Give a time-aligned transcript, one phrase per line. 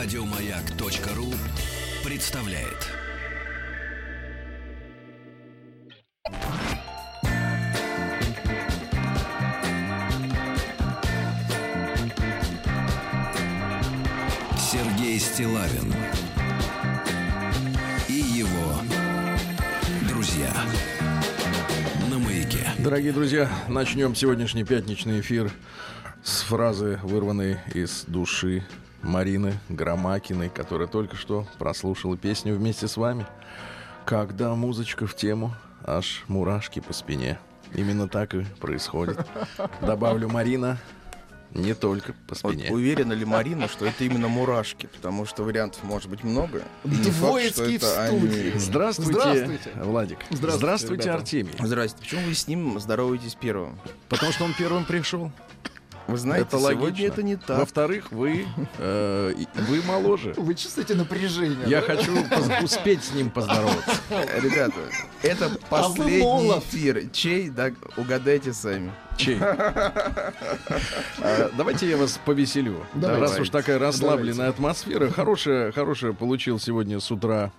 [0.00, 1.26] Радиомаяк.ру
[2.08, 2.86] представляет.
[14.56, 15.92] Сергей Стилавин
[18.08, 18.80] и его
[20.08, 20.54] друзья
[22.08, 22.68] на маяке.
[22.78, 25.50] Дорогие друзья, начнем сегодняшний пятничный эфир
[26.22, 28.64] с фразы, вырванной из души
[29.02, 33.26] Марины Громакиной, которая только что прослушала песню вместе с вами.
[34.04, 37.38] Когда музычка в тему, аж мурашки по спине.
[37.74, 39.26] Именно так и происходит.
[39.82, 40.78] Добавлю Марина,
[41.52, 42.70] не только по Вот спине.
[42.70, 44.86] уверена ли Марина, что это именно мурашки?
[44.86, 46.62] Потому что вариантов может быть много.
[46.84, 47.50] Это в они.
[47.50, 48.58] студии.
[48.58, 49.70] Здравствуйте, Здравствуйте.
[49.76, 50.18] Владик.
[50.30, 51.14] Здравствуйте, ребята.
[51.14, 51.52] Артемий.
[51.58, 53.78] Здрасте, почему вы с ним здороваетесь первым?
[54.08, 55.30] Потому что он первым пришел.
[56.08, 57.06] Вы знаете, это сегодня логично.
[57.06, 57.58] это не так.
[57.58, 58.46] Во-вторых, вы,
[58.78, 59.34] э,
[59.68, 60.32] вы моложе.
[60.38, 61.68] Вы чувствуете напряжение?
[61.68, 61.86] Я да?
[61.86, 62.12] хочу
[62.64, 63.92] успеть с ним поздороваться.
[64.40, 64.80] Ребята,
[65.22, 66.64] это А последний молод.
[66.64, 67.10] эфир.
[67.12, 68.90] Чей, да, угадайте сами.
[69.18, 69.38] Чей?
[71.20, 72.76] А, Давайте я вас повеселю.
[72.94, 73.20] Давайте.
[73.22, 74.54] Раз уж такая расслабленная Давайте.
[74.56, 77.50] атмосфера, хорошая, хорошая получил сегодня с утра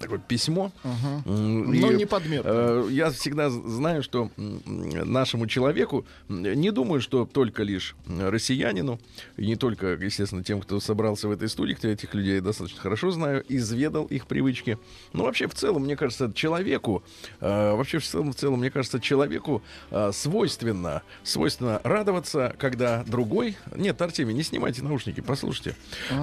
[0.00, 0.72] такое письмо.
[0.82, 1.22] Ага.
[1.24, 2.46] М, Но и, не подметно.
[2.48, 9.00] э, Я всегда знаю, что нашему человеку, не думаю, что только лишь россиянину,
[9.38, 13.10] и не только, естественно, тем, кто собрался в этой студии, кто этих людей достаточно хорошо
[13.10, 14.76] знаю, изведал их привычки.
[15.14, 17.02] Но вообще в целом, мне кажется, человеку,
[17.40, 23.56] э, вообще в целом, в целом, мне кажется, человеку э, свойственно, свойственно радоваться, когда другой,
[23.74, 25.76] нет, Артемий, не снимайте наушники, послушайте,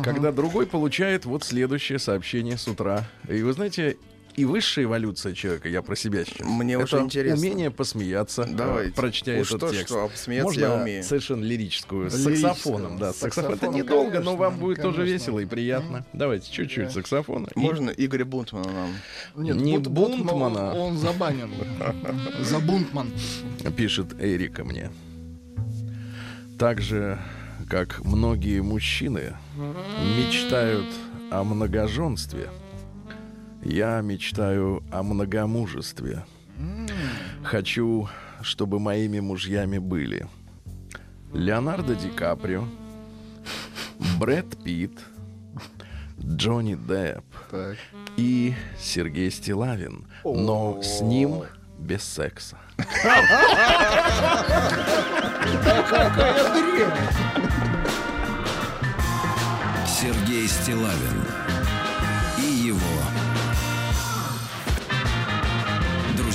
[0.03, 3.05] когда другой получает вот следующее сообщение с утра.
[3.27, 3.97] И вы знаете,
[4.35, 6.45] и высшая эволюция человека, я про себя сейчас.
[6.47, 7.39] Мне это очень интересно.
[7.39, 8.93] умение посмеяться, э, Давайте.
[8.93, 9.87] прочтя Уж этот то, текст.
[9.87, 11.03] что, посмеяться Можно я умею.
[11.03, 13.13] совершенно лирическую, с саксофоном, да.
[13.13, 15.13] Саксофон это недолго, но вам конечно, будет тоже конечно.
[15.13, 16.05] весело и приятно.
[16.13, 16.89] Давайте чуть-чуть Да.
[16.91, 17.47] саксофона.
[17.55, 18.89] И- Можно Игоря Бунтмана нам?
[19.35, 19.93] Нет, не Бутман,
[20.23, 20.73] Бунтмана.
[20.73, 21.51] Он забанен.
[22.41, 23.11] За Бунтман.
[23.77, 24.89] пишет Эрика мне.
[26.57, 27.19] Так же,
[27.69, 29.35] как многие мужчины
[30.17, 30.85] мечтают
[31.31, 32.49] о многоженстве,
[33.63, 36.25] я мечтаю о многомужестве.
[37.43, 38.09] Хочу,
[38.41, 40.27] чтобы моими мужьями были
[41.33, 42.65] Леонардо Ди Каприо,
[44.19, 44.99] Брэд Питт,
[46.23, 47.77] Джонни Депп Так.
[48.17, 51.43] и Сергей Стилавин, но с ним
[51.79, 52.57] без секса.
[59.85, 61.23] Сергей Стилавин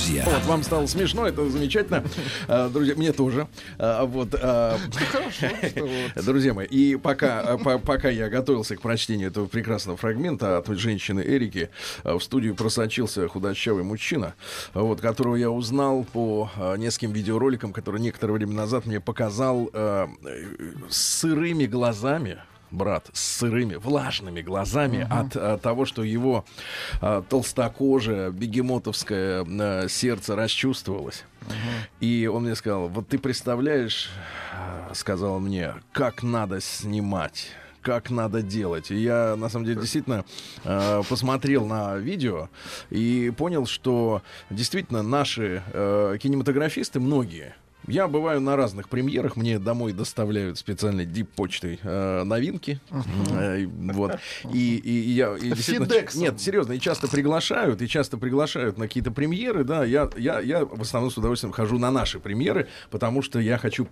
[0.09, 0.25] друзья.
[0.25, 2.03] Вот, вам стало смешно, это замечательно.
[2.47, 3.47] А, Друзья, мне тоже.
[3.77, 6.25] Вот, Хорошо, что вот.
[6.25, 11.21] друзья мои, и пока, по- пока я готовился к прочтению этого прекрасного фрагмента от женщины
[11.21, 11.69] Эрики,
[12.03, 14.35] в студию просочился худощавый мужчина,
[14.73, 20.07] вот, которого я узнал по нескольким видеороликам, которые некоторое время назад мне показал э,
[20.89, 22.39] с сырыми глазами,
[22.71, 26.45] брат, с сырыми, влажными глазами от, а, того, что его
[27.01, 31.25] а, толстокожее, бегемотовское а, сердце расчувствовалось.
[31.99, 34.09] И он мне сказал, вот ты представляешь,
[34.93, 38.91] сказал мне, как надо снимать как надо делать.
[38.91, 40.25] И я, на самом деле, действительно
[40.63, 42.49] э, посмотрел на видео
[42.89, 47.55] и понял, что действительно наши э, кинематографисты, многие,
[47.89, 52.79] я бываю на разных премьерах, мне домой доставляют специальной дип-почтой э, новинки.
[53.31, 54.19] Э, вот.
[54.53, 55.53] И, и я и.
[56.19, 60.65] Нет, серьезно, и часто приглашают, и часто приглашают на какие-то премьеры, да, я, я, я
[60.65, 63.87] в основном с удовольствием хожу на наши премьеры, потому что я хочу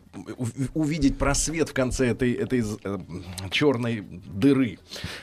[0.74, 2.64] увидеть просвет в конце этой, этой
[3.52, 4.80] черной дыры,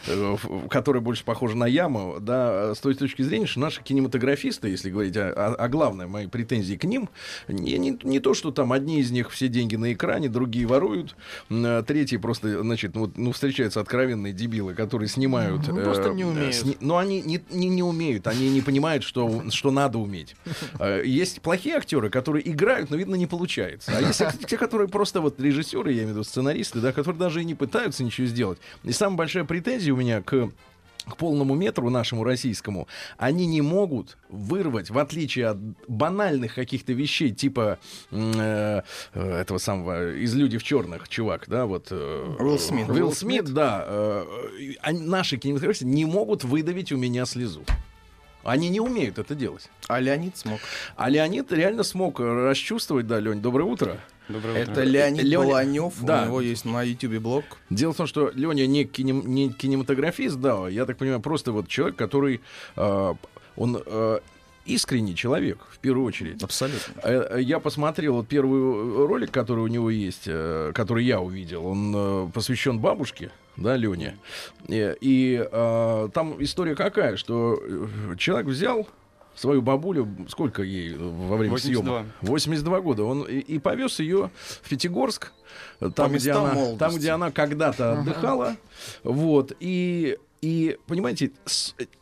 [0.06, 0.36] э,
[0.70, 5.16] которая больше похожа на яму, да, с той точки зрения, что наши кинематографисты, если говорить
[5.16, 7.08] о, о- о главной моей претензии к ним,
[7.48, 11.16] не, не, не то, что там одни из них все деньги на экране, другие воруют,
[11.50, 15.66] а третьи просто, значит, ну, вот, ну, встречаются откровенные дебилы, которые снимают...
[15.68, 16.54] Ну, просто э, не умеют.
[16.54, 20.36] сни- но они не, не, не умеют, они не понимают, что, что надо уметь.
[20.78, 23.92] Э, Есть плохие актеры, которые играют, но, видно, не получается.
[23.96, 27.42] А есть те, которые просто вот режиссеры, я имею в виду сценаристы, да, которые даже
[27.42, 28.58] и не пытаются ничего сделать.
[28.82, 30.50] И самая большая претензия у меня к
[31.08, 35.58] к полному метру нашему российскому, они не могут вырвать, в отличие от
[35.88, 37.78] банальных каких-то вещей, типа
[38.10, 41.88] э, э, этого самого из «Люди в черных», чувак, да, вот...
[41.90, 42.88] э, Уилл Смит.
[42.88, 43.84] Уилл Смит, да.
[43.86, 44.24] э,
[44.82, 47.64] э, наши кинематографисты не могут выдавить у меня слезу.
[48.44, 49.68] Они не умеют это делать.
[49.88, 50.60] А Леонид смог.
[50.96, 53.98] А Леонид реально смог расчувствовать, да, Лень, доброе утро.
[54.28, 54.72] Доброе утро.
[54.72, 55.92] Это Леонид Леонид- Баланев.
[56.02, 56.22] Да.
[56.22, 57.44] У него есть на Ютубе блог.
[57.70, 61.68] Дело в том, что Леня не, кинем- не кинематографист, да, я так понимаю, просто вот
[61.68, 62.40] человек, который,
[62.76, 63.14] э,
[63.56, 64.18] он э,
[64.66, 66.42] искренний человек, в первую очередь.
[66.42, 66.94] Абсолютно.
[67.02, 71.20] Э, э, Я посмотрел вот первый э, ролик, который у него есть, э, который я
[71.20, 71.66] увидел.
[71.66, 74.18] Он э, посвящен бабушке, да, Лене.
[74.68, 78.88] И, и, э, там история какая, что э, человек взял
[79.34, 81.82] свою бабулю, сколько ей во время 82.
[81.82, 82.06] съемок?
[82.22, 83.04] 82 года.
[83.04, 84.30] Он и, и повез ее
[84.62, 85.32] в Пятигорск,
[85.80, 86.78] э, там, где она, молодости.
[86.78, 88.56] там, где она когда-то отдыхала.
[89.02, 89.52] Вот.
[89.60, 91.30] И и, понимаете,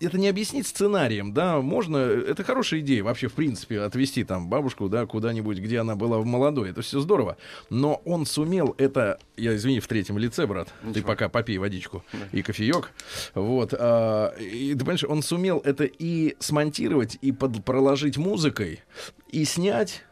[0.00, 4.88] это не объяснить сценарием, да, можно, это хорошая идея вообще, в принципе, отвезти там бабушку,
[4.88, 7.36] да, куда-нибудь, где она была в молодой, это все здорово,
[7.70, 11.06] но он сумел это, я извини, в третьем лице, брат, ты Ничего.
[11.06, 12.02] пока попей водичку
[12.32, 12.90] и кофеек,
[13.34, 18.80] вот, а, и ты понимаешь, он сумел это и смонтировать, и под- проложить музыкой,
[19.30, 20.02] и снять,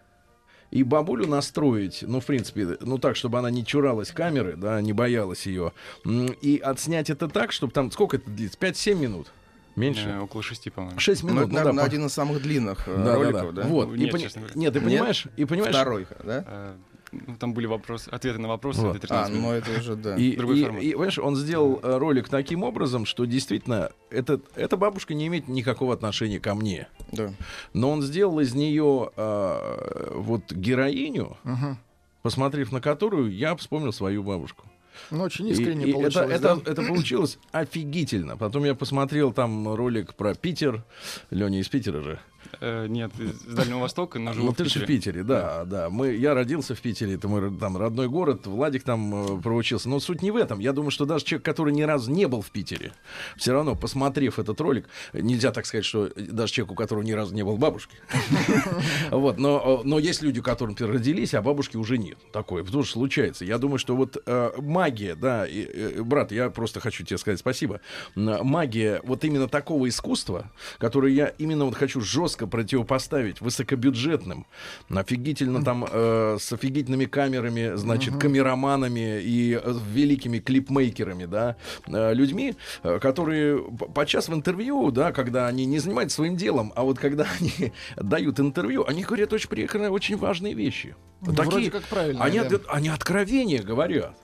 [0.70, 4.93] и бабулю настроить, ну, в принципе, ну, так, чтобы она не чуралась камеры, да, не
[4.93, 5.72] боялась ее,
[6.05, 9.32] и отснять это так, чтобы там, сколько это длится, 5-7 минут?
[9.76, 10.08] Меньше?
[10.08, 10.99] Э, около шести, по-моему.
[10.99, 13.55] 6 Ну, минут, ну, да, наверное, по- один из самых длинных э, да, да, роликов,
[13.55, 13.62] да?
[13.62, 13.94] Вот.
[13.94, 14.61] и Нет, пони- честно говоря.
[14.61, 14.88] Нет, ты Нет?
[14.88, 16.75] понимаешь, и понимаешь, Второй, да?
[17.12, 18.96] Ну, там были вопросы, ответы на вопросы, Вот.
[18.96, 19.44] это А, 13 минут.
[19.46, 20.16] ну это уже, да.
[20.16, 20.82] И, Другой и- формат.
[20.82, 25.48] и, понимаешь, он сделал э, ролик таким образом, что действительно это, эта бабушка не имеет
[25.48, 26.86] никакого отношения ко мне.
[27.12, 27.32] да.
[27.72, 31.78] Но он сделал из нее э, вот героиню, Мгм.
[32.22, 34.66] посмотрев на которую я вспомнил свою бабушку.
[35.10, 36.70] Ну, очень искренне и получилось, это, это, да?
[36.72, 38.36] это получилось офигительно.
[38.36, 40.84] Потом я посмотрел там ролик про Питер.
[41.30, 42.20] Леня из Питера же.
[42.60, 45.88] Э, нет, из Дальнего Востока, но живу Ну в ты же в Питере, да, да.
[45.88, 48.46] Мы, я родился в Питере, это мой там родной город.
[48.46, 49.88] Владик там э, проучился.
[49.88, 50.58] Но суть не в этом.
[50.58, 52.92] Я думаю, что даже человек, который ни разу не был в Питере,
[53.36, 57.34] все равно, посмотрев этот ролик, нельзя так сказать, что даже человек, у которого ни разу
[57.34, 57.96] не был бабушки.
[59.10, 62.18] Вот, но, э, но есть люди, которым родились, а бабушки уже нет.
[62.32, 63.44] Такое тоже случается.
[63.44, 67.38] Я думаю, что вот э, магия, да, и, э, брат, я просто хочу тебе сказать
[67.38, 67.80] спасибо.
[68.14, 74.47] Магия вот именно такого искусства, которое я именно вот хочу жестко противопоставить высокобюджетным,
[74.91, 81.56] офигительно там э, с офигительными камерами, значит, камероманами и э, великими клипмейкерами, да,
[81.87, 83.62] э, людьми, э, которые
[83.94, 88.41] подчас в интервью, да, когда они не занимаются своим делом, а вот когда они дают
[88.41, 90.94] интервью, они говорят очень приятные, очень важные вещи.
[91.23, 92.47] Ну, вроде как правильно, Они, да.
[92.56, 94.17] от- они откровения говорят.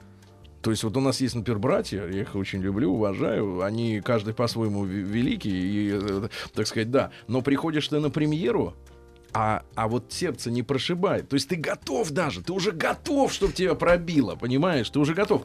[0.63, 4.35] То есть вот у нас есть, например, братья, я их очень люблю, уважаю, они каждый
[4.35, 7.11] по-своему великий, и, э, так сказать, да.
[7.29, 8.75] Но приходишь ты на премьеру,
[9.33, 11.29] а, а вот сердце не прошибает.
[11.29, 14.89] То есть ты готов даже, ты уже готов, чтобы тебя пробило, понимаешь?
[14.91, 15.43] Ты уже готов.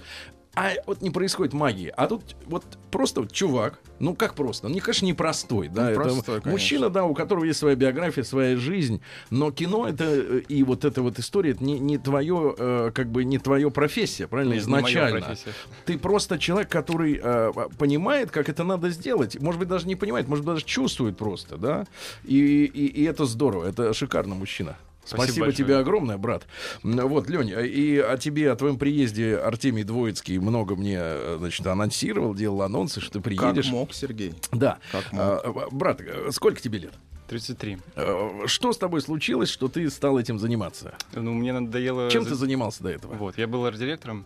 [0.54, 1.94] А вот не происходит магии.
[1.96, 6.02] А тут вот просто вот чувак, ну как просто, он, конечно, непростой, да, Ну, это
[6.02, 6.52] простой, конечно.
[6.52, 10.84] мужчина, да, у которого есть своя биография, своя жизнь, но кино это э, и вот
[10.84, 14.68] эта вот история, это не, не твое, э, как бы не твое профессия, правильно, Нет,
[14.68, 15.22] не изначально.
[15.22, 15.54] профессия.
[15.86, 19.40] Ты просто человек, который э, понимает, как это надо сделать.
[19.40, 21.86] Может быть, даже не понимает, может быть, даже чувствует просто, да.
[22.26, 24.76] И, и, и это здорово, это шикарно, мужчина.
[25.12, 25.66] Спасибо, Спасибо большое.
[25.66, 26.48] тебе огромное, брат.
[26.84, 32.34] Вот, Лень, и о тебе, о твоем приезде Артемий Двоицкий много мне, э, значит, анонсировал,
[32.34, 33.70] делал анонсы, что ты Как приедешь.
[33.72, 34.34] мог, Сергей?
[34.54, 34.80] Да.
[34.92, 35.22] Как мог.
[35.22, 36.94] А, брат, э, сколько тебе лет?
[37.28, 37.78] 33.
[37.96, 40.94] Э, Что с тобой случилось, что ты стал этим заниматься?
[41.14, 42.10] Ну, мне надоело...
[42.10, 43.14] Чем ты занимался до этого?
[43.16, 44.26] Вот, я был арт-директором,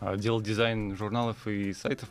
[0.00, 2.08] а, делал дизайн журналов и сайтов.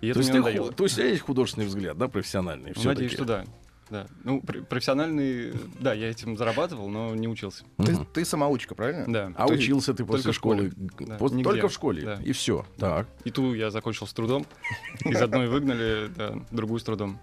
[0.00, 0.72] И это То есть, мне ты, надоело.
[0.72, 2.72] то есть у тебя есть художественный взгляд, да, профессиональный?
[2.74, 2.82] Ну?
[2.84, 3.44] Надеюсь, что да.
[3.90, 4.06] Да.
[4.24, 7.64] Ну, пр- профессиональный, да, я этим зарабатывал, но не учился.
[7.78, 8.06] Ты, Мгм.
[8.12, 9.04] ты самоучка, правильно?
[9.12, 9.32] Да.
[9.36, 10.70] А Ты- учился ты после только в школы?
[10.70, 10.90] школе.
[11.08, 11.44] Да, Пос- нигде.
[11.44, 12.02] Только в школе?
[12.04, 12.14] Да.
[12.22, 12.64] И все.
[12.78, 13.08] Так.
[13.24, 14.46] И ту я закончил с трудом.
[15.04, 17.18] Из одной выгнали, да, другую с трудом.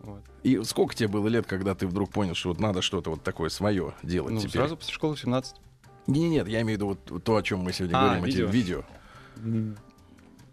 [0.00, 0.22] Вот.
[0.42, 3.50] И сколько тебе было лет, когда ты вдруг понял, что вот надо что-то вот такое
[3.50, 4.52] свое делать Ну, теперь?
[4.52, 5.56] сразу после школы в 17.
[6.06, 8.36] Не, нет, я имею в виду вот то, о чем мы сегодня А, говорим, эти
[8.38, 8.84] видео.
[9.36, 9.76] видео.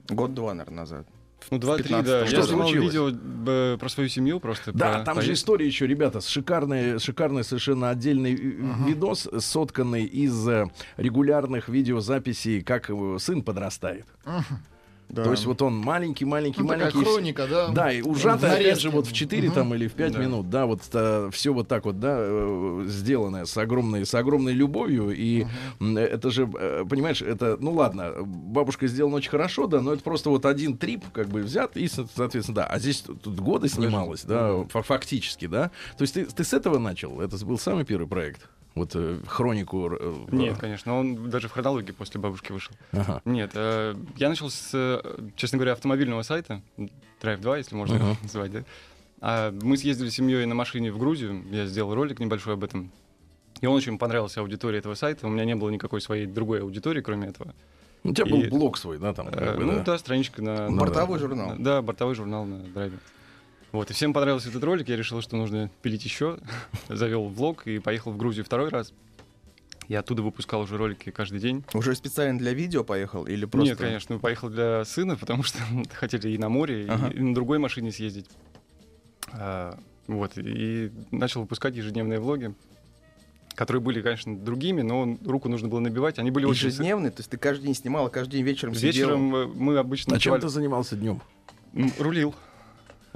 [0.09, 1.07] Год-два, наверное, назад.
[1.49, 2.25] Ну, два-три, 15 да.
[2.25, 2.93] Что Я снимал случилось?
[2.93, 4.71] видео б, про свою семью просто.
[4.73, 10.47] Да, про там же история еще, ребята, шикарный, шикарный совершенно отдельный э, видос, сотканный из
[10.47, 12.89] э, регулярных видеозаписей, как
[13.19, 14.05] сын подрастает.
[15.09, 15.23] Да.
[15.23, 17.01] То есть вот он маленький, маленький, Ну, маленький.
[17.03, 17.69] хроника, да?
[17.69, 18.81] Да, и ужато, опять нарезке.
[18.81, 19.55] же, вот в 4 Мгм.
[19.55, 20.19] там или в 5 Да.
[20.19, 20.81] минут, да, вот
[21.33, 25.45] все вот так вот, да, э, сделанное с огромной, с огромной любовью, и
[25.79, 30.03] м, это же, э, понимаешь, это, ну ладно, бабушка сделана очень хорошо, да, но это
[30.03, 33.69] просто вот один трип, как бы взят, и, со- соответственно, да, а здесь тут годы
[33.69, 37.85] снималось, да, фа- фактически, да, то есть ты, ты с этого начал, это был самый
[37.85, 39.89] первый проект, вот э, хронику.
[39.99, 42.73] э, Нет, конечно, он даже в хронологии после бабушки вышел.
[42.91, 43.21] Ага.
[43.25, 45.01] Нет, э, я начал с,
[45.35, 46.61] честно говоря, автомобильного сайта,
[47.21, 48.63] Drive 2, если можно его называть, да?
[49.19, 52.91] А мы съездили с семьей на машине в Грузию, я сделал ролик небольшой об этом.
[53.61, 55.25] И он очень понравился аудитории этого сайта.
[55.25, 57.55] У меня не было никакой своей другой аудитории, кроме этого.
[58.03, 59.29] У тебя был И- блог свой, да, там?
[59.29, 59.83] Э, бы, ну да?
[59.83, 60.69] да, страничка на...
[60.69, 61.55] на- Бортовой журнал.
[61.57, 62.99] Да, бортовой журнал на драйве.
[63.71, 66.39] Вот, и всем понравился этот ролик, я решил, что нужно пилить еще.
[66.89, 68.93] Завел влог и поехал в Грузию второй раз.
[69.87, 71.63] Я оттуда выпускал уже ролики каждый день.
[71.73, 73.69] Уже специально для видео поехал или просто...
[73.69, 75.59] Нет, конечно, мы поехал для сына, потому что
[75.93, 77.07] хотели и на море, и- Ага.
[77.09, 78.29] и, на другой машине съездить.
[79.31, 82.53] А, вот, и начал выпускать ежедневные влоги,
[83.55, 86.19] которые были, конечно, другими, но руку нужно было набивать.
[86.19, 86.67] Они были очень...
[86.67, 88.91] Ежедневный, то есть ты каждый день снимал, а каждый день вечером сидел.
[88.91, 90.15] Вечером э, мы обычно...
[90.15, 91.21] А чем ты занимался днем?
[91.99, 92.35] Рулил.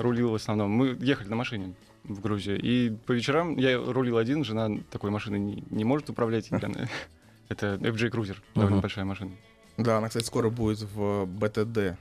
[0.01, 0.72] Рулил в основном.
[0.72, 2.60] Мы ехали на машине в Грузию.
[2.62, 6.50] И по вечерам я рулил один, жена такой машины не, не может управлять.
[7.50, 9.31] Это FJ Cruiser, довольно большая машина.
[9.77, 11.98] Да, она, кстати, скоро будет в БТД.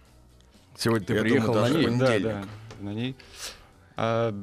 [0.76, 1.98] Сегодня ты приехал на ней.
[1.98, 2.44] Да, да,
[2.80, 3.16] на ней.
[3.96, 4.34] А,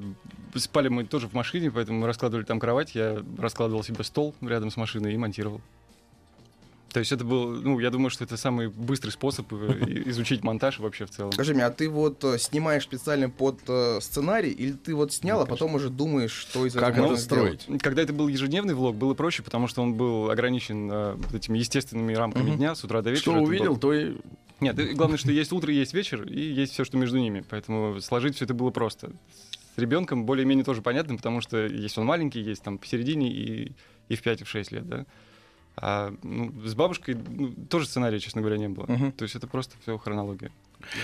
[0.56, 2.94] спали мы тоже в машине, поэтому мы раскладывали там кровать.
[2.94, 5.62] Я раскладывал себе стол рядом с машиной и монтировал.
[6.98, 9.58] То есть это был, ну, я думаю, что это самый быстрый способ э,
[10.08, 11.32] изучить монтаж вообще в целом.
[11.32, 15.38] Скажи мне, а ты вот э, снимаешь специально под э, сценарий, или ты вот снял,
[15.38, 17.62] Ну, а потом уже думаешь, что из Как этого это можно строить?
[17.62, 17.82] сделать?
[17.84, 21.60] Когда это был ежедневный влог, было проще, потому что он был ограничен э, вот этими
[21.60, 22.58] естественными рамками Мгм.
[22.58, 23.22] дня с утра до вечера.
[23.22, 24.16] Что Это был- увидел, то и...
[24.60, 27.44] Нет, и главное, что есть утро, есть вечер, и есть все, что между ними.
[27.48, 29.12] Поэтому сложить все это было просто.
[29.76, 33.74] С ребенком более-менее тоже понятно, потому что есть он маленький, есть там посередине и,
[34.10, 35.06] и в 5, и в 6 лет, да.
[35.80, 38.86] А ну, с бабушкой ну, тоже сценария, честно говоря, не было.
[38.88, 39.12] Мгм.
[39.12, 40.52] То есть это просто все хронология.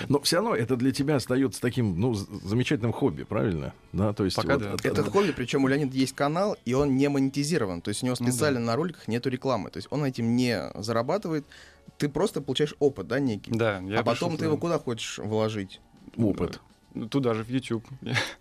[0.08, 3.72] Но все равно это для тебя остается таким, ну, замечательным хобби, правильно?
[3.92, 4.36] Да, то есть...
[4.36, 4.88] Пока вот да.
[4.88, 7.82] это- хобби, причем у Леонида есть канал, и он не монетизирован.
[7.82, 8.32] То есть у него Ну да.
[8.32, 9.70] специально на роликах нету рекламы.
[9.70, 11.44] То есть он этим не зарабатывает.
[11.98, 13.52] Ты просто получаешь опыт, да, некий.
[13.52, 15.80] Да, я а потом ты его куда хочешь вложить?
[16.16, 16.60] опыт.
[16.94, 17.84] Ну, Туда же, в YouTube.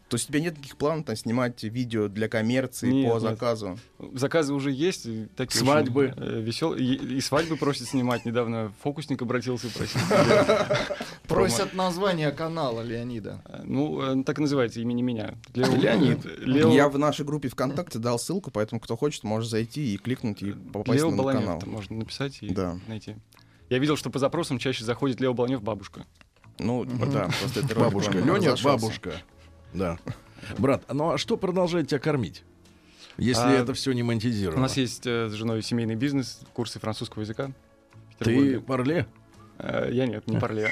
[0.09, 3.21] То есть у тебя нет никаких планов там, снимать видео для коммерции Нет, по нет.
[3.21, 3.79] заказу?
[4.13, 5.05] Заказы уже есть.
[5.07, 6.13] и такие Свадьбы.
[6.17, 6.83] веселые.
[6.85, 8.25] И, и свадьбы просят снимать.
[8.25, 9.99] Недавно фокусник обратился и просил.
[11.27, 13.41] Просят название канала Леонида.
[13.63, 15.35] Ну, э, так и называется, имени меня.
[15.53, 16.25] Лео- Леонид.
[16.39, 20.43] Лео, Я в нашей группе ВКонтакте дал ссылку, поэтому кто хочет, может зайти и кликнуть
[20.43, 21.61] и попасть на канал.
[21.65, 22.53] можно написать и
[22.87, 23.15] найти.
[23.69, 26.05] Я видел, что по запросам чаще заходит Лео Баланев бабушка.
[26.59, 28.17] Ну, да, просто это Бабушка.
[28.17, 29.13] Леня, бабушка.
[29.73, 29.97] Да.
[30.57, 32.43] Брат, ну а что продолжает тебя кормить?
[33.17, 34.59] Если А, это все не монетизировано.
[34.59, 37.51] У нас есть э, с женой семейный бизнес, курсы французского языка.
[38.17, 39.05] Ты парле?
[39.59, 40.71] Э, Я нет, не парле.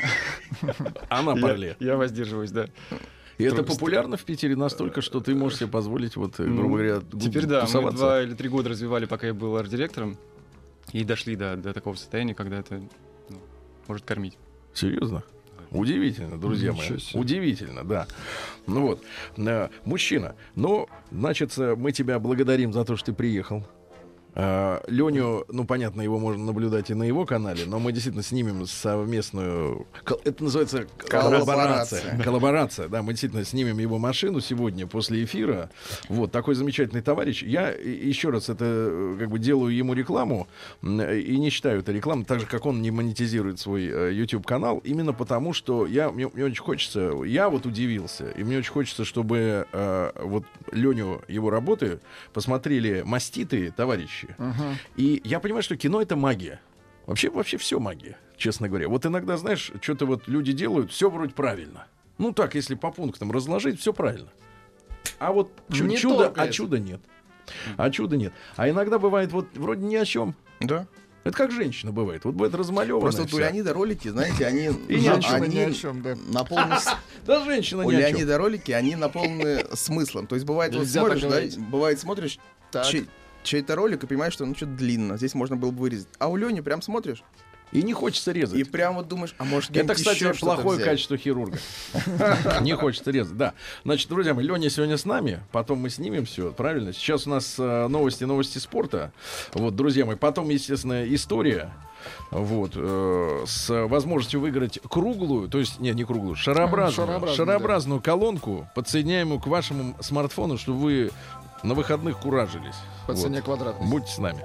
[1.09, 1.77] Она парле.
[1.79, 2.67] Я воздерживаюсь, да.
[3.38, 6.75] И это популярно в Питере настолько, что ты можешь себе позволить, вот, э, Ну, грубо
[6.77, 10.17] говоря, Теперь да, мы два или три года развивали, пока я был арт-директором,
[10.91, 12.81] и дошли до, до такого состояния, когда это
[13.29, 13.38] ну,
[13.88, 14.38] может кормить.
[14.73, 15.23] Серьезно?
[15.71, 16.97] Удивительно, друзья мои.
[17.13, 18.07] Удивительно, да.
[18.67, 19.03] Ну вот,
[19.37, 20.35] э, мужчина.
[20.55, 23.65] Ну, значит, э, мы тебя благодарим за то, что ты приехал.
[24.33, 28.65] А, Леню, ну, понятно, его можно наблюдать и на его канале, но мы действительно снимем
[28.65, 29.85] совместную...
[30.23, 32.17] Это называется коллаборация.
[32.23, 32.88] Коллаборация.
[32.88, 35.69] Да, мы действительно снимем его машину сегодня после эфира.
[36.07, 37.43] Вот, такой замечательный товарищ.
[37.43, 40.47] Я еще раз это э, как бы делаю ему рекламу
[40.81, 45.13] и не считаю это рекламой, так же, как он не монетизирует свой э, YouTube-канал, именно
[45.13, 49.67] потому, что я, мне, мне очень хочется, я вот удивился, и мне очень хочется, чтобы
[49.71, 52.00] э, вот Леню, его работы
[52.33, 54.20] посмотрели маститые товарищи.
[54.95, 56.59] И я понимаю, что кино— это магия.
[57.05, 58.87] Вообще, вообще все магия, честно говоря.
[58.87, 61.87] Вот иногда, знаешь, что-то вот люди делают, все вроде правильно.
[62.17, 64.29] Ну так, если по пунктам разложить, все правильно.
[65.17, 66.53] А вот Не чудо, а это.
[66.53, 67.01] чуда нет.
[67.77, 68.33] А чуда нет.
[68.55, 70.35] А иногда бывает вот вроде ни о чем.
[70.59, 70.87] Да.
[71.23, 72.25] Это как женщина бывает.
[72.25, 73.37] Вот бывает размалеванная Просто вот у.
[73.39, 76.15] Леонида ролики, знаете, они, И ни о чем, они ни о чем, да.
[76.33, 76.75] наполнены
[77.25, 78.09] Да, женщина У ни о чем.
[78.09, 80.25] Леонида ролики, они наполнены смыслом.
[80.25, 82.39] То есть бывает, вот смотришь, да, бывает смотришь
[83.43, 85.17] чей-то ролик и понимаешь, что ну что-то длинно.
[85.17, 86.07] Здесь можно было бы вырезать.
[86.19, 87.24] А у Лени прям смотришь
[87.71, 88.57] И не хочется резать.
[88.60, 90.89] и прям вот думаешь, а может Это, кстати, плохое взять?
[90.89, 91.57] качество хирурга.
[92.62, 93.53] Не хочется резать, да.
[93.86, 96.91] Значит, друзья мои, Леня сегодня с нами, потом мы снимем все, правильно?
[96.93, 99.12] Сейчас у нас э, новости, новости спорта.
[99.53, 101.71] Вот, друзья мои, потом, естественно, история.
[102.31, 108.67] Вот, э, с возможностью выиграть круглую, то есть, нет, не круглую, шарообразную, Шарообразную, шарообразную колонку,
[108.75, 111.12] подсоединяемую к вашему смартфону, чтобы вы
[111.63, 112.74] на выходных куражились.
[113.11, 113.23] По Вот.
[113.23, 113.87] цене квадратной.
[113.89, 114.39] Будьте с нами.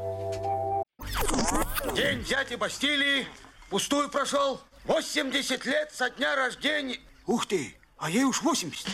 [1.95, 3.25] День дяди Бастилии
[3.71, 4.61] пустую прошел.
[4.87, 6.99] 80 лет со дня рождения.
[7.27, 8.87] Ух ты, а ей уж 80.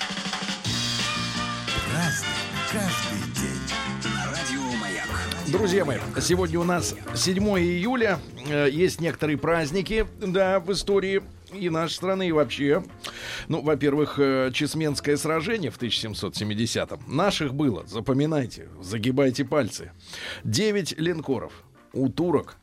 [2.70, 4.12] Каждый день.
[4.14, 5.08] На радио Маяк.
[5.46, 8.18] Друзья мои, сегодня у нас 7 июля.
[8.46, 11.22] Э, Есть некоторые праздники, да, в истории
[11.54, 12.82] и нашей страны, и вообще.
[13.48, 17.00] Ну, во-первых, э, Чесменское сражение в 1770-м.
[17.06, 19.92] Наших было, запоминайте, загибайте пальцы.
[20.44, 21.52] 9 линкоров.
[21.92, 22.56] У турок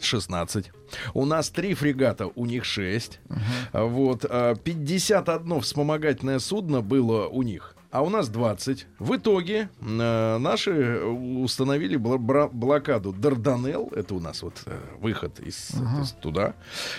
[0.00, 0.70] 16.
[1.14, 3.20] У нас три фрегата, у них 6.
[3.72, 4.24] Вот.
[4.28, 7.76] а, 51 вспомогательное судно было у них.
[7.90, 8.86] А у нас 20.
[9.00, 13.88] В итоге э, наши установили блокаду Дарданелл.
[13.92, 16.54] Это у нас вот э, выход из, из туда.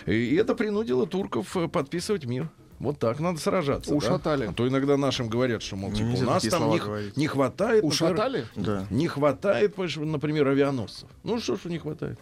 [0.06, 2.50] И это принудило турков э, подписывать мир.
[2.80, 3.92] Вот так надо сражаться.
[3.92, 3.96] да.
[3.96, 4.48] Ушатали.
[4.48, 6.80] А то иногда нашим говорят, что, мол, типа, Нельзя у нас там не,
[7.16, 8.46] не хватает, например, Ушатали?
[8.56, 8.88] Да.
[8.90, 11.08] не хватает, например, авианосцев.
[11.24, 12.20] Ну что ж не хватает?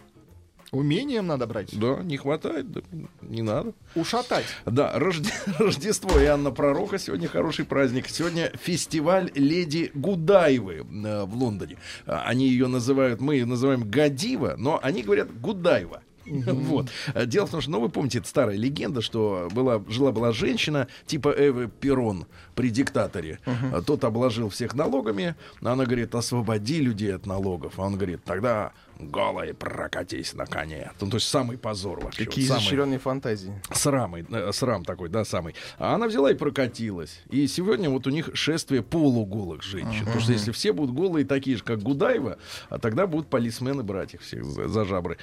[0.72, 1.76] Умением надо брать.
[1.78, 2.80] Да, не хватает, да,
[3.22, 3.72] не надо.
[3.96, 4.44] Ушатать.
[4.66, 8.08] Да, Рожде- Рождество и Анна Пророка сегодня хороший праздник.
[8.08, 10.74] Сегодня фестиваль Леди Гудаевы
[11.04, 11.76] э, в Лондоне.
[12.06, 16.02] А, Они ее называют, мы ее называем Гадива, но они говорят Гудаева.
[16.30, 16.86] Вот.
[17.14, 20.86] А Дело в том, что, ну, вы помните, это старая легенда, что была, жила-была женщина
[21.06, 23.40] типа Эвы Перрон при диктаторе.
[23.72, 25.34] А Тот обложил всех налогами.
[25.60, 27.72] Она говорит, освободи людей от налогов.
[27.78, 28.72] А он говорит, тогда
[29.08, 30.92] голой прокатись на коне.
[31.00, 32.24] Ну, то есть самый позор вообще.
[32.24, 33.52] Какие вот самый- изощренные фантазии.
[33.72, 35.54] срамый, э, срам такой, да, самый.
[35.78, 37.20] А она взяла и прокатилась.
[37.30, 40.04] И сегодня вот у них шествие полуголых женщин.
[40.04, 42.38] Потому что если все будут голые такие же, как Гудаева,
[42.68, 45.16] а тогда будут полисмены брать их всех за, за жабры.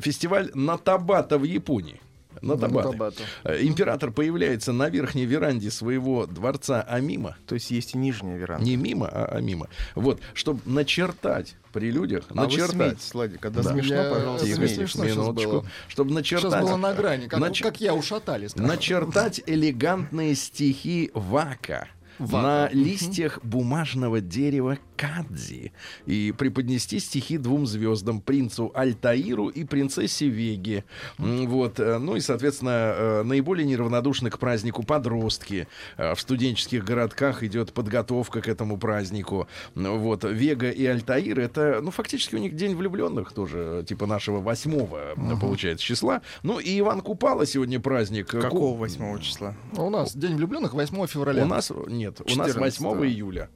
[0.00, 2.00] Фестиваль Натабата в Японии.
[2.42, 2.88] Натабаты.
[2.88, 3.22] Натабата.
[3.44, 7.36] Э, Император появляется на верхней веранде своего дворца Амима.
[7.46, 8.64] То есть есть и нижняя веранда.
[8.64, 9.68] Не мимо, а Амима.
[9.94, 12.70] Вот, чтобы начертать при людях, А вы начертать.
[12.72, 13.72] смейтесь, Владик, когда Да.
[13.72, 14.74] смешно, Я- пожалуйста, смейтесь.
[14.76, 15.50] смешно Минуточку.
[15.50, 15.66] было.
[15.88, 16.50] Чтобы начертать.
[16.52, 18.46] Сейчас было на грани, как, Нач- как я ушатали.
[18.48, 18.66] сразу.
[18.66, 21.88] начертать элегантные стихи Вака.
[22.20, 22.42] Вака.
[22.42, 25.72] На листьях бумажного дерева Кадзи
[26.06, 30.84] и преподнести стихи двум звездам принцу Альтаиру и принцессе Веге.
[31.18, 35.66] Вот, э, ну и, соответственно, э, наиболее неравнодушны к празднику подростки.
[35.96, 39.48] Э, В студенческих городках идет подготовка к этому празднику.
[39.74, 45.14] Вот, Вега и Альтаир это, ну, фактически у них день влюбленных тоже, типа нашего восьмого,
[45.16, 46.20] э, получается, числа.
[46.42, 48.28] Ну и Иван Купала сегодня праздник.
[48.28, 49.54] Какого 8 числа?
[49.76, 51.44] У нас День влюбленных 8 февраля.
[51.44, 52.94] у нас нет, у нас 14-го.
[52.94, 53.48] 8 июля.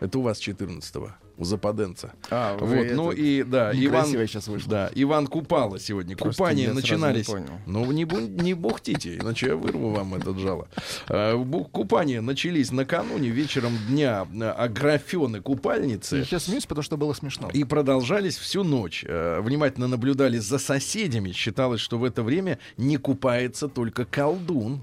[0.00, 0.96] Это у вас 14
[1.33, 2.12] у западенца.
[2.30, 4.70] А, вот, ну и да, Иван, сейчас вышло.
[4.70, 6.16] да, Иван Купала сегодня.
[6.16, 7.28] Просто Купания я начинались.
[7.28, 7.60] не понял.
[7.66, 10.68] Ну не, не бухтите, иначе я вырву вам этот жало.
[11.08, 11.34] А,
[11.72, 16.24] Купания начались накануне вечером дня а, Аграфены Я купальницы.
[16.24, 17.50] сейчас смеюсь, потому что было смешно.
[17.52, 19.04] И продолжались всю ночь.
[19.06, 21.32] Э, Внимательно наблюдали за соседями.
[21.32, 24.82] Считалось, что в это время не купается только колдун.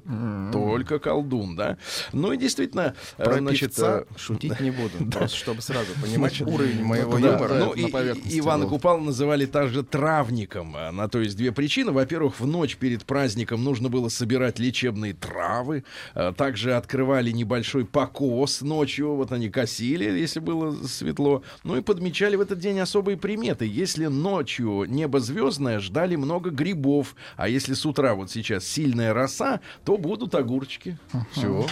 [0.51, 1.77] Только колдун, да.
[2.13, 5.05] Ну и действительно, Про значит, певца э, шутить не буду.
[5.11, 7.53] Просто чтобы сразу понимать уровень моего да, юмора.
[7.55, 8.69] ну это и, на поверхности и Ивана было.
[8.71, 10.75] Купала называли также травником.
[10.77, 11.91] А, На то есть две причины.
[11.91, 15.83] Во-первых, в ночь перед праздником нужно было собирать лечебные травы.
[16.13, 19.15] А, Также открывали небольшой покос ночью.
[19.15, 21.43] Вот они косили, если было светло.
[21.63, 23.65] Ну и подмечали в этот день особые приметы.
[23.65, 27.15] Если ночью небо звездное, ждали много грибов.
[27.37, 30.97] А если с утра вот сейчас сильная роса, то будут огурчики.
[31.31, 31.65] Все.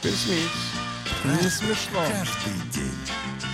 [0.00, 1.42] Теперь смейтесь.
[1.42, 2.00] Не смешно.
[2.08, 3.51] Каждый день.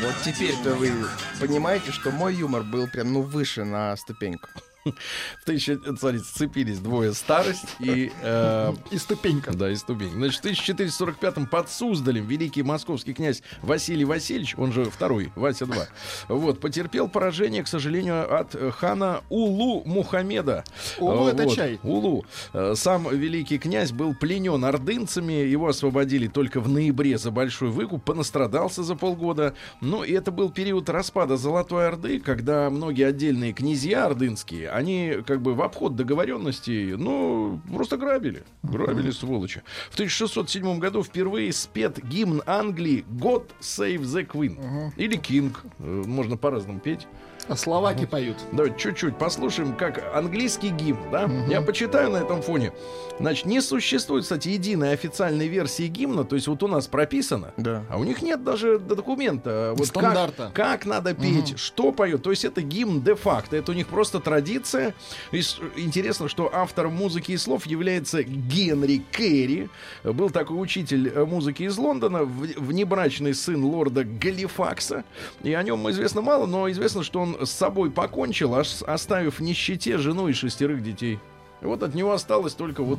[0.00, 0.92] Вот теперь-то вы
[1.40, 4.48] понимаете, что мой юмор был прям, ну, выше на ступеньку.
[5.40, 9.52] В тысяча, смотрите, сцепились двое старость и э, И ступенька.
[9.52, 10.10] Да, и ступень.
[10.10, 15.86] Значит, в 1445-м под Суздалем великий московский князь Василий Васильевич, он же второй, Вася-2,
[16.28, 20.64] вот, потерпел поражение, к сожалению, от хана Улу Мухаммеда.
[20.98, 21.78] Улу Э, это вот, чай.
[21.82, 22.24] Улу.
[22.52, 28.04] Э, Сам великий князь был пленен ордынцами, его освободили только в ноябре за большой выкуп,
[28.04, 29.54] понастрадался за полгода.
[29.80, 35.40] Ну, и это был период распада Золотой Орды, когда многие отдельные князья ордынские, они как
[35.40, 38.42] бы в обход договоренностей, ну, просто грабили.
[38.62, 39.62] Грабили, сволочи.
[39.90, 44.92] В 1607 году впервые спет гимн Англии «God Save the Queen».
[44.96, 45.54] Или «King».
[45.78, 47.06] Э, Можно по-разному петь.
[47.48, 48.36] А словаки поют.
[48.52, 51.28] Давайте чуть-чуть послушаем, как английский гимн, да?
[51.48, 52.72] Я почитаю на этом фоне.
[53.20, 57.84] Значит, не существует, кстати, единой официальной версии гимна, то есть вот у нас прописано, Да.
[57.90, 59.74] а у них нет даже документа.
[59.76, 60.50] Вот Стандарта.
[60.54, 62.22] Как, как надо петь, что поет.
[62.22, 64.94] То есть это гимн де-факто, это у них просто традиция.
[65.30, 65.40] И
[65.76, 69.68] интересно, что автором музыки и слов является Генри Керри.
[70.02, 75.04] Был такой учитель э, музыки из Лондона, внебрачный сын лорда Галифакса.
[75.42, 79.42] И о нем известно мало, но известно, что он с собой покончил, аж оставив в
[79.42, 81.18] нищете жену и шестерых детей.
[81.62, 82.98] И вот от него осталась только вот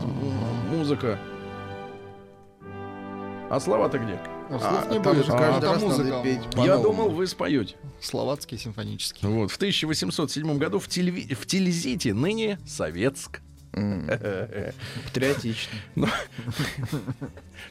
[0.71, 1.19] музыка.
[3.49, 4.19] А слова-то где?
[4.49, 5.25] Ну, слов А, не там будет.
[5.25, 6.21] же а каждый там раз надо музыка.
[6.23, 6.83] петь Я по-новому.
[6.83, 7.75] думал, вы споете.
[8.01, 9.27] Словацкий симфонический.
[9.27, 13.41] Вот, в 1807 году в, Тельви- в Тильзите, ныне Советск,
[15.05, 15.73] Патриотично.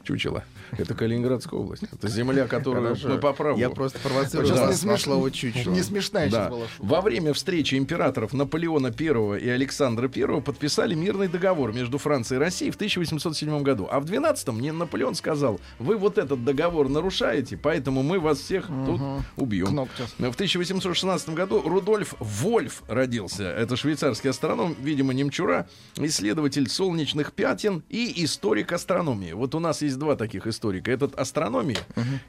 [0.03, 0.43] Чучело.
[0.77, 1.83] Это Калининградская область.
[1.83, 3.57] Это земля, которую мы по праву.
[3.57, 5.13] Я просто провоцирую Сейчас вас не на смешно.
[5.13, 5.73] слово чучело.
[5.73, 6.65] Не смешная сейчас была.
[6.79, 12.39] Во время встречи императоров Наполеона I и Александра I подписали мирный договор между Францией и
[12.43, 13.87] Россией в 1807 году.
[13.89, 18.67] А в 12-м мне Наполеон сказал, вы вот этот договор нарушаете, поэтому мы вас всех
[18.85, 19.01] тут
[19.37, 19.87] убьем.
[20.17, 23.43] В 1816 году Рудольф Вольф родился.
[23.43, 29.31] Это швейцарский астроном, видимо, немчура, исследователь солнечных пятен и историк астрономии.
[29.33, 30.91] Вот у нас есть два таких историка.
[30.91, 31.77] Этот астрономии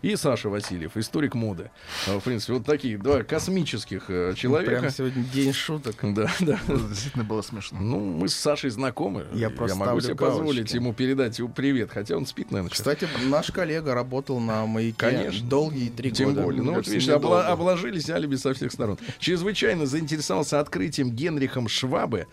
[0.03, 1.71] и Саша Васильев, историк моды.
[2.07, 4.81] А, В принципе, вот такие два космических э, человека.
[4.81, 5.97] Прям сегодня день шуток.
[6.03, 6.59] Да, да.
[6.69, 7.79] Действительно было смешно.
[7.81, 9.27] Ну, мы с Сашей знакомы.
[9.33, 10.39] Я просто могу себе галочки.
[10.39, 12.79] позволить ему передать ему привет, хотя он спит, наверное, сейчас.
[12.81, 15.49] Кстати, наш коллега работал на маяке Конечно.
[15.49, 16.43] долгие три Тем года.
[16.43, 16.63] более.
[16.63, 18.99] Ну, вот видишь, обла- обложились алиби со всех сторон.
[19.19, 22.27] Чрезвычайно заинтересовался открытием Генрихом Швабы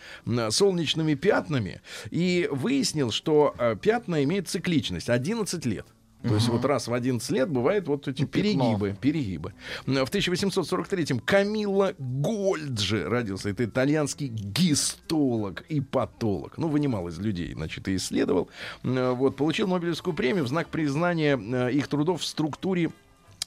[0.49, 1.81] солнечными пятнами
[2.11, 5.85] и выяснил, что э, пятна имеют цикличность 11 лет.
[6.21, 8.31] То есть вот раз в 11 лет бывают вот эти Пятно.
[8.41, 9.53] перегибы, перегибы.
[9.85, 13.49] В 1843-м Камилла Гольджи родился.
[13.49, 16.57] Это итальянский гистолог и патолог.
[16.57, 18.47] Ну, вынимал из людей, значит, и исследовал.
[18.83, 22.89] М, Вот, получил Нобелевскую премию в знак признания э, их трудов в структуре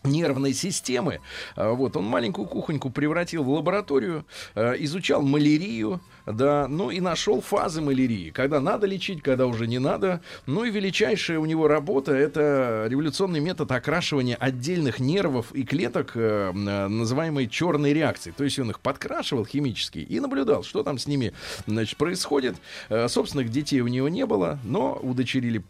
[0.06, 1.20] нервной системы.
[1.56, 7.40] А, Вот, он маленькую кухоньку превратил в лабораторию, э, изучал малярию, да, ну и нашел
[7.40, 10.20] фазы малярии, когда надо лечить, когда уже не надо.
[10.46, 16.52] Ну и величайшая у него работа— это революционный метод окрашивания отдельных нервов и клеток, э,
[16.52, 18.34] э, называемой черной реакцией.
[18.36, 21.32] То есть он их подкрашивал химически и наблюдал, что там с ними
[21.66, 22.56] значит, происходит.
[22.88, 25.62] Э, Собственных детей у него не было, но удочерили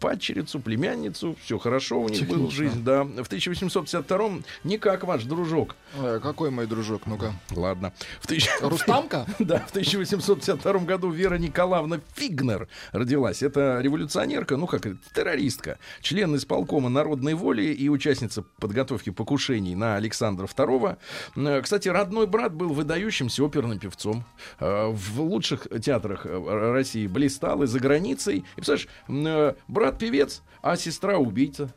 [0.00, 3.04] падчерицу, племянницу, все хорошо у них была жизнь, да.
[3.04, 5.74] В 1852-м не как ваш дружок.
[5.94, 7.32] Э, Какой мой дружок, ну-ка.
[7.52, 7.92] Ладно.
[8.20, 9.26] В тысяч- Рустамка?
[9.38, 13.42] Да, в 1852 году Вера Николаевна Фигнер родилась.
[13.42, 20.46] Это революционерка, ну как террористка, член исполкома народной воли и участница подготовки покушений на Александра
[20.46, 20.96] II.
[21.36, 24.24] Э, Кстати, родной брат был выдающимся оперным певцом.
[24.60, 28.38] Э, В лучших театрах э, России блистал и за границей.
[28.38, 29.54] И, представляешь, э,
[29.86, 31.72] брат певец, а сестра убийца.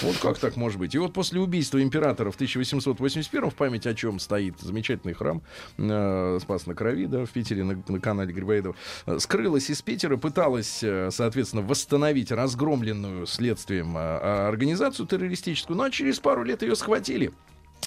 [0.00, 0.94] Вот как так может быть?
[0.94, 5.42] И вот после убийства императора в 1881 в память о чем стоит замечательный храм
[5.76, 8.74] э, Спас на крови, да, в Питере на, на канале Грибоедова,
[9.06, 14.00] э, скрылась из Питера, пыталась, э, соответственно, восстановить разгромленную следствием э,
[14.48, 17.30] организацию террористическую, но через пару лет ее схватили.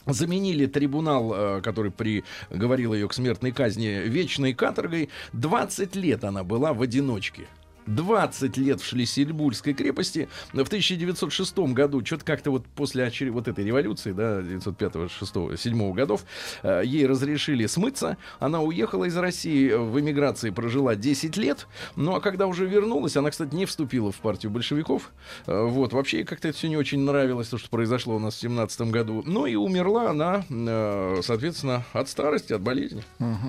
[0.06, 5.10] Заменили трибунал, э, который приговорил ее к смертной казни вечной каторгой.
[5.34, 7.48] 20 лет она была в одиночке.
[7.88, 10.30] 20 лет в Шлиссельбургской крепости.
[10.54, 15.94] В 1906 году, что-то как-то вот после очер- вот этой революции, да, 905 6 7
[15.94, 16.24] годов,
[16.64, 18.18] э, ей разрешили смыться.
[18.40, 21.68] Она уехала из России, э, в эмиграции прожила 10 лет.
[21.96, 25.12] Ну, а когда уже вернулась, она, кстати, не вступила в партию большевиков.
[25.46, 28.40] Э, Вот, вообще как-то это все не очень нравилось, то, что произошло у нас в
[28.40, 29.24] 17 году.
[29.26, 33.04] Ну, и умерла она, э, соответственно, от старости, от болезни.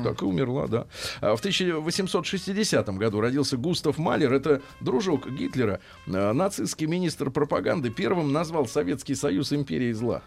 [0.05, 0.87] Так и умерла, да.
[1.21, 4.28] А В 1860 году родился Густав Малер.
[4.33, 7.91] Это дружок Гитлера, э, нацистский министр пропаганды.
[7.91, 10.23] Первым назвал Советский Союз империей зла.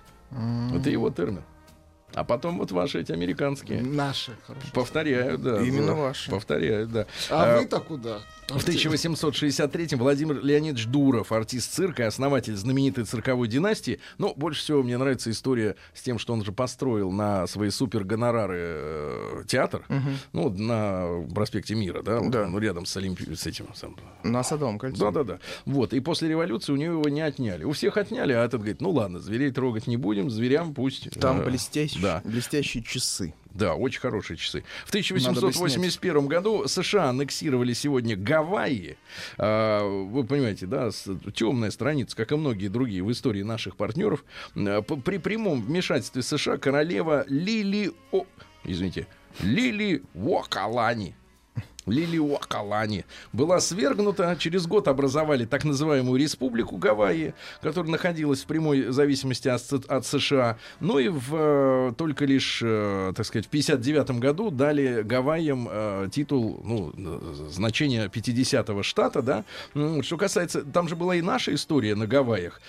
[0.74, 1.44] Это его термин.
[2.14, 3.82] А потом вот ваши эти американские.
[3.82, 4.68] Наши, хорошо.
[4.74, 5.62] Повторяют, да.
[5.62, 5.94] Именно да.
[5.94, 6.30] ваши.
[6.32, 7.06] Повторяют, да.
[7.30, 8.20] А А, вы-то куда?
[8.50, 14.00] в 1863-м Владимир Леонидович Дуров, артист цирка и основатель знаменитой цирковой династии.
[14.18, 18.04] Но больше всего мне нравится история с тем, что он же построил на свои супер
[18.04, 19.86] гонорары э, театр.
[20.34, 22.48] Ну, вот на проспекте Мира, да, Да.
[22.48, 23.34] ну, рядом с Олимпи...
[23.36, 25.00] с этим сам, На Садовом кольце.
[25.00, 25.40] да-да-да.
[25.66, 25.94] Вот.
[25.94, 27.64] И после революции у него его не отняли.
[27.64, 31.10] У всех отняли, а этот говорит, ну ладно, зверей трогать не будем, зверям пусть...
[31.20, 32.22] Там э, блестящие, Да.
[32.24, 33.34] блестящие часы.
[33.54, 34.64] Да, очень хорошие часы.
[34.86, 38.98] В Надо бы 1881 году США аннексировали сегодня Гавайи.
[39.38, 40.90] А, Вы понимаете, да,
[41.34, 44.24] темная страница, как и многие другие в истории наших партнеров.
[44.54, 47.92] При прямом вмешательстве США королева Лили...
[48.12, 48.26] О,
[48.64, 49.08] извините,
[49.42, 51.16] Лили Уокалани.
[51.88, 54.36] Лили Уокалани была свергнута.
[54.38, 60.58] Через год образовали так называемую Республику Гавайи, которая находилась в прямой зависимости от, от США.
[60.80, 66.10] Ну и в, э, только лишь, э, так сказать, в 59 году дали Гавайям э,
[66.12, 66.94] титул, ну,
[67.50, 69.44] значение 50-го штата, да.
[70.02, 72.62] Что касается, там же была и наша история на Гавайях.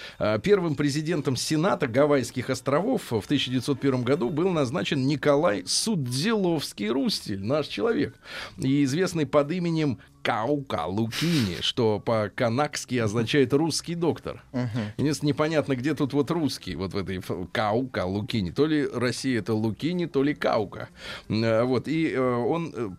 [0.42, 8.14] Первым президентом Сената Гавайских островов в 1901 году был назначен Николай Судзиловский Рустель, наш человек.
[8.58, 14.44] И известный известный под именем Каука Лукини, что по-канакски означает «русский доктор».
[14.96, 17.20] Единственное, непонятно, где тут вот русский, вот в этой
[17.52, 18.52] Каука Лукини.
[18.52, 20.88] То ли Россия это Лукини, то ли Каука.
[21.28, 22.90] Э, Вот, и э, он э,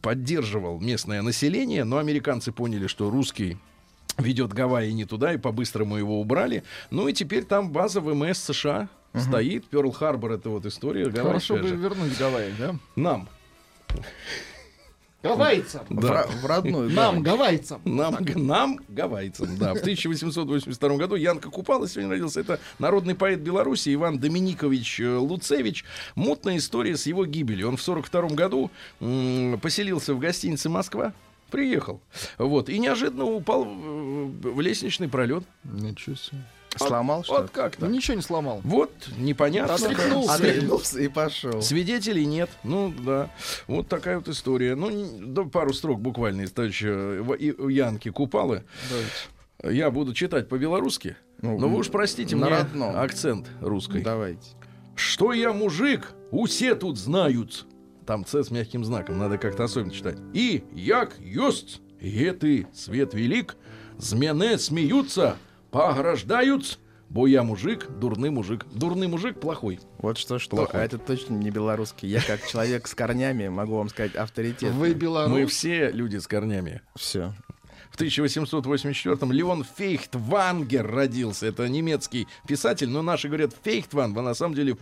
[0.00, 3.58] поддерживал местное население, но американцы поняли, что русский
[4.16, 6.62] ведет Гавайи не туда, и по-быстрому его убрали.
[6.90, 9.68] Ну и теперь там база ВМС США стоит.
[9.70, 12.74] Перл-Харбор— это вот история Хорошо бы вернуть Гавайи, да?
[12.96, 13.28] Нам.
[15.22, 15.86] Гавайцам!
[15.88, 16.26] В, Да.
[16.26, 16.90] в родную.
[16.90, 17.80] Нам, гавайцам!
[17.84, 19.74] Нам, нам, гавайцам, да.
[19.74, 22.40] В 1882 году Янка Купала сегодня родился.
[22.40, 25.84] Это народный поэт Беларуси Иван Доминикович э, Луцевич.
[26.16, 27.68] Мутная история с его гибелью.
[27.68, 31.12] Он в 42 году поселился в гостинице «Москва».
[31.50, 32.00] Приехал.
[32.38, 32.70] Вот.
[32.70, 35.44] И неожиданно упал в, в лестничный пролет.
[35.64, 36.38] Ничего себе.
[36.76, 37.48] Сломал Вот что-то?
[37.48, 37.84] как-то.
[37.86, 38.60] Ну, ничего не сломал.
[38.64, 39.74] Вот, непонятно.
[39.74, 40.34] Отряхнулся.
[40.34, 41.60] Отряхнулся и пошел.
[41.62, 42.50] Свидетелей нет.
[42.64, 43.30] Ну, да.
[43.66, 44.74] Вот такая вот история.
[44.74, 48.64] Ну, не- да, пару строк буквально из товарища Ва- и- Янки Купалы.
[49.62, 51.16] Я буду читать по-белорусски.
[51.40, 52.96] Ну, Но вы уж простите мне родном.
[52.96, 54.00] акцент русский.
[54.00, 54.48] Давайте.
[54.94, 57.66] Что я мужик, усе тут знают.
[58.06, 60.18] Там С с мягким знаком, надо как-то особенно читать.
[60.34, 63.56] И як ёст, еты свет велик,
[63.98, 65.36] з мене смеются,
[65.72, 68.64] пограждают, бо я мужик, дурный мужик.
[68.72, 69.80] Дурный мужик плохой.
[69.98, 70.80] Вот что-что, Плохой.
[70.80, 72.08] а это точно не белорусский.
[72.08, 74.72] Я как человек с корнями могу вам сказать авторитет.
[74.72, 75.50] Вы Мы белорус?
[75.50, 76.80] все люди с корнями.
[76.94, 77.34] Все.
[77.90, 81.46] В 1884-м Леон Фейхтвангер родился.
[81.46, 84.76] Это немецкий писатель, но наши говорят Фейхтван, а на самом деле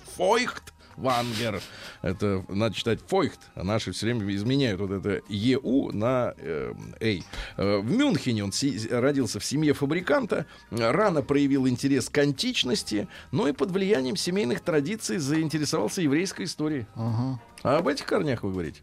[1.01, 1.61] Фойхтвангер.
[2.03, 7.25] Это надо читать Фойхт, а наши все время изменяют вот это ЕУ на э, Эй.
[7.57, 13.49] Э, В Мюнхене он си- родился в семье фабриканта, рано проявил интерес к античности, но
[13.49, 16.87] и под влиянием семейных традиций заинтересовался еврейской историей.
[16.95, 17.41] Ага.
[17.63, 18.81] А об этих корнях вы говорите?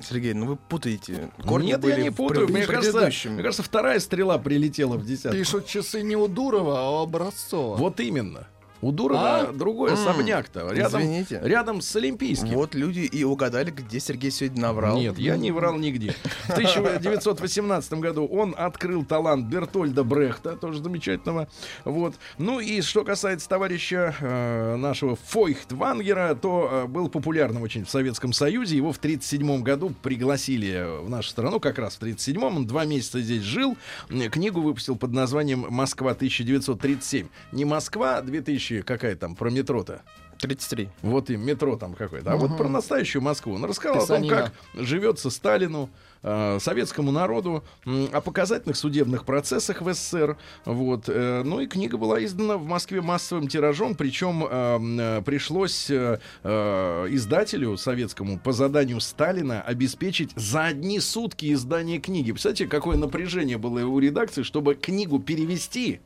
[0.00, 1.30] Сергей, ну вы путаете.
[1.44, 2.48] Корни Нет, я были не в путаю.
[2.48, 5.36] Мне кажется, мне кажется, вторая стрела прилетела в десятку.
[5.36, 7.76] Пишут часы не у Дурова, а у Образцова.
[7.76, 8.46] Вот именно.
[8.80, 9.52] У Дурова А?
[9.52, 10.70] другой особняк-то.
[10.72, 11.40] Рядом, извините.
[11.42, 12.54] рядом с Олимпийским.
[12.54, 14.96] Вот люди и угадали, где Сергей сегодня наврал.
[14.96, 16.14] Нет, я не врал нигде.
[16.46, 21.48] В 1918 году он открыл талант Бертольда Брехта, тоже замечательного.
[21.84, 22.14] Вот.
[22.38, 28.32] Ну и что касается товарища э, нашего Фойхтвангера, то э, был популярным очень в Советском
[28.32, 28.76] Союзе.
[28.76, 32.58] Его в 1937 году пригласили в нашу страну, как раз в 1937.
[32.58, 33.76] Он два месяца здесь жил.
[34.08, 37.26] Книгу выпустил под названием «Москва 1937».
[37.52, 40.02] Не Москва 2000, какая там, про метро-то.
[40.40, 40.88] 33.
[41.02, 42.32] Вот и метро там какое-то.
[42.32, 43.54] А вот про настоящую Москву.
[43.54, 44.52] Он рассказал о том, Писанина.
[44.74, 45.90] как живется Сталину,
[46.22, 50.36] э, советскому народу, м, о показательных судебных процессах в СССР.
[50.64, 51.08] Вот.
[51.08, 56.20] э, ну и книга была издана в Москве массовым тиражом, причем э, э, пришлось э,
[56.44, 62.30] э, издателю советскому по заданию Сталина обеспечить за одни сутки издание книги.
[62.30, 66.00] Представляете, какое напряжение было у редакции, чтобы книгу перевести,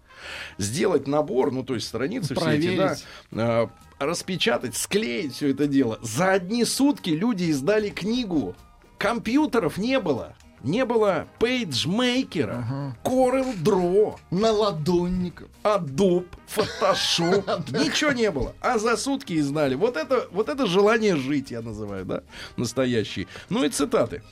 [0.59, 3.05] сделать набор, ну то есть страницы все эти, да, Проверить.
[3.33, 3.67] э,
[3.99, 5.99] распечатать, склеить все это дело.
[6.03, 8.55] За одни сутки люди издали книгу.
[8.99, 10.35] Компьютеров не было.
[10.63, 15.49] Не было пейджмейкера, Corel Draw, На ладонников.
[15.65, 17.83] Adobe, Photoshop.
[17.85, 18.55] Ничего не было.
[18.61, 19.75] А за сутки издали.
[19.75, 22.23] Вот это, вот это желание жить, я называю, да,
[22.57, 23.27] настоящий.
[23.49, 24.23] Ну и цитаты.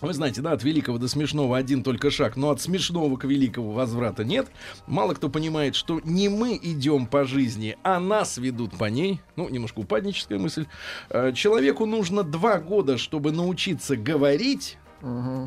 [0.00, 3.72] Вы знаете, да, от великого до смешного один только шаг, но от смешного к великому
[3.72, 4.46] возврата нет.
[4.86, 9.20] Мало кто понимает, что не мы идем по жизни, а нас ведут по ней.
[9.34, 10.66] Ну, немножко упадническая мысль.
[11.10, 14.78] Э, Человеку нужно два года, чтобы научиться говорить,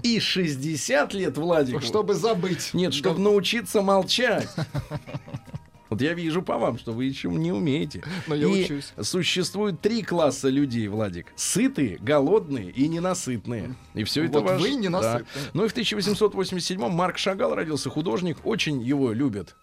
[0.04, 2.74] и 60 лет, Владик, Чтобы забыть.
[2.74, 4.50] нет, чтобы научиться молчать.
[5.92, 8.02] Вот я вижу по вам, что вы еще не умеете.
[8.26, 8.94] Но я и учусь.
[9.02, 11.28] существует три класса людей, Владик.
[11.36, 13.76] Сытые, голодные и ненасытные.
[13.94, 14.62] И все это Вот ваш...
[14.62, 15.26] вы ненасытные.
[15.36, 15.42] Да.
[15.54, 18.38] Ну и в 1887-м Марк Шагал родился художник.
[18.46, 19.58] Очень его любят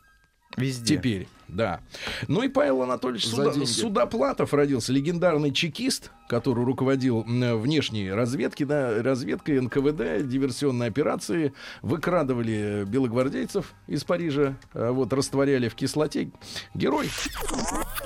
[0.57, 0.97] Везде.
[0.97, 1.29] теперь.
[1.47, 1.81] Да.
[2.27, 3.53] Ну и Павел Анатольевич Суда-.
[3.65, 4.93] Судоплатов родился.
[4.93, 11.55] Легендарный чекист, который руководил внешней разведки, да, разведкой НКВД, диверсионной операции.
[11.81, 16.31] Выкрадывали белогвардейцев из Парижа, а вот растворяли в кислоте.
[16.75, 17.09] Герой.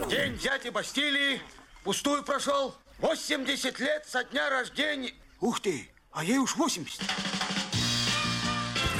[0.08, 1.40] День дяди Бастилии
[1.82, 2.74] пустую прошел.
[3.00, 5.12] 80 лет со дня рождения.
[5.40, 7.00] Ух ты, а ей уж 80.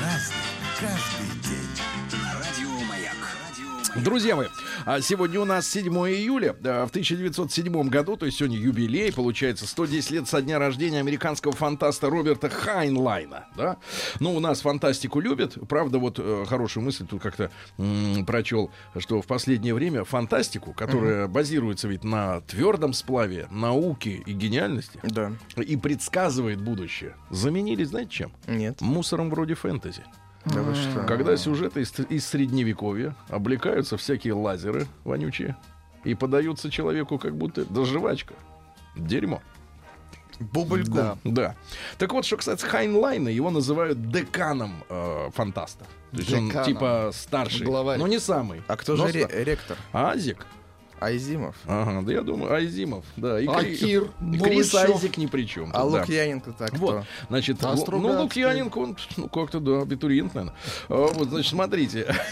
[0.00, 0.36] Разный,
[0.80, 1.21] каждый
[3.94, 4.46] Друзья мои,
[4.86, 6.56] а сегодня у нас 7 июля.
[6.64, 11.52] А, В 1907 году, то есть сегодня юбилей, получается 110 лет со дня рождения американского
[11.52, 13.46] фантаста Роберта Хайнлайна.
[13.54, 13.76] Да?
[14.18, 15.58] Ну, у нас фантастику любят.
[15.68, 17.50] Правда, вот э, хорошую мысль тут как-то
[18.26, 25.00] прочел, что в последнее время фантастику, которая базируется ведь на твердом сплаве науки и гениальности,
[25.02, 25.32] Да.
[25.56, 28.32] и предсказывает будущее, заменили, знаете чем?
[28.46, 28.80] Нет.
[28.80, 30.02] Мусором вроде фэнтези.
[30.44, 31.04] Да вы что?
[31.06, 35.56] Когда сюжеты из, из средневековья облекаются всякие лазеры вонючие
[36.04, 38.34] и подаются человеку как будто да жвачка.
[38.96, 39.40] Дерьмо.
[40.40, 40.94] Бубльгум.
[40.94, 41.16] Да.
[41.24, 41.56] Да.
[41.98, 45.84] Так вот, что касается Хайнлайна, его называют деканом э, фантаста.
[46.10, 46.66] То есть он Деканом.
[46.66, 47.64] типа старший.
[47.66, 47.98] Главарь.
[47.98, 48.62] Но не самый.
[48.66, 49.76] А кто но же ре- ректор?
[49.92, 50.46] Азик.
[51.04, 51.56] Айзимов.
[51.66, 53.04] Ага, да я думаю, Айзимов.
[53.16, 53.40] Да.
[53.40, 54.10] И А Кри- Кир
[54.42, 54.74] Крис?
[54.74, 55.70] Айзек ни при чем.
[55.72, 55.84] А да.
[55.84, 58.18] Лукьяненко так Вот, значит, А ну, Стругацкий?
[58.22, 60.56] Лукьяненко, он, ну, как-то, да, абитуриент, наверное.
[60.88, 62.14] А, Вот, значит, смотрите.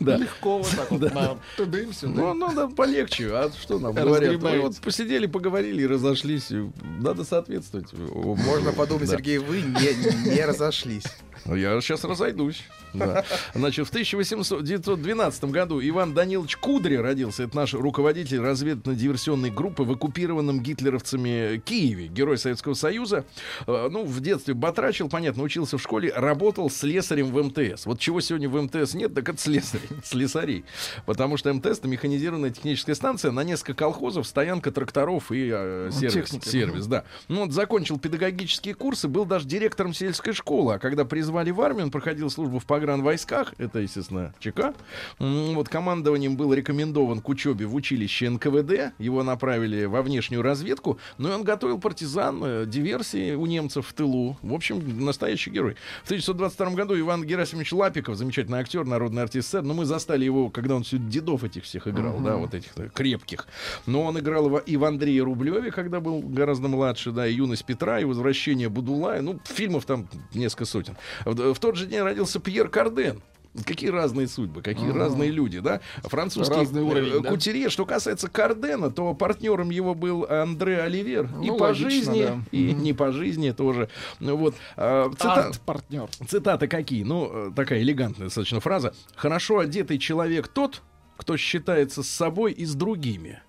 [0.00, 0.16] Да.
[0.16, 1.14] Легко вот так вот.
[1.14, 2.12] на тудым сюда.
[2.12, 3.30] Ну, надо полегче.
[3.32, 4.42] А что нам говорят?
[4.42, 6.50] Мы вот посидели, поговорили и разошлись.
[6.98, 7.92] Надо соответствовать.
[7.92, 9.16] Можно подумать, Да.
[9.16, 11.04] Сергей, вы не, не разошлись.
[11.46, 12.62] Я сейчас разойдусь.
[12.92, 13.24] Да.
[13.54, 17.42] Значит, в 1812 году Иван Данилович Кудри родился.
[17.44, 22.06] Это наш руководитель разведывательно-диверсионной группы в оккупированном гитлеровцами Киеве.
[22.06, 23.24] Герой Советского Союза.
[23.66, 27.86] Э, Ну, в детстве батрачил, понятно, учился в школе, работал слесарем в МТС.
[27.86, 29.88] Вот чего сегодня в МТС нет, так это слесарей.
[30.04, 30.64] Слесарей.
[31.06, 36.30] Потому что МТС это механизированная техническая станция на несколько колхозов, стоянка тракторов и э, сервис.
[36.30, 36.48] техника.
[36.48, 37.04] сервис, да.
[37.28, 40.74] Ну, вот закончил педагогические курсы, был даже директором сельской школы.
[40.74, 44.74] А когда призвали в армию, он проходил службу в погранвойсках, это, естественно, ЧК.
[45.18, 48.92] Вот командованием был рекомендован к учебе в училище НКВД.
[48.98, 50.98] Его направили во внешнюю разведку.
[51.16, 54.36] Ну и он готовил партизан, э, диверсии у немцев в тылу.
[54.42, 55.76] В общем, настоящий герой.
[56.02, 59.68] В 1922 году Иван Герасимович Лапиков, замечательный актер, народный артист сцены.
[59.68, 62.90] Но мы застали его, когда он все дедов этих всех играл, да, вот этих э,
[62.92, 63.46] крепких.
[63.86, 67.64] Но он играл его и в Андрее Рублеве, когда был гораздо младше, да, и юность
[67.64, 69.22] Петра, и возвращение Будулая.
[69.22, 70.98] Ну, фильмов там несколько сотен.
[71.24, 73.22] В, в тот же день родился Пьер Карден.
[73.64, 75.80] Какие разные судьбы, какие разные люди, да?
[76.02, 77.28] Французский Разный уровень, э, да.
[77.30, 77.68] кутюрье.
[77.68, 81.26] Что касается Кардена, то партнером его был Андре Оливер.
[81.40, 82.38] и Ну, по логично, жизни, да.
[82.50, 83.88] и не по жизни тоже.
[84.18, 84.56] Ну, вот.
[84.76, 86.08] а, цита- Арт-партнер.
[86.26, 87.04] Цитаты какие?
[87.04, 88.92] Ну, э, такая элегантная достаточно фраза.
[89.14, 90.82] «Хорошо одетый человек тот,
[91.16, 93.40] кто считается с собой и с другими».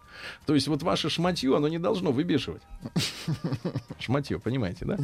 [0.46, 2.62] То есть вот ваше шматье, оно не должно выбешивать.
[4.00, 4.98] Шматье, понимаете, да?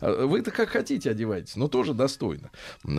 [0.00, 2.50] А Вы-то как хотите одеваетесь, но тоже достойно,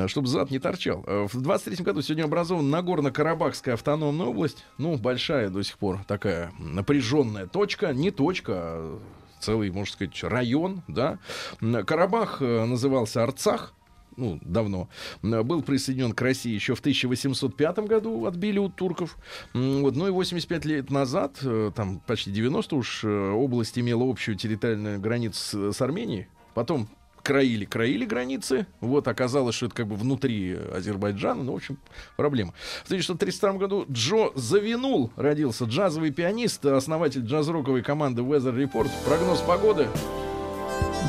[0.08, 1.04] чтобы зад не торчал.
[1.08, 4.66] Э, В 23 году сегодня образована Нагорно-Карабахская автономная область.
[4.78, 7.94] Ну, большая до сих пор такая напряженная точка.
[7.94, 9.00] Не точка, а
[9.40, 11.20] целый, можно сказать, район, да.
[11.60, 13.74] Карабах э, назывался Арцах
[14.18, 14.90] ну, давно,
[15.22, 19.18] был присоединен к России еще в 1805 году, отбили у турков.
[19.54, 24.36] Вот, ну и 85 лет назад, э, там почти 90 уж, э, область имела общую
[24.36, 26.28] территориальную границу с Арменией.
[26.54, 26.88] Потом
[27.26, 28.68] краили, краили границы.
[28.80, 31.44] Вот, оказалось, что это как бы внутри Азербайджана.
[31.44, 31.78] Ну, в общем,
[32.16, 32.54] проблема.
[32.84, 35.66] В 1932 году Джо Завинул родился.
[35.66, 38.90] Джазовый пианист, основатель джаз-роковой команды Weather Report.
[39.06, 39.88] Прогноз погоды.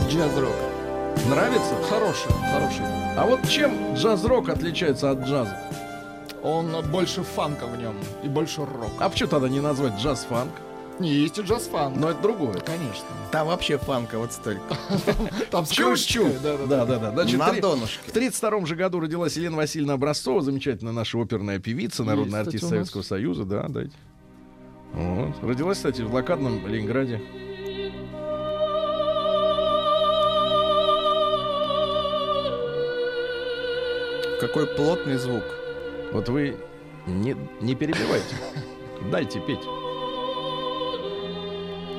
[0.09, 0.76] Джаз-рок.
[1.29, 1.74] Нравится?
[1.88, 2.85] Хороший, хороший.
[3.16, 5.57] А вот чем джаз-рок отличается от джаза?
[6.42, 8.92] Он больше фанка в нем и больше рока.
[9.00, 10.50] А почему тогда не назвать джаз-фанк?
[11.00, 11.94] Не, есть и джаз-фан.
[11.98, 12.55] Но это другое.
[12.61, 13.05] Конечно.
[13.33, 14.62] Там вообще фанка вот столько.
[15.50, 15.85] Там с Чуть-чуть.
[15.87, 17.11] крышечкой, Да, да, Да, да, да.
[17.12, 17.98] Значит, На донышке.
[18.07, 22.68] В 1932 же году родилась Елена Васильевна Образцова, замечательная наша оперная певица, народный артист.
[22.68, 23.92] Советского Союза, да, дайте.
[24.94, 25.35] Вот.
[25.42, 27.20] Родилась, кстати, в блокадном Ленинграде.
[34.40, 35.44] Какой плотный звук.
[36.12, 36.57] Вот вы
[37.07, 38.35] не, не перебивайте.
[39.11, 39.61] Дайте петь.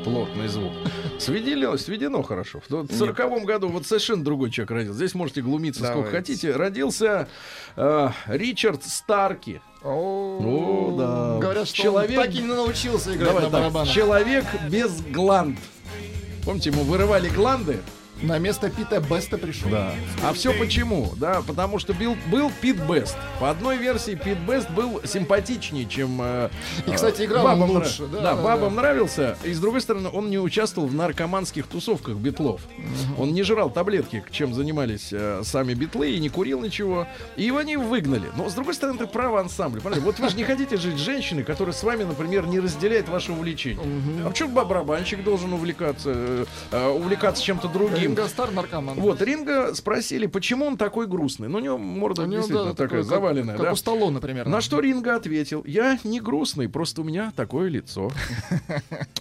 [0.04, 0.71] Плотный звук.
[1.19, 2.62] Сведено, сведено хорошо.
[2.69, 4.97] В сороковом году вот совершенно другой человек родился.
[4.97, 6.17] Здесь можете глумиться сколько Давайте.
[6.17, 6.52] хотите.
[6.56, 7.28] Родился
[7.76, 9.62] э, Ричард Старки.
[9.84, 11.38] О, да.
[11.41, 13.93] Говорят, что Человек- он так и не научился играть Давай на барабанах.
[13.93, 15.58] человек без гланд.
[16.45, 17.80] Помните, ему вырывали гланды?
[18.21, 19.69] На место Пита Беста пришел.
[19.69, 19.91] Да.
[20.23, 21.13] А все почему?
[21.17, 23.15] Да, потому что был, был Пит Бест.
[23.39, 26.19] По одной версии Пит Бест был симпатичнее, чем...
[26.21, 26.49] э,
[26.88, 28.82] И, кстати, играл бабам лучше, да, Да, да, бабам да.
[28.82, 29.38] нравился.
[29.43, 32.62] И, с другой стороны, он не участвовал в наркоманских тусовках битлов.
[33.17, 37.08] Он не жрал таблетки, чем занимались э, сами битлы, и не курил ничего.
[37.36, 38.30] И его они выгнали.
[38.36, 39.82] Но, с другой стороны, это право ансамбля.
[39.82, 40.06] Понимаете?
[40.06, 43.32] Вот вы же не хотите жить с женщиной, которая с вами, например, не разделяет ваше
[43.32, 43.86] увлечение.
[44.25, 48.07] А почему барабанщик должен увлекаться, э, увлекаться чем-то другим?
[48.08, 48.96] Ринго стар наркоман.
[49.00, 51.48] Вот, Ринга спросили, почему он такой грустный.
[51.48, 53.72] Ну, у него морда У него, действительно да, такая как- заваленная, Как да.
[53.74, 54.52] у Сталлоне, примерно.
[54.52, 58.12] На что Ринга ответил, я не грустный, просто у меня такое лицо.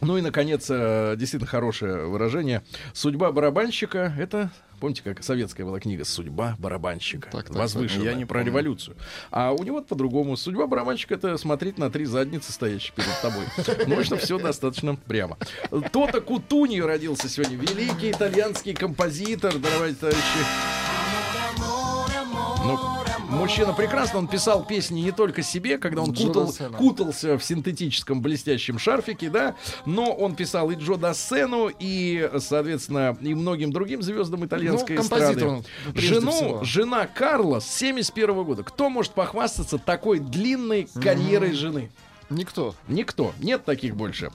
[0.01, 2.63] Ну и, наконец, э, действительно хорошее выражение.
[2.93, 4.51] Судьба барабанщика— это,
[4.81, 7.31] помните, как советская была книга «Судьба барабанщика».
[7.31, 8.51] Так, так, Возвышенная, Я не про помню.
[8.51, 8.97] революцию.
[9.31, 10.37] А у него по-другому.
[10.37, 14.05] Судьба барабанщика— это смотреть на три задницы, стоящие перед тобой.
[14.05, 15.37] Что все достаточно прямо.
[15.93, 17.57] Тота Кутуни родился сегодня.
[17.57, 21.16] Великий итальянский композитор, дорогие товарищи.
[23.29, 28.79] Мужчина прекрасно, он писал песни не только себе, когда он кутал- кутался в синтетическом блестящем
[28.79, 34.97] шарфике, да, но он писал и Джо Дассену, и, соответственно, и многим другим звездам итальянской
[34.97, 35.45] Ну, эстрады.
[35.47, 35.64] он,
[35.95, 36.64] Жену, всего.
[36.64, 38.62] жена Карла с 71 года.
[38.62, 41.91] Кто может похвастаться такой длинной карьерой жены?
[42.31, 42.74] Никто.
[42.89, 43.33] Никто.
[43.39, 44.31] Нет таких больше.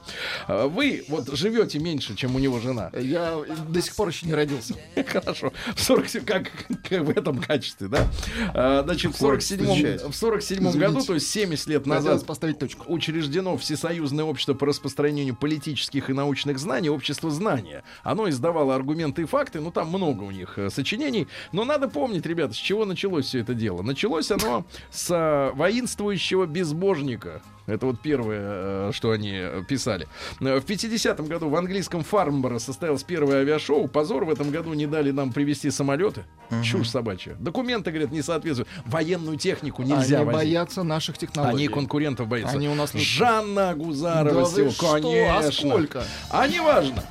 [0.46, 2.90] А Вы вот живете меньше, чем у него жена.
[2.94, 3.38] Я
[3.68, 4.74] до сих пор еще не родился.
[5.06, 5.52] Хорошо.
[5.74, 6.50] В 47, как,
[6.88, 8.08] как в этом качестве, да?
[8.54, 12.92] А, Значит, в 47, в 47 году, то есть 70 лет назад, поставить точку.
[12.92, 17.84] учреждено Всесоюзное общество по распространению политических и научных знаний, общество знания.
[18.02, 21.28] Оно издавало аргументы и факты, ну там много у них э, сочинений.
[21.52, 23.82] Но надо помнить, ребята, с чего началось все это дело.
[23.82, 27.42] Началось оно с э, воинствующего безбожника.
[27.66, 28.40] Это вот первое,
[28.88, 30.06] э, что они э, писали.
[30.40, 33.88] Э, В 50-м году в английском Фармборо состоялось первое авиашоу.
[33.88, 36.24] Позор, в этом году не дали нам привезти самолеты.
[36.62, 37.34] Чушь собачья.
[37.38, 38.68] Документы, говорят, не соответствуют.
[38.84, 40.40] Военную технику нельзя Они возить.
[40.40, 41.56] боятся наших технологий.
[41.56, 42.56] Они конкурентов боятся.
[42.56, 44.92] Они у нас не- Жанна Гузарова Да всего, что?
[44.92, 45.38] конечно.
[45.38, 46.04] А сколько?
[46.30, 47.02] А не важно.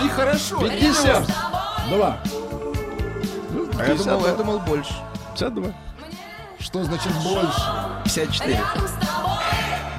[0.00, 0.58] Ей хорошо.
[0.60, 1.26] 50.
[1.90, 2.18] Два.
[3.78, 4.92] А я думал, я думал больше.
[5.34, 5.72] 52.
[6.58, 7.60] Что значит больше?
[8.04, 8.60] 54.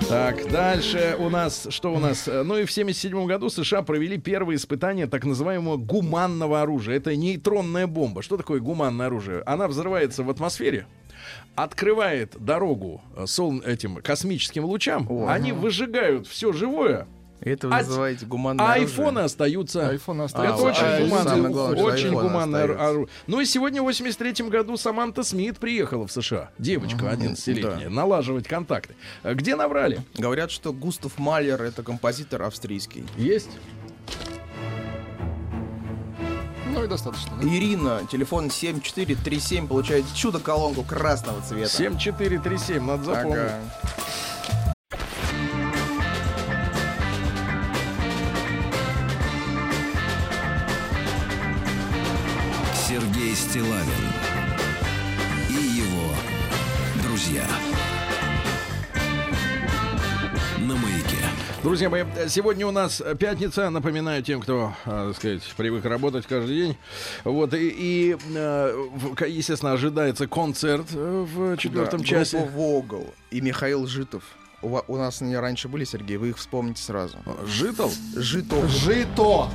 [0.10, 2.28] Так, дальше у нас, что у нас?
[2.28, 6.98] Э, Ну и в 77 году США провели первые испытания так называемого гуманного оружия.
[6.98, 8.22] Это нейтронная бомба.
[8.22, 9.42] Что такое гуманное оружие?
[9.46, 10.86] Она взрывается в атмосфере,
[11.56, 17.08] открывает дорогу э, сол- этим космическим лучам, они выжигают все живое,
[17.46, 18.88] Это вы А- называете гуманное а оружие?
[18.90, 19.90] айфоны остаются.
[19.90, 20.64] Айфоны Это остаются.
[20.66, 23.08] очень а, гуманное, главное, очень гуманное оружие.
[23.28, 26.52] Ну и сегодня, в 83 году, Саманта Смит приехала в США.
[26.58, 27.90] Девочка 11-летняя.
[27.90, 28.96] Налаживать контакты.
[29.24, 30.02] А Где наврали?
[30.16, 33.06] Говорят, что Густав Малер это композитор австрийский.
[33.18, 33.50] Есть.
[36.74, 37.32] Ну и достаточно.
[37.40, 37.48] да?
[37.48, 41.70] Ирина, телефон 7437, получает чудо-колонку красного цвета.
[41.70, 43.38] 7437, надо запомнить.
[43.38, 43.60] Ага.
[53.54, 53.86] Стилавин
[55.48, 56.12] и его
[57.04, 57.46] друзья.
[60.58, 61.18] На маяке.
[61.62, 63.70] Друзья мои, сегодня у нас пятница.
[63.70, 66.78] Напоминаю тем, кто, а, так сказать, привык работать каждый день.
[67.26, 68.88] Вот, и, и, э,
[69.28, 72.40] естественно, ожидается концерт э, в четвертом Да, часе.
[72.56, 74.24] Вогл и Михаил Житов.
[74.64, 77.20] У, нас они раньше были, Сергей, вы их вспомните сразу.
[77.46, 77.92] Житал?
[78.16, 78.68] Житов.
[78.68, 79.48] Жито.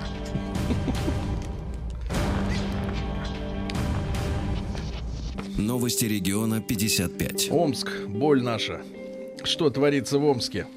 [5.59, 7.49] Новости региона 55.
[7.51, 8.81] Омск, боль наша.
[9.43, 10.69] Что творится в Омске?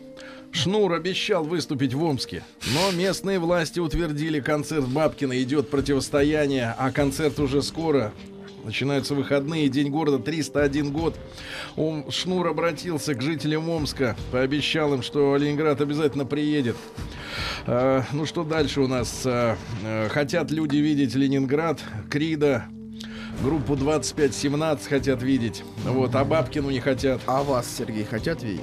[0.52, 5.40] Шнур обещал выступить в Омске, но местные власти утвердили концерт Бабкина.
[5.44, 8.12] Идет противостояние, а концерт уже скоро.
[8.66, 11.16] Начинаются выходные, День города, 301 год.
[11.76, 16.76] Ом, Шнур обратился к жителям Омска, пообещал им, что Ленинград обязательно приедет.
[17.68, 19.22] А, ну что дальше у нас?
[19.26, 21.80] А, а, хотят люди видеть Ленинград,
[22.10, 22.66] Крида,
[23.44, 25.64] группу 2517 хотят видеть.
[25.86, 27.22] Вот, а Бабкину не хотят.
[27.26, 28.62] А вас, Сергей, хотят видеть?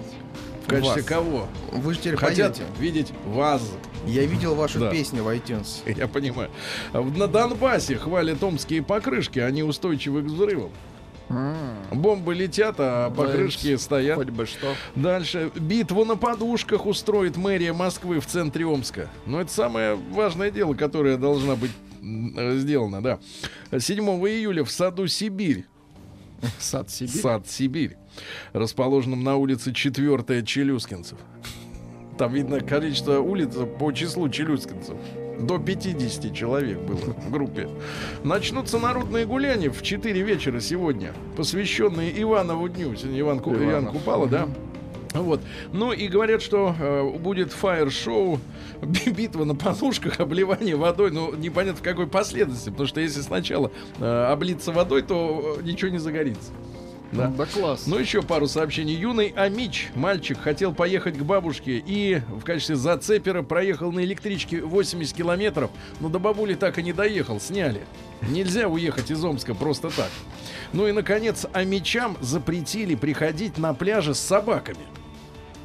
[0.65, 1.05] В качестве Вас.
[1.05, 1.47] кого?
[1.73, 2.71] Вы же теперь Хотят поете.
[2.79, 3.63] видеть вас.
[4.07, 4.91] Я видел вашу Да.
[4.91, 5.81] песню в iTunes.
[5.99, 6.51] Я понимаю.
[6.93, 10.71] В- На Донбассе хвалят омские покрышки, они устойчивы к взрывам.
[11.93, 14.17] Бомбы летят, а покрышки стоят.
[14.17, 14.75] Хоть бы что.
[14.95, 15.51] Дальше.
[15.57, 19.09] Битву на подушках устроит мэрия Москвы в центре Омска.
[19.27, 23.19] Но это самое важное дело, которое должна быть сделано, да.
[23.79, 25.65] 7 июля в саду Сибирь
[26.59, 27.21] Сад Сибирь.
[27.21, 27.97] Сад Сибирь,
[28.53, 31.19] расположенном на улице 4 Челюскинцев.
[32.17, 34.97] Там видно количество улиц по числу челюскинцев.
[35.41, 37.69] До 50 человек было в группе.
[38.25, 42.97] Начнутся народные гуляния в 4 вечера сегодня, посвященные Иванову дню.
[42.97, 43.87] Сегодня Иван, Ку- Иван.
[43.87, 44.49] Купала, да?
[45.15, 45.41] Вот.
[45.73, 48.41] Ну и говорят, что э, будет фаер-шоу,
[48.83, 51.11] би- битва на подушках, обливание водой.
[51.11, 55.91] Ну, непонятно в какой последовательности, потому что если сначала э, облиться водой, то э, ничего
[55.91, 56.53] не загорится.
[57.11, 57.29] Да.
[57.29, 57.85] Да класс.
[57.87, 58.95] Ну, еще пару сообщений.
[58.95, 65.17] Юный Амич, мальчик, хотел поехать к бабушке и в качестве зацепера проехал на электричке 80
[65.17, 67.81] километров, но до бабули так и не доехал, сняли.
[68.29, 70.11] Нельзя уехать из Омска просто так.
[70.75, 74.77] Ну и, наконец, Амичам запретили приходить на пляже с собаками.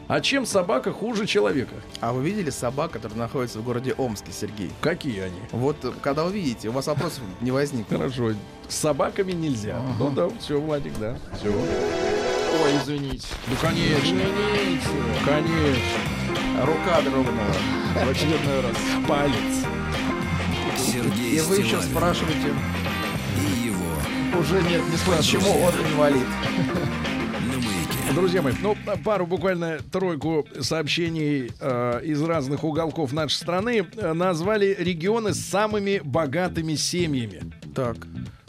[0.07, 1.75] А чем собака хуже человека?
[2.01, 4.69] А вы видели собак, которые находятся в городе Омске, Сергей?
[4.81, 5.39] Какие они?
[5.51, 7.97] Вот э, когда увидите, у вас вопросов не возникнет.
[7.97, 8.31] Хорошо.
[8.67, 9.81] С собаками нельзя.
[9.99, 11.17] Ну да, все, Владик, да.
[11.39, 11.49] Все.
[11.49, 13.27] Ой, извините.
[13.47, 14.03] Ну, конечно.
[14.03, 14.87] Извините.
[15.25, 16.65] Конечно.
[16.65, 18.05] Рука дрогнула.
[18.05, 18.75] В очередной раз.
[19.07, 19.65] Палец.
[20.77, 22.53] Сергей И вы еще спрашиваете,
[23.37, 26.27] и его Уже нет, не почему он инвалид?
[28.15, 34.75] Друзья мои, ну, пару буквально тройку сообщений э, из разных уголков нашей страны э, назвали
[34.77, 37.41] регионы с самыми богатыми семьями.
[37.73, 37.97] Так,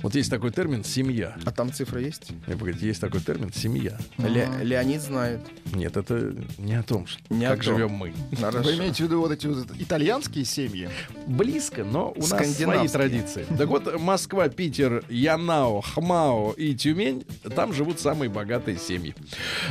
[0.04, 1.34] Вот есть такой термин «семья».
[1.46, 2.30] а там цифра есть?
[2.46, 3.96] Я погодите, есть такой термин «семья».
[4.18, 5.40] Ле- Леонид знает.
[5.72, 7.74] Нет, это не о том, что, Не о как том.
[7.74, 8.12] живем мы.
[8.38, 8.68] Хорошо.
[8.68, 10.90] Вы имеете в виду вот эти вот итальянские семьи?
[11.26, 13.46] Близко, но у нас свои традиции.
[13.56, 17.24] Так вот, Москва, Питер, Янао, Хмао и Тюмень,
[17.56, 19.14] там живут самые богатые семьи.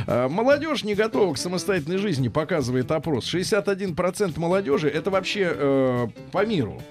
[0.08, 3.32] А, Молодежь не готова к самостоятельной жизни, показывает опрос.
[3.32, 6.82] 61% молодежи, это вообще э, по миру,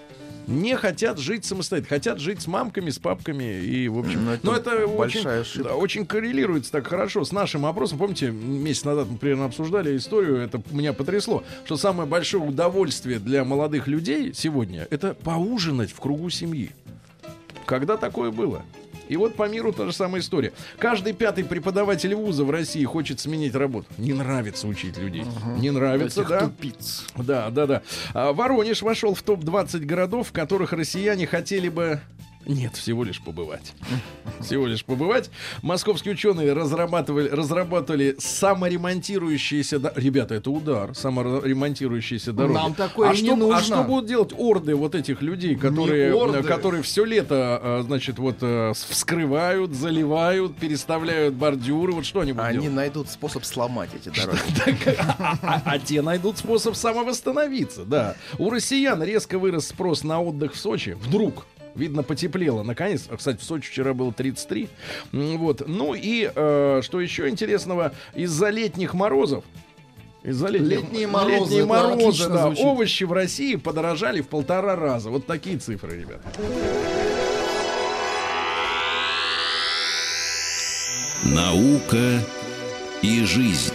[0.47, 4.25] не хотят жить самостоятельно, хотят жить с мамками, с папками и в общем.
[4.25, 5.69] Ну, это Но это очень, ошибка.
[5.69, 7.97] да, очень коррелируется так хорошо с нашим опросом.
[7.97, 13.43] Помните, месяц назад мы примерно обсуждали историю, это меня потрясло, что самое большое удовольствие для
[13.43, 16.71] молодых людей сегодня это поужинать в кругу семьи.
[17.65, 18.63] Когда такое было?
[19.09, 20.53] И вот по миру та же самая история.
[20.77, 23.87] Каждый пятый преподаватель вуза в России хочет сменить работу.
[23.97, 25.25] Не нравится учить людей.
[25.57, 26.39] Не нравится, Этих да?
[26.41, 27.05] тупиц.
[27.17, 27.81] Да, да, да.
[28.13, 31.99] А Воронеж вошел в топ-20 городов, в которых россияне хотели бы
[32.45, 33.73] нет, всего лишь побывать.
[34.41, 35.29] Всего лишь побывать.
[35.61, 39.79] Московские ученые разрабатывали, разработали саморемонтирующиеся...
[39.79, 40.93] до- Ребята, это удар.
[40.95, 42.53] Саморемонтирующиеся дороги.
[42.53, 43.57] Нам такое а не что, нужно.
[43.57, 48.41] А что будут делать орды вот этих людей, которые, которые все лето, э, значит, вот
[48.41, 51.93] с- вскрывают, заливают, переставляют бордюры?
[51.93, 52.75] Вот что они будут Они делать?
[52.75, 54.39] найдут способ сломать эти дороги.
[55.19, 58.15] А, а- а те найдут способ самовосстановиться, да.
[58.37, 60.97] У россиян резко вырос спрос на отдых в Сочи.
[61.01, 61.45] Вдруг.
[61.75, 62.63] Видно, потеплело.
[62.63, 64.69] Наконец, А, кстати, в Сочи вчера было 33.
[65.11, 65.63] М, Вот.
[65.67, 69.43] Ну и э, что еще интересного, из-за летних морозов
[70.23, 72.63] из-за летних, Летние морозы, летние морозы, да, звучит.
[72.65, 75.09] овощи в России подорожали в полтора раза.
[75.09, 76.21] Вот такие цифры, ребят.
[81.23, 82.19] Наука
[83.01, 83.73] и жизнь.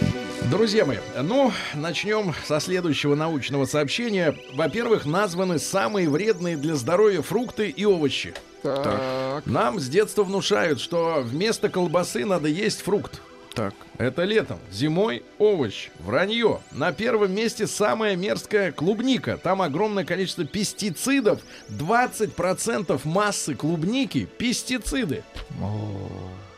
[0.49, 4.35] Друзья мои, ну, начнем со следующего научного сообщения.
[4.55, 8.33] Во-первых, названы самые вредные для здоровья фрукты и овощи.
[8.63, 9.45] Так.
[9.45, 13.21] Нам с детства внушают, что вместо колбасы надо есть фрукт.
[13.53, 13.75] Так.
[13.99, 14.57] Это летом.
[14.71, 15.89] Зимой овощ.
[15.99, 16.61] Вранье.
[16.71, 19.37] На первом месте самая мерзкая клубника.
[19.37, 21.41] Там огромное количество пестицидов.
[21.69, 25.23] 20% массы клубники– пестициды.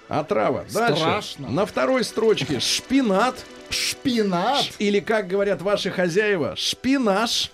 [0.08, 0.66] Отрава.
[0.74, 1.02] Дальше.
[1.02, 1.50] Страшно.
[1.50, 3.36] На второй строчке шпинат.
[3.72, 4.66] Шпинат.
[4.80, 7.52] Или, как говорят ваши хозяева, шпинаш.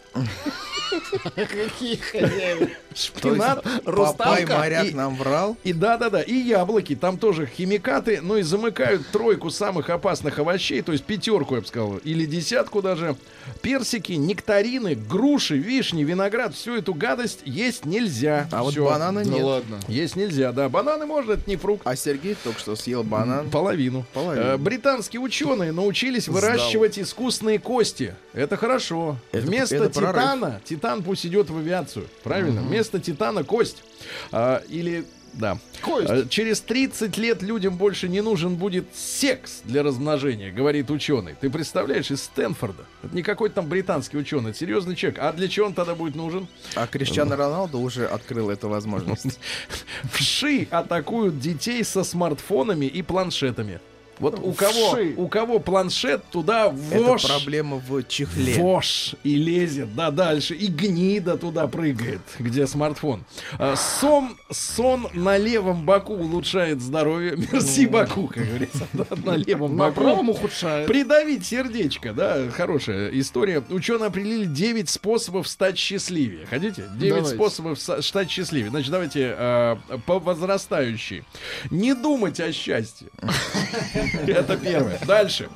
[1.35, 2.67] Какие хозяева.
[2.95, 3.61] Шпинат.
[3.63, 4.57] Папай Руставка?
[4.57, 5.57] моряк И- нам врал.
[5.63, 10.91] И да-да-да, и яблоки, там тоже химикаты, ну и замыкают тройку самых опасных овощей, то
[10.93, 13.15] есть пятерку, я бы сказал, или десятку даже.
[13.61, 18.47] Персики, нектарины, груши, вишни, виноград, всю эту гадость есть нельзя.
[18.51, 19.43] А вот бананы нет.
[19.43, 19.79] ладно.
[19.87, 20.67] Есть нельзя, да.
[20.69, 21.81] Бананы можно, это не фрукт.
[21.85, 23.49] А Сергей только что съел банан.
[23.49, 24.05] Половину.
[24.13, 24.45] Половину.
[24.45, 28.15] Э, британские ученые научились выращивать искусственные кости.
[28.33, 29.17] Это хорошо.
[29.31, 29.99] Это- Вместо это.
[30.13, 32.07] Титана, титан пусть идет в авиацию.
[32.23, 32.61] Правильно?
[32.61, 33.83] Вместо титана кость.
[34.31, 35.05] А, или
[35.37, 35.59] да.
[35.81, 36.09] Кость.
[36.09, 41.35] А, Через 30 лет людям больше не нужен будет секс для размножения, говорит ученый.
[41.39, 42.83] Ты представляешь, из Стэнфорда.
[43.03, 45.19] Это не какой-то там британский ученый, это серьезный человек.
[45.21, 46.47] А для чего он тогда будет нужен?
[46.75, 49.39] А Криштиано Роналду уже открыл эту возможность.
[50.11, 53.79] Вши атакуют детей со смартфонами и планшетами.
[54.19, 55.13] Вот у кого, Вши.
[55.17, 58.55] у кого планшет, туда Это вошь, проблема в чехле.
[58.55, 60.55] вошь и лезет, да, дальше.
[60.55, 63.23] И гнида туда прыгает, где смартфон.
[63.59, 67.35] А, сон, сон на левом боку улучшает здоровье.
[67.51, 68.87] Мерси боку, как говорится.
[68.93, 70.01] да, на левом На боку.
[70.01, 70.87] правом ухудшает.
[70.87, 73.63] Придавить сердечко, да, хорошая история.
[73.69, 76.45] Ученые определили 9 способов стать счастливее.
[76.47, 76.85] Хотите?
[76.95, 77.29] 9 Давайте.
[77.35, 78.69] способов стать счастливее.
[78.71, 81.23] Значит, давайте э, по возрастающей.
[81.69, 83.07] Не думать о счастье.
[84.27, 84.99] Это первое.
[85.05, 85.49] Дальше.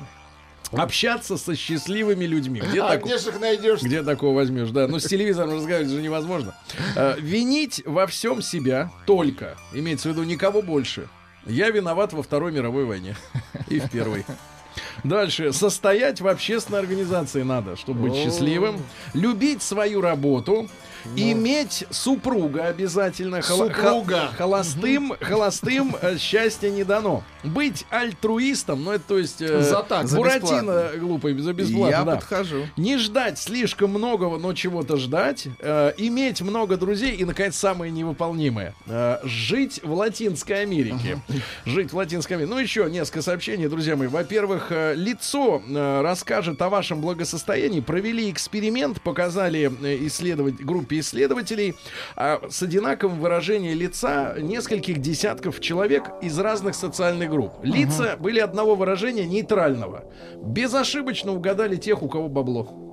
[0.72, 2.60] Общаться со счастливыми людьми.
[2.60, 3.82] Где, А тако- где же их найдешь?
[3.82, 4.70] где такого возьмешь?
[4.70, 6.54] Да, ну с телевизором разговаривать же невозможно.
[6.96, 9.58] Э, Винить во всем себя только.
[9.74, 11.08] Имеется в виду никого больше.
[11.44, 13.16] Я виноват во Второй мировой войне.
[13.68, 14.24] И в Первой.
[15.04, 15.52] Дальше.
[15.52, 18.80] Состоять в общественной организации надо, чтобы быть счастливым.
[19.12, 20.70] Любить свою работу.
[21.16, 23.42] Иметь супруга обязательно.
[23.42, 24.30] Супруга.
[24.36, 27.22] Холостым, холостым э, счастья не дано.
[27.44, 29.42] Быть альтруистом, ну это то есть...
[29.42, 32.14] э, За так, Буратино глупый, за бесплатно, Я да.
[32.16, 32.66] подхожу.
[32.76, 35.46] Не ждать слишком многого, но чего-то ждать.
[35.58, 37.16] Э, иметь много друзей.
[37.16, 38.74] И, наконец, самое невыполнимое.
[38.86, 41.20] Э, жить в Латинской Америке.
[41.66, 42.54] Жить в Латинской Америке.
[42.54, 44.08] Ну, еще несколько сообщений, друзья мои.
[44.08, 47.80] Во-первых, э, лицо э, расскажет о вашем благосостоянии.
[47.80, 51.74] Провели эксперимент, показали э, исследовать, группе исследователей
[52.16, 57.52] а, с одинаковым выражением лица нескольких десятков человек из разных социальных групп.
[57.62, 60.04] Лица были одного выражения нейтрального.
[60.36, 62.91] Безошибочно угадали тех, у кого бабло.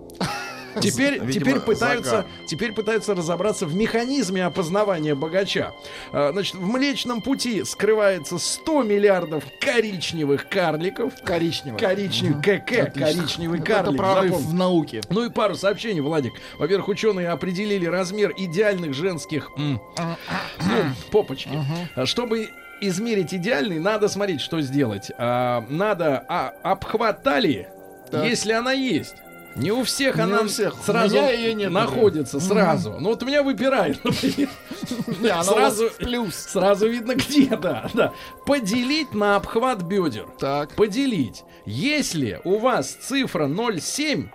[0.82, 5.74] Теперь, Видимо, теперь, пытаются, теперь пытаются разобраться в механизме опознавания богача.
[6.12, 11.14] А, Значит, в Млечном пути скрывается 100 миллиардов коричневых карликов.
[11.24, 11.80] Коричневый.
[11.80, 13.02] Коричневый, КК, Отлично.
[13.22, 13.90] коричневый карлик.
[13.94, 15.02] Это прорыв в науке.
[15.10, 16.34] Ну и пару сообщений, Владик.
[16.58, 21.50] Во-первых, ученые определили размер идеальных женских м, ну, попочки.
[21.96, 22.50] А Чтобы
[22.82, 25.12] измерить идеальный, надо смотреть, что сделать.
[25.18, 27.68] А, надо а, обхват талии,
[28.12, 28.26] Так.
[28.26, 29.16] если она есть.
[29.56, 30.80] Не у всех Не она у всех.
[30.80, 32.98] У сразу меня её нет, находится сразу.
[33.00, 34.50] Ну вот у меня выпирает, например.
[35.08, 36.36] У Сразу- плюс.
[36.36, 38.14] Сразу видно где, да, да.
[38.46, 40.28] Поделить на обхват бедер.
[40.40, 40.76] Так.
[40.76, 41.44] Поделить.
[41.66, 44.30] Если у вас цифра 0,7,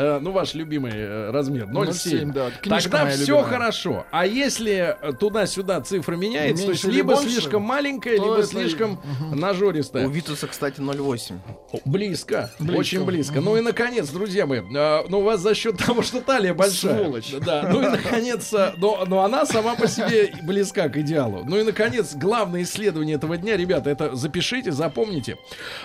[0.00, 1.90] э, ну ваш любимый э, размер 0,7,
[2.24, 3.44] 0,7, да, тогда все любимая.
[3.44, 4.06] хорошо.
[4.10, 8.46] А если э, туда-сюда цифра меняется, то есть Меньше либо больше, слишком маленькая, либо это-
[8.46, 9.00] слишком
[9.32, 10.06] нажористая.
[10.06, 11.34] У Витуса, кстати, 0,8.
[11.84, 12.78] Близко, Близко.
[12.78, 13.40] очень близко.
[13.40, 16.96] Ну и наконец, друзья мои, ну у вас за счет того, что талия большая.
[16.98, 17.34] Сволочь.
[17.44, 21.44] Да, ну и наконец, но, но она сама по себе близка к идеалу.
[21.44, 25.36] Ну и наконец, главное исследование этого дня, ребята, это запишите, запомните.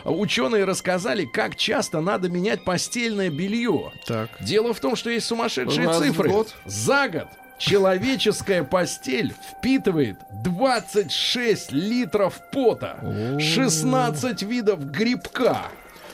[0.04, 3.92] Ученые рассказали, как часто надо менять постельное белье.
[4.06, 4.30] Так.
[4.40, 6.30] Дело в том, что есть сумасшедшие Раз цифры.
[6.30, 6.54] год?
[6.66, 7.28] За год
[7.58, 13.00] человеческая постель впитывает 26 литров пота,
[13.40, 15.64] 16 видов грибка,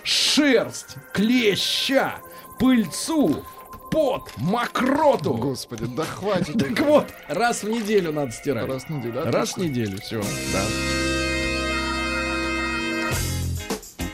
[0.03, 2.15] шерсть, клеща,
[2.59, 3.43] пыльцу,
[3.91, 5.33] пот, мокроту.
[5.33, 6.57] Господи, да хватит.
[6.57, 8.67] Так вот, раз в неделю надо стирать.
[8.67, 9.31] Раз в неделю, да?
[9.31, 10.21] Раз в неделю, все.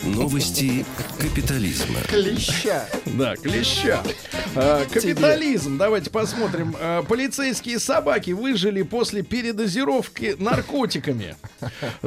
[0.08, 0.86] Новости
[1.20, 2.00] капитализма.
[2.08, 2.88] Клеща.
[3.06, 4.02] Да, клеща.
[4.56, 5.78] А, капитализм.
[5.78, 6.76] Давайте посмотрим.
[6.80, 11.36] А, полицейские собаки выжили после передозировки наркотиками.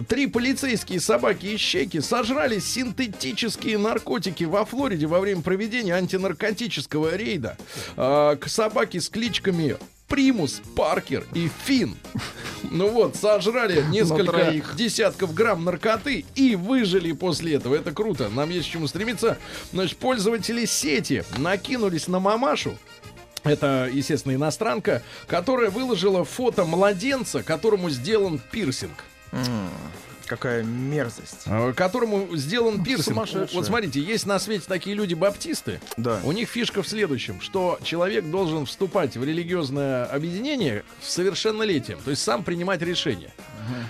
[0.08, 7.58] Три полицейские собаки ищейки сожрали синтетические наркотики во Флориде во время проведения антинаркотического рейда.
[7.96, 9.76] А, к собаке с кличками
[10.10, 11.96] Примус, Паркер и Фин.
[12.70, 17.76] Ну вот, сожрали несколько десятков грамм наркоты и выжили после этого.
[17.76, 18.28] Это круто.
[18.28, 19.38] Нам есть к чему стремиться.
[19.72, 22.76] Значит, пользователи сети накинулись на мамашу.
[23.44, 29.04] Это, естественно, иностранка, которая выложила фото младенца, которому сделан пирсинг.
[30.30, 31.42] Какая мерзость.
[31.46, 33.16] э, Которому сделан пирсинг.
[33.16, 33.48] Сумасшедшая.
[33.52, 35.80] Вот смотрите, есть на свете такие люди-баптисты.
[35.96, 36.20] Да.
[36.22, 42.10] У них фишка в следующем, что человек должен вступать в религиозное объединение с совершеннолетием, то
[42.12, 43.32] есть сам принимать решения.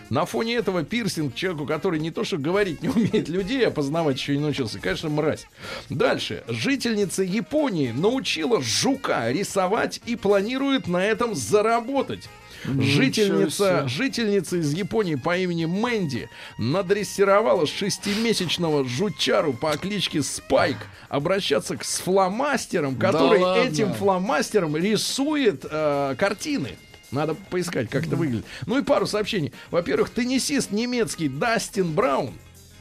[0.08, 4.34] На фоне этого пирсинг человеку, который не то что говорить не умеет людей опознавать, еще
[4.34, 5.46] не научился, конечно, мразь.
[5.90, 6.42] Дальше.
[6.48, 12.28] Жительница Японии научила жука рисовать и планирует на этом заработать.
[12.64, 21.84] Жительница, жительница из Японии по имени Мэнди надрессировала шестимесячного жучару по кличке Спайк обращаться к
[21.84, 23.62] с фломастером, который ладно.
[23.62, 26.76] этим фломастером рисует э, картины.
[27.10, 28.44] Надо поискать, как это выглядит.
[28.66, 29.52] Ну и пару сообщений.
[29.70, 32.34] Во-первых, теннисист немецкий Дастин Браун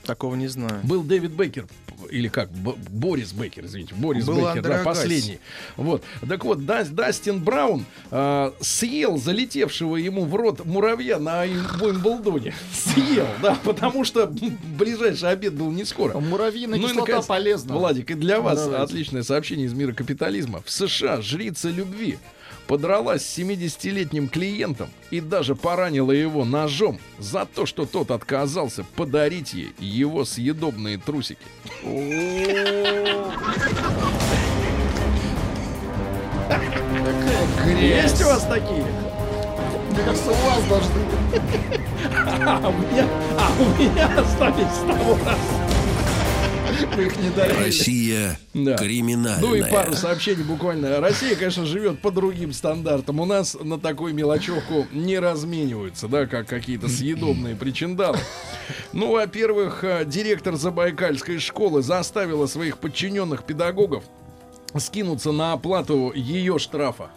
[0.03, 0.79] Такого не знаю.
[0.83, 1.67] был Дэвид Беккер,
[2.11, 5.39] или как, Б- Борис Беккер, извините, Борис Был Беккер, да, последний.
[5.77, 6.03] Вот.
[6.27, 12.53] Так вот, Дас- Дастин Браун э, съел залетевшего ему в рот муравья на Уимблдоне.
[12.73, 14.27] Съел, да, потому что
[14.77, 16.19] ближайший обед был не скоро.
[16.19, 17.75] Муравьиная Ну кислота наконец, полезна.
[17.75, 18.83] Владик, и для вас Давайте.
[18.83, 20.61] отличное сообщение из мира капитализма.
[20.65, 22.17] В США жрица любви
[22.69, 29.53] подралась с 70-летним клиентом и даже поранила его ножом за то, что тот отказался подарить
[29.53, 31.41] ей его съедобные трусики.
[37.81, 38.85] Есть у вас такие?
[39.89, 41.41] Мне кажется, у вас должны быть.
[42.45, 45.68] А у меня, а у меня остались с того раза.
[46.95, 47.63] Мы их не дарили.
[47.65, 48.77] Россия Да.
[48.77, 49.39] криминальная.
[49.41, 50.99] Ну и пару сообщений буквально.
[50.99, 53.19] Россия, конечно, живет по другим стандартам.
[53.19, 58.17] У нас на такую мелочевку не размениваются, да, как какие-то съедобные причиндалы.
[58.93, 64.03] Ну, во-первых, э, директор Забайкальской школы заставила своих подчиненных педагогов
[64.77, 67.09] скинуться на оплату ее штрафа.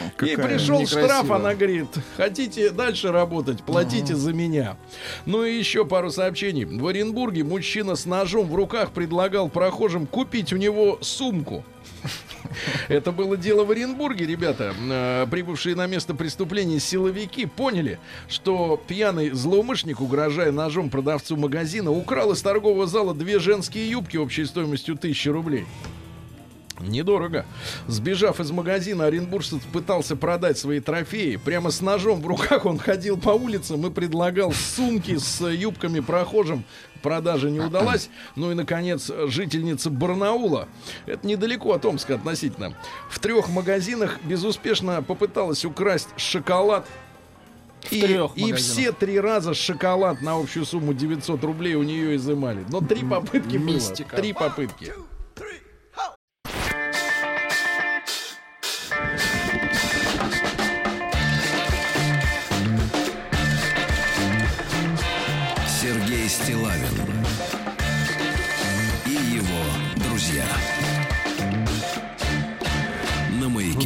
[0.00, 1.38] И Какая пришел штраф, некрасивая.
[1.38, 1.86] она говорит,
[2.16, 4.76] хотите дальше работать, платите за меня.
[5.24, 6.64] Ну и еще пару сообщений.
[6.64, 11.64] В Оренбурге мужчина с ножом в руках предлагал прохожим купить у него сумку.
[12.88, 14.72] Это было дело в Оренбурге, ребята.
[14.80, 22.32] Э, Прибывшие на место преступления силовики поняли, что пьяный злоумышленник, угрожая ножом продавцу магазина, украл
[22.32, 25.66] из торгового зала две женские юбки общей стоимостью 1000 рублей.
[26.88, 27.44] Недорого.
[27.86, 31.36] Сбежав из магазина, оренбуржец пытался продать свои трофеи.
[31.36, 36.64] Прямо с ножом в руках он ходил по улицам и предлагал сумки с юбками прохожим.
[37.02, 38.08] Продажа не удалась.
[38.34, 40.68] Ну и, наконец, жительница Барнаула,
[41.06, 42.74] это недалеко от Омска относительно,
[43.08, 46.86] в трех магазинах безуспешно попыталась украсть шоколад.
[47.90, 52.64] И, и все три раза шоколад на общую сумму 900 рублей у нее изымали.
[52.68, 54.10] Но три попытки Мистика.
[54.10, 54.22] было.
[54.22, 54.92] Три попытки.
[66.36, 66.95] Стилавин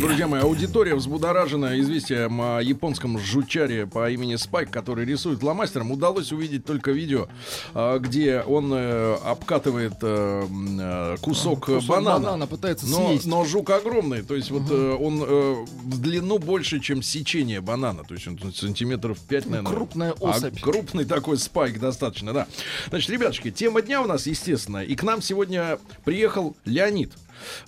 [0.01, 5.91] друзья мои, аудитория взбудоражена известием о японском жучаре по имени Спайк, который рисует фломастером.
[5.93, 7.29] Удалось увидеть только видео,
[7.75, 10.47] а, где он э, обкатывает э,
[10.81, 12.19] э, кусок, Кусок банана.
[12.25, 13.27] банана пытается но, съесть.
[13.27, 18.15] но жук огромный, то есть вот э, он в длину больше, чем сечение банана, то
[18.15, 19.73] есть он сантиметров 5, наверное.
[19.73, 20.61] крупная А особь.
[20.61, 22.47] крупный такой спайк достаточно, да.
[22.89, 27.13] Значит, ребятушки, тема дня у нас, естественно, и к нам сегодня приехал Леонид.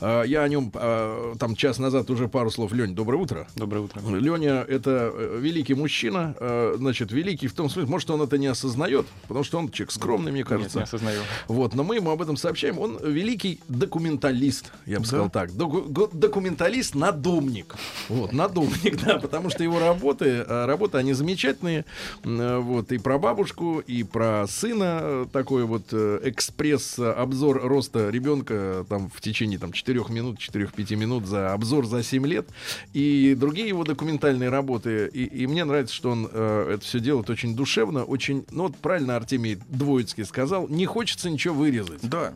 [0.00, 2.72] А, Я о нем а, там час назад уже пару слов.
[2.72, 3.46] Лень, доброе утро.
[3.56, 4.00] Доброе утро.
[4.10, 8.46] Леня это э, великий мужчина, э, значит, великий в том смысле, может, он это не
[8.46, 10.78] осознает, потому что он человек скромный, мне Нет, кажется.
[10.78, 11.20] не осознаю.
[11.48, 12.78] Вот, но мы ему об этом сообщаем.
[12.78, 15.52] Он великий документалист, я бы сказал так.
[15.52, 17.74] Доку- го- документалист, надомник.
[18.08, 21.84] Вот, надомник, да, потому что его работы, работы, они замечательные.
[22.24, 24.98] Э, Вот, и про бабушку, и про сына.
[25.02, 31.52] э, Такой вот экспресс-обзор роста ребенка там в течение там 4 минут, 4-5 минут за
[31.52, 32.48] обзор за 7 лет.
[32.92, 35.08] И другие его документальные работы.
[35.12, 38.76] И, и мне нравится, что он э, это все делает очень душевно, очень, ну вот
[38.76, 42.00] правильно Артемий Двоицкий сказал, не хочется ничего вырезать.
[42.02, 42.34] Да.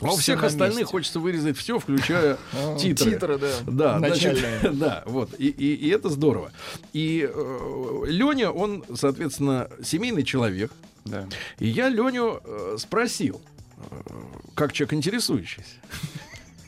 [0.00, 0.90] А у Все всех остальных месте.
[0.90, 3.12] хочется вырезать все, включая А, титры.
[3.12, 3.52] Титры, да.
[3.66, 4.38] Да, значит,
[4.72, 6.50] да, вот, и, и, и это здорово.
[6.92, 10.72] И э, Леня, он, соответственно, семейный человек.
[11.04, 11.28] Да.
[11.58, 13.42] И я Леню э, спросил,
[13.76, 14.12] э,
[14.54, 15.76] как человек интересующийся.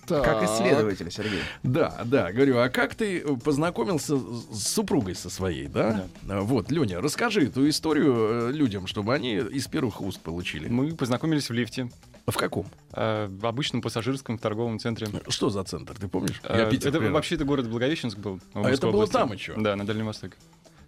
[0.06, 0.44] Как Так.
[0.44, 1.40] исследователь, Сергей.
[1.62, 6.06] Да, да, говорю, а как ты познакомился с супругой со своей, да?
[6.28, 10.68] А, Вот, Леня, расскажи эту историю э, людям, чтобы они из первых уст получили.
[10.68, 11.90] Мы познакомились в лифте,
[12.26, 12.66] В каком?
[12.92, 15.06] э, в обычном пассажирском в торговом центре.
[15.28, 16.40] Что за центр, ты помнишь?
[16.44, 17.14] Э, Питер это прервал.
[17.14, 18.40] вообще-то город Благовещенск был.
[18.54, 19.12] А это было области.
[19.12, 19.54] там еще?
[19.56, 20.34] Да, на Дальнем Востоке.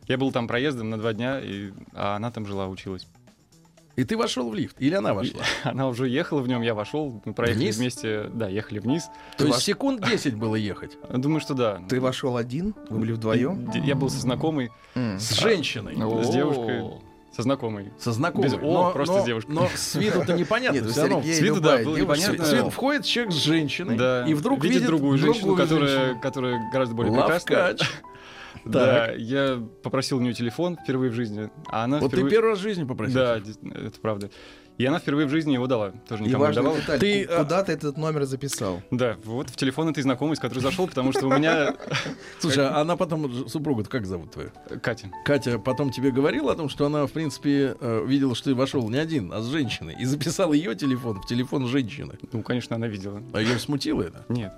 [0.06, 1.70] Я был там проездом на два дня, и...
[1.92, 3.06] а она там жила, училась.
[3.96, 4.76] И ты вошел в лифт?
[4.78, 5.40] Или она вошла?
[5.64, 7.76] Она уже ехала в нем, я вошел, мы проехали Вниз?
[7.78, 9.08] вместе, да, ехали вниз.
[9.38, 10.98] То есть секунд 10 было ехать.
[11.10, 11.80] Думаю, что да.
[11.88, 12.74] Ты вошел один?
[12.90, 13.70] Вы были вдвоем?
[13.74, 14.70] Я был со знакомой.
[14.94, 15.94] С женщиной.
[16.24, 17.00] с девушкой,
[17.34, 17.92] со знакомой.
[17.98, 18.48] Со знакомой.
[18.48, 19.50] Без «о», просто с девушкой.
[19.52, 20.76] Но с виду-то непонятно.
[20.78, 21.22] Нет, у всё равно.
[21.22, 22.44] С виду, да, было непонятно.
[22.44, 24.24] С виду входит человек с женщиной, Да.
[24.26, 26.20] и вдруг видит, видит другую женщину, которая, женщину.
[26.20, 27.76] которая гораздо более прекрасная.
[28.66, 32.30] Да, я попросил у нее телефон впервые в жизни, а она Вот ты впервые...
[32.32, 33.14] первый раз в жизни попросил.
[33.14, 34.30] Да, это правда.
[34.78, 35.92] И она впервые в жизни его дала.
[36.06, 36.80] Тоже И никому не важная давала.
[36.82, 38.82] деталь, Ты, а- куда ты этот номер записал?
[38.90, 41.74] Да, вот в телефон этой знакомой, с которой зашел, потому что у меня
[42.40, 44.50] Слушай, а она потом, супруга как зовут твою?
[44.82, 45.10] Катя.
[45.24, 48.86] Катя потом тебе говорила о том, что она, в принципе, э, видела, что ты вошел
[48.90, 52.18] не один, а с женщиной, и записал ее телефон в телефон женщины.
[52.32, 53.22] Ну, конечно, она видела.
[53.32, 54.26] А ее смутило это?
[54.28, 54.52] Нет.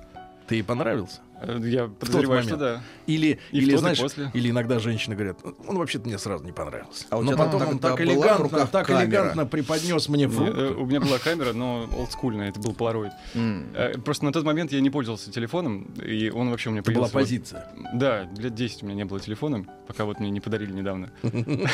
[0.49, 1.21] Ты ей понравился?
[1.41, 2.81] Э, Я подозреваю, что да.
[3.07, 4.31] Или, И или знаешь, после.
[4.35, 7.07] или иногда женщины говорят, он вообще-то мне сразу не понравился.
[7.11, 9.05] А у Но тебя потом там он так была элегантно, так камера?
[9.05, 10.67] элегантно преподнес мне Не, э, фрукты.
[10.75, 13.13] У меня была камера, но олдскульная, это был Polaroid.
[13.35, 13.67] М.
[13.75, 16.93] Э, Просто на тот момент я не пользовался телефоном, и он вообще у меня Это
[16.93, 17.55] была появился.
[17.55, 17.93] вот- позиция.
[17.95, 21.11] Да, лет 10 у меня не было телефона, пока вот мне не подарили недавно.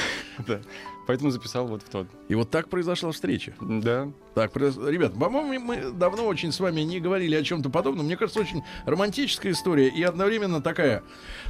[0.46, 0.60] Да.
[1.06, 2.06] Поэтому записал вот в тот.
[2.28, 3.54] И вот так произошла встреча.
[3.60, 4.08] Да.
[4.34, 8.06] Так, ребят, по-моему, мы давно очень с вами не говорили о чем-то подобном.
[8.06, 11.02] Мне кажется, очень романтическая история и одновременно такая.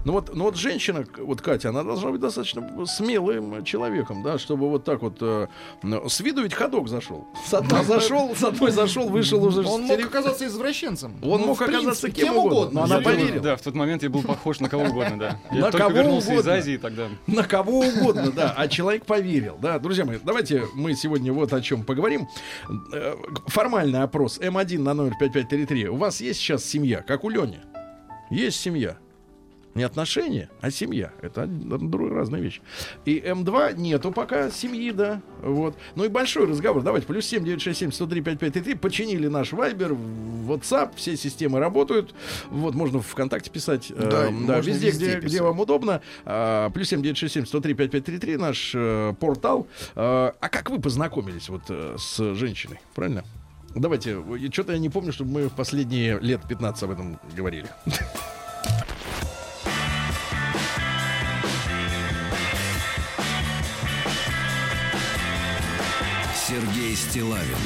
[0.05, 4.69] Ну вот, ну вот женщина, вот Катя, она должна быть достаточно смелым человеком, да, чтобы
[4.69, 5.47] вот так вот э,
[5.83, 7.27] с виду ведь ходок зашел.
[7.47, 9.63] С одной зашел, с одной зашел, вышел уже.
[9.67, 11.15] Он мог оказаться извращенцем.
[11.23, 13.41] Он Ну, мог оказаться кем угодно, но она поверила.
[13.43, 15.41] Да, в тот момент я был похож на кого угодно, да.
[15.51, 16.53] На Я только кого вернулся из угодно.
[16.53, 17.09] Азии тогда.
[17.27, 18.55] На кого угодно, да.
[18.57, 19.57] А человек поверил.
[19.61, 22.29] Да, друзья мои, давайте мы сегодня вот о чем поговорим.
[22.93, 23.15] Э,
[23.47, 25.89] Формальный опрос М1 на номер 5533.
[25.89, 27.61] У вас есть сейчас семья, как у Лени?
[28.35, 28.97] Есть семья.
[29.75, 31.11] Не отношения, а семья.
[31.21, 32.63] Это од- друг- разные вещи.
[33.07, 35.21] И М2 нету пока семьи, да.
[35.43, 35.77] Вот.
[35.97, 36.83] Ну и большой разговор.
[36.85, 38.75] Давайте, плюс 7 967 103 5533.
[38.77, 39.95] Починили наш Вайбер,
[40.47, 42.15] WhatsApp, все системы работают.
[42.51, 43.91] Вот, можно в ВКонтакте писать.
[43.97, 45.25] Да, э, можно везде, везде где, писать.
[45.25, 46.03] где вам удобно.
[46.25, 49.67] А, плюс 7 967 103 5533 наш э, портал.
[49.97, 52.79] А, а как вы познакомились вот э, с женщиной?
[52.95, 53.25] Правильно?
[53.75, 54.23] Давайте,
[54.53, 57.69] что-то я не помню, чтобы мы в последние лет 15 об этом говорили.
[66.47, 67.57] Сергей Стилавин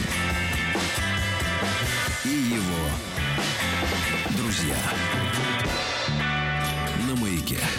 [2.25, 2.89] и его
[4.39, 4.77] друзья.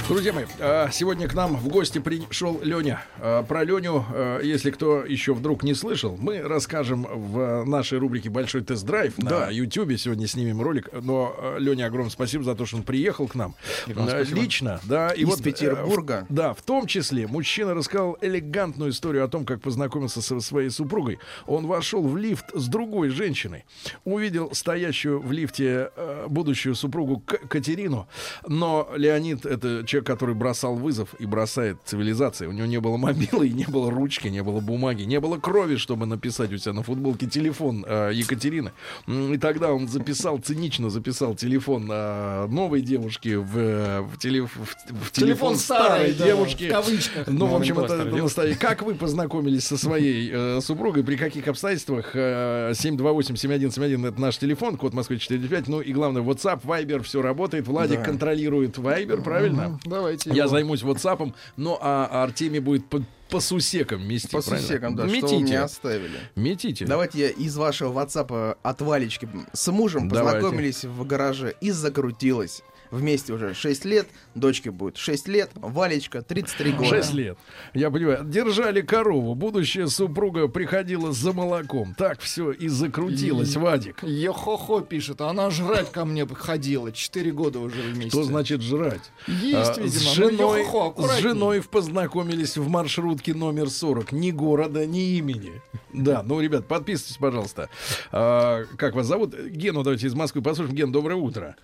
[0.09, 3.03] Друзья мои, э, сегодня к нам в гости пришел Леня.
[3.19, 8.31] Э, Про Леню, э, если кто еще вдруг не слышал, мы расскажем в нашей рубрике
[8.31, 9.99] «Большой тест-драйв» на Ютьюбе.
[9.99, 10.89] Сегодня снимем ролик.
[10.91, 13.53] Но Лене огромное спасибо за то, что он приехал к нам.
[13.85, 15.11] Лично, да.
[15.11, 16.25] И Из вот, э, Петербурга.
[16.27, 21.19] да, в том числе мужчина рассказал элегантную историю о том, как познакомился со своей супругой.
[21.45, 23.63] Он вошел в лифт с другой женщиной,
[24.05, 25.91] увидел стоящую в лифте
[26.27, 28.07] будущую супругу Катерину,
[28.47, 32.47] но Леонид это человек, который бросал вызов и бросает цивилизации.
[32.47, 35.75] У него не было мобилы, и не было ручки, не было бумаги, не было крови,
[35.77, 38.71] чтобы написать у себя на футболке телефон э, Екатерины.
[39.07, 45.05] И тогда он записал, цинично записал телефон э, новой девушки в, э, в, телеф- в-
[45.05, 46.67] в телефон, старой да, девушки.
[46.67, 47.27] В кавычках.
[47.27, 48.59] Ну, в общем, это настоящий.
[48.59, 52.11] Как вы познакомились со своей э, супругой, при каких обстоятельствах?
[52.15, 55.67] Э, 728-7171 это наш телефон, код Москвы 495.
[55.67, 57.67] Ну и главное, WhatsApp, Viber, все работает.
[57.67, 58.05] Владик Да.
[58.05, 59.79] контролирует Viber, правильно?
[59.89, 60.29] Давайте.
[60.29, 60.47] Я его.
[60.47, 64.31] займусь WhatsApp, ну а Артемий будет по, по сусекам мести.
[64.31, 64.67] По правильно?
[64.67, 65.43] сусекам, да, что вы Метите.
[65.43, 66.19] мне оставили.
[66.35, 66.85] Метите.
[66.85, 70.37] Давайте я из вашего WhatsApp от Валечки с мужем Давайте.
[70.37, 72.63] познакомились в гараже и закрутилось.
[72.91, 76.89] Вместе уже 6 лет, дочке будет 6 лет, Валечка 33 года.
[76.89, 77.37] Шесть лет.
[77.73, 78.23] Я понимаю.
[78.23, 79.35] Держали корову.
[79.35, 81.93] Будущая супруга приходила за молоком.
[81.97, 84.03] Так все и закрутилось, Вадик.
[84.03, 86.91] Ехо-хо пишет, она жрать ко мне ходила.
[86.91, 88.09] Четыре года уже вместе.
[88.09, 89.11] Что значит жрать?
[89.27, 89.89] Есть, А, видимо.
[89.89, 94.11] С Ну, женой, ехо-хо, с женой познакомились в маршрутке номер 40.
[94.11, 95.61] Ни города, ни имени.
[95.93, 97.69] Да, ну, ребят, подписывайтесь, пожалуйста.
[98.11, 99.35] А, как вас зовут?
[99.35, 100.75] Гену давайте из Москвы послушаем.
[100.75, 101.55] Ген, доброе утро.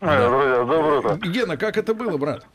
[0.00, 1.16] Э, Друзья, доброе утро.
[1.28, 2.46] Гена, как это было, брат?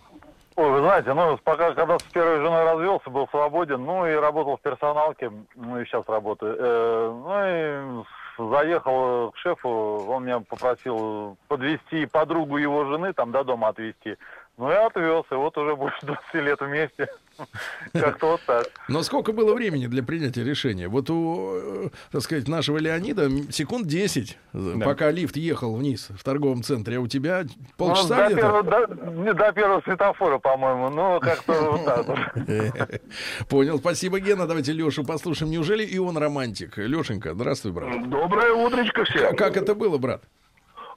[0.55, 4.57] Ой, вы знаете, ну, пока, когда с первой женой развелся, был свободен, ну, и работал
[4.57, 6.55] в персоналке, ну, и сейчас работаю.
[6.57, 13.43] Э, ну, и заехал к шефу, он меня попросил подвести подругу его жены, там, до
[13.43, 14.17] дома отвезти.
[14.57, 17.07] Ну, я отвез, и вот уже больше 20 лет вместе.
[17.93, 18.65] Как-то вот так.
[18.87, 20.87] Но сколько было времени для принятия решения?
[20.87, 26.23] Вот у, э, так сказать, нашего Леонида секунд 10, э, пока лифт ехал вниз в
[26.23, 28.41] торговом центре, а у тебя Ну, полчаса до, где-то?
[28.41, 33.01] первого, до, до первого светофора, по-моему, ну, как-то вот так.
[33.49, 34.47] Понял, спасибо, Гена.
[34.47, 35.51] Давайте Лешу послушаем.
[35.51, 36.79] Неужели и он романтик?
[36.79, 38.09] Лешенька, здравствуй, брат.
[38.09, 39.35] Доброе утречко всем.
[39.35, 40.23] Как это было, брат?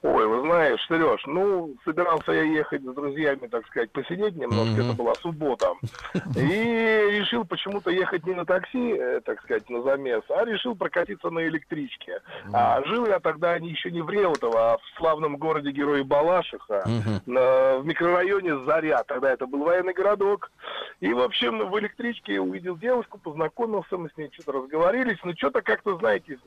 [0.03, 4.93] Ой, вы знаешь, Сереж, ну, собирался я ехать с друзьями, так сказать, посидеть немножко, это
[4.93, 5.73] была суббота.
[6.35, 6.39] И
[7.19, 11.45] решил почему-то ехать не на такси, э, так сказать, на замес, а решил прокатиться на
[11.47, 12.19] электричке.
[12.51, 16.83] А жил я тогда не, еще не в Реутово, а в славном городе Герой Балашиха,
[17.27, 19.03] на- в микрорайоне Заря.
[19.03, 20.51] Тогда это был военный городок.
[20.99, 25.61] И, в общем, в электричке увидел девушку, познакомился, мы с ней что-то разговорились, но что-то
[25.61, 26.39] как-то, знаете,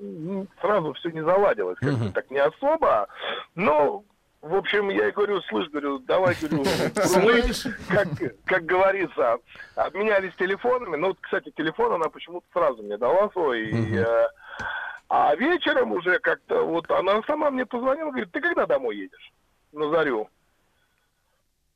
[0.60, 3.06] сразу все не заладилось, как-то так не особо.
[3.54, 4.04] Но,
[4.42, 6.64] в общем, я ей говорю, слышь, говорю, давай, говорю,
[7.04, 7.66] Слышь?
[7.88, 8.08] как,
[8.44, 9.38] как говорится,
[9.74, 10.96] обменялись телефонами.
[10.96, 13.68] Ну, вот, кстати, телефон она почему-то сразу мне дала свой.
[13.70, 14.26] и, э,
[15.08, 19.32] а вечером уже как-то, вот она сама мне позвонила, говорит, ты когда домой едешь?
[19.72, 20.28] На зарю.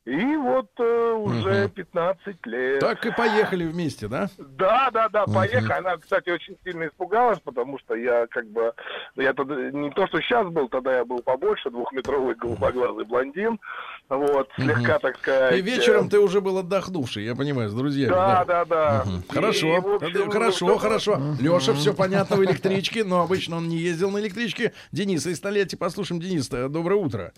[0.08, 2.80] И вот э, уже 15 лет.
[2.80, 4.30] Так и поехали вместе, да?
[4.38, 5.70] Да, да, да, поехали.
[5.70, 8.72] Она, кстати, очень сильно испугалась, потому что я как бы...
[9.16, 13.60] Я тогда не то, что сейчас был, тогда я был побольше, двухметровый голубоглазый блондин.
[14.08, 15.58] Вот, слегка, так сказать...
[15.58, 18.08] И вечером э, ты уже был отдохнувший, я понимаю, с друзьями.
[18.08, 19.04] Да, да, да.
[19.04, 19.20] Мгм.
[19.20, 21.20] И, Хорошо, в общем, хорошо, ну, хорошо.
[21.38, 24.72] Леша, все понятно в электричке, но обычно он не ездил на электричке.
[24.90, 27.34] Денис из столетия, послушаем Денис, доброе утро.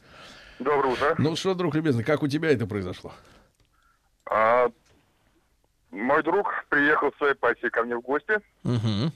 [0.61, 1.15] Доброе утро.
[1.19, 3.13] Ну что, друг любезный, как у тебя это произошло?
[4.27, 4.71] А,
[5.91, 9.13] мой друг приехал с своей пассией ко мне в гости, Угу.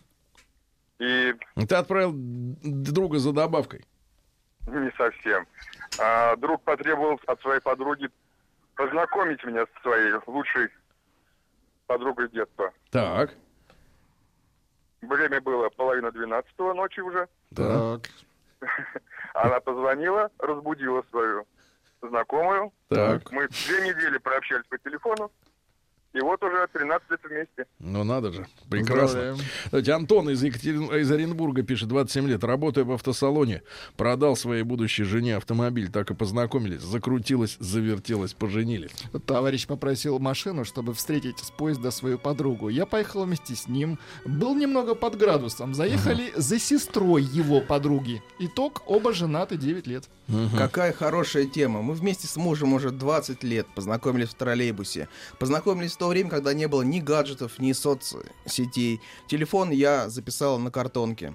[1.00, 1.34] и
[1.68, 3.84] Ты отправил друга за добавкой.
[4.66, 5.46] не совсем.
[6.00, 8.08] А, друг потребовал от своей подруги
[8.74, 10.68] познакомить меня со своей лучшей
[11.86, 12.72] подругой детства.
[12.90, 13.34] Так.
[15.02, 17.28] Время было половина двенадцатого ночи уже.
[17.50, 18.00] Да.
[19.34, 21.44] Она позвонила, разбудила свою
[22.00, 22.72] знакомую.
[22.88, 23.30] Так.
[23.32, 25.30] Мы две недели прообщались по телефону.
[26.14, 27.66] И вот уже 13 лет вместе.
[27.80, 29.36] Ну надо же, прекрасно.
[29.64, 30.84] Кстати, Антон из, Екатерин...
[30.94, 33.62] из Оренбурга пишет, 27 лет, работая в автосалоне,
[33.96, 38.92] продал своей будущей жене автомобиль, так и познакомились, закрутилась, завертелась, поженились.
[39.26, 42.68] Товарищ попросил машину, чтобы встретить с поезда свою подругу.
[42.68, 43.98] Я поехал вместе с ним.
[44.24, 45.74] Был немного под градусом.
[45.74, 48.22] Заехали за сестрой его подруги.
[48.38, 50.04] Итог, оба женаты 9 лет.
[50.56, 51.82] Какая хорошая тема.
[51.82, 55.08] Мы вместе с мужем уже 20 лет познакомились в троллейбусе.
[55.38, 59.00] Познакомились в то время, когда не было ни гаджетов, ни соцсетей.
[59.26, 61.32] Телефон я записал на картонке.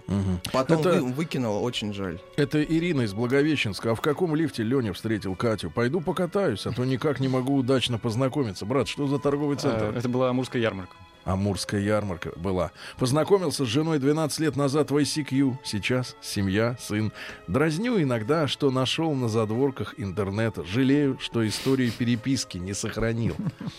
[0.54, 2.20] Потом Это- вы- выкинул, очень жаль.
[2.38, 3.92] Это Ирина из Благовещенска.
[3.92, 5.72] А в каком лифте Леня встретил Катю?
[5.72, 8.66] Пойду покатаюсь, а то никак не могу удачно познакомиться.
[8.68, 9.98] Брат, что за торговый А, центр?
[9.98, 10.96] Это была Амурская ярмарка.
[11.30, 12.72] Амурская ярмарка была.
[12.98, 15.58] Познакомился с женой 12 лет назад в ICQ.
[15.64, 17.12] Сейчас семья, сын.
[17.48, 20.64] Дразню иногда, что нашел на задворках интернета.
[20.64, 23.36] Жалею, что историю переписки не сохранил.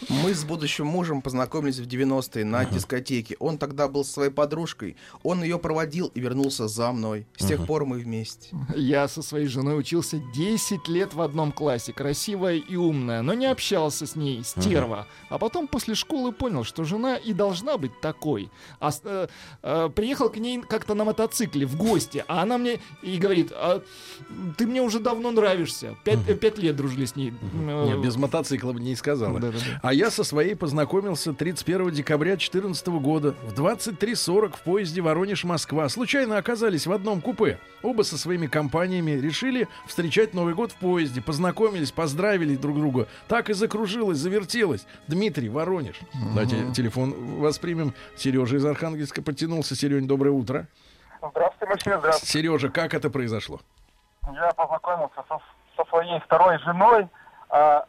[0.09, 3.35] Мы с будущим мужем познакомились в 90-е на дискотеке.
[3.41, 4.97] Он тогда был со своей подружкой.
[5.25, 7.27] Он ее проводил и вернулся за мной.
[7.37, 8.55] С тех пор мы вместе.
[8.77, 13.47] Я со своей женой учился 10 лет в одном классе, красивая и умная, но не
[13.47, 15.09] общался с ней, стерва.
[15.29, 18.51] А потом после школы понял, что жена и должна быть такой.
[18.81, 19.29] А э,
[19.63, 23.83] э, приехал к ней как-то на мотоцикле в гости, а она мне и говорит, «А,
[24.59, 25.97] ты мне уже давно нравишься.
[26.05, 27.33] Пять, э, пять лет дружили с ней.
[27.55, 29.41] Э, Нет, без мотоцикла бы не сказала.
[29.41, 29.81] Да-да-да.
[29.83, 35.89] А я со своей познакомился 31 декабря 2014 года в 23.40 в поезде Воронеж-Москва.
[35.89, 37.59] Случайно оказались в одном купе.
[37.83, 41.23] Оба со своими компаниями решили встречать Новый год в поезде.
[41.23, 43.09] Познакомились, поздравили друг друга.
[43.29, 44.85] Так и закружилось, завертелось.
[45.09, 45.97] Дмитрий, Воронеж.
[46.35, 47.95] Давайте телефон воспримем.
[48.17, 49.77] Сережа из Архангельска подтянулся.
[49.77, 50.67] Серень, доброе утро.
[51.19, 52.33] Здравствуйте, Максим, здравствуйте.
[52.33, 53.61] Сережа, как это произошло?
[54.33, 55.39] Я познакомился со,
[55.77, 57.09] со своей второй женой,
[57.49, 57.85] а,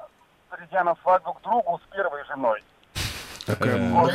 [0.50, 2.62] придя на свадьбу к другу с первой женой.
[3.48, 3.54] Э,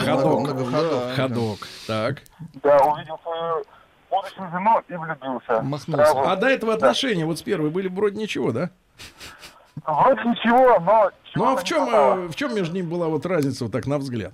[0.05, 1.15] ходок.
[1.15, 1.59] Ходок.
[1.87, 2.23] Так.
[2.63, 3.65] Да, увидел свою
[4.11, 5.63] будущую жену и влюбился.
[5.63, 6.13] Махнулся.
[6.13, 6.21] Сразу.
[6.21, 8.71] А до этого отношения вот с первой были вроде ничего, да?
[9.85, 11.11] Вроде ничего, но...
[11.35, 13.99] Ну а в чем, э, в чем между ними была вот разница, вот так на
[13.99, 14.33] взгляд?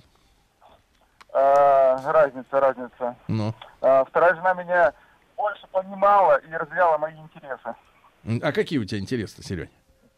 [1.32, 3.16] А, разница, разница.
[3.28, 3.54] Ну.
[3.80, 4.92] А, вторая жена меня
[5.36, 7.74] больше понимала и разделяла мои интересы.
[8.42, 9.70] А какие у тебя интересы, Серень?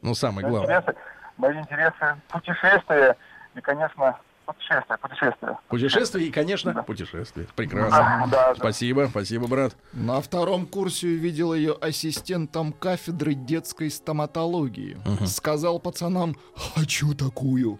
[0.02, 0.80] Ну, самое главное.
[0.80, 0.98] Интересы,
[1.36, 3.16] мои интересы путешествия
[3.54, 5.58] и, конечно, путешествия, путешествия.
[5.68, 7.46] Путешествие и, конечно, путешествие.
[7.54, 8.26] Прекрасно.
[8.30, 8.54] Да, да.
[8.56, 9.74] Спасибо, спасибо, брат.
[9.92, 14.98] На втором курсе увидел ее ассистентом кафедры детской стоматологии.
[15.26, 16.36] Сказал пацанам
[16.74, 17.78] «Хочу такую».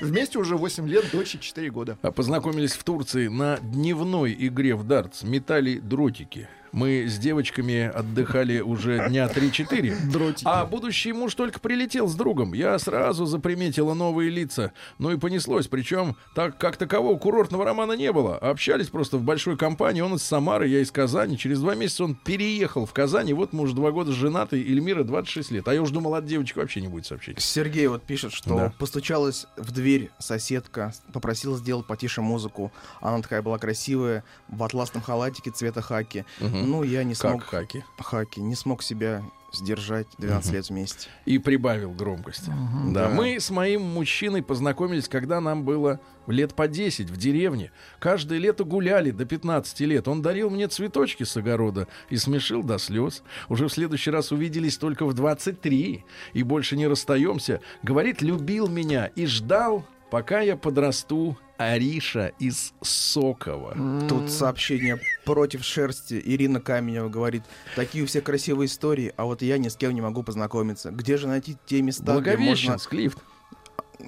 [0.00, 1.98] Вместе уже 8 лет, дочь и 4 года.
[2.02, 5.22] А Познакомились в Турции на дневной игре в дартс.
[5.22, 6.48] Метали дротики.
[6.74, 10.10] Мы с девочками отдыхали уже дня 3-4.
[10.10, 10.42] Дротики.
[10.44, 12.52] А будущий муж только прилетел с другом.
[12.52, 14.72] Я сразу заприметила новые лица.
[14.98, 15.68] Ну и понеслось.
[15.68, 18.36] Причем, так как такового курортного романа не было.
[18.36, 20.00] Общались просто в большой компании.
[20.00, 21.38] Он из Самары, я из Казани.
[21.38, 23.28] Через два месяца он переехал в Казань.
[23.28, 24.56] И вот мы уже два года женаты.
[24.60, 25.68] Эльмира 26 лет.
[25.68, 27.38] А я уже думал, от девочек вообще не будет сообщений.
[27.40, 28.72] Сергей вот пишет, что Да.
[28.80, 32.72] постучалась в дверь соседка, попросила сделать потише музыку.
[33.00, 36.24] Она такая была красивая, в атласном халатике цвета хаки.
[36.66, 37.44] Ну, я не Как смог...
[37.44, 37.84] хаки.
[37.98, 38.40] Хаки.
[38.40, 41.08] Не смог себя сдержать 12 лет вместе.
[41.26, 42.50] и прибавил громкости.
[42.92, 43.08] да.
[43.08, 43.08] Да.
[43.08, 47.70] Мы с моим мужчиной познакомились, когда нам было лет по 10 в деревне.
[48.00, 50.08] Каждое лето гуляли до 15 лет.
[50.08, 53.22] Он дарил мне цветочки с огорода и смешил до слез.
[53.48, 57.60] Уже в следующий раз увиделись только в 23 и больше не расстаемся.
[57.84, 61.36] Говорит, любил меня и ждал, пока я подрасту.
[61.56, 63.76] Ариша из Сокова.
[64.08, 66.22] Тут сообщение против шерсти.
[66.24, 67.42] Ирина Каменева говорит,
[67.74, 70.92] такие у всех красивые истории, а вот я ни с кем не могу познакомиться.
[70.92, 72.76] Где же найти те места, где можно...
[72.92, 73.18] Лифт.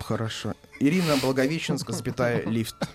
[0.01, 0.55] Хорошо.
[0.81, 2.77] Ирина Благовещенска, запятая, лифт.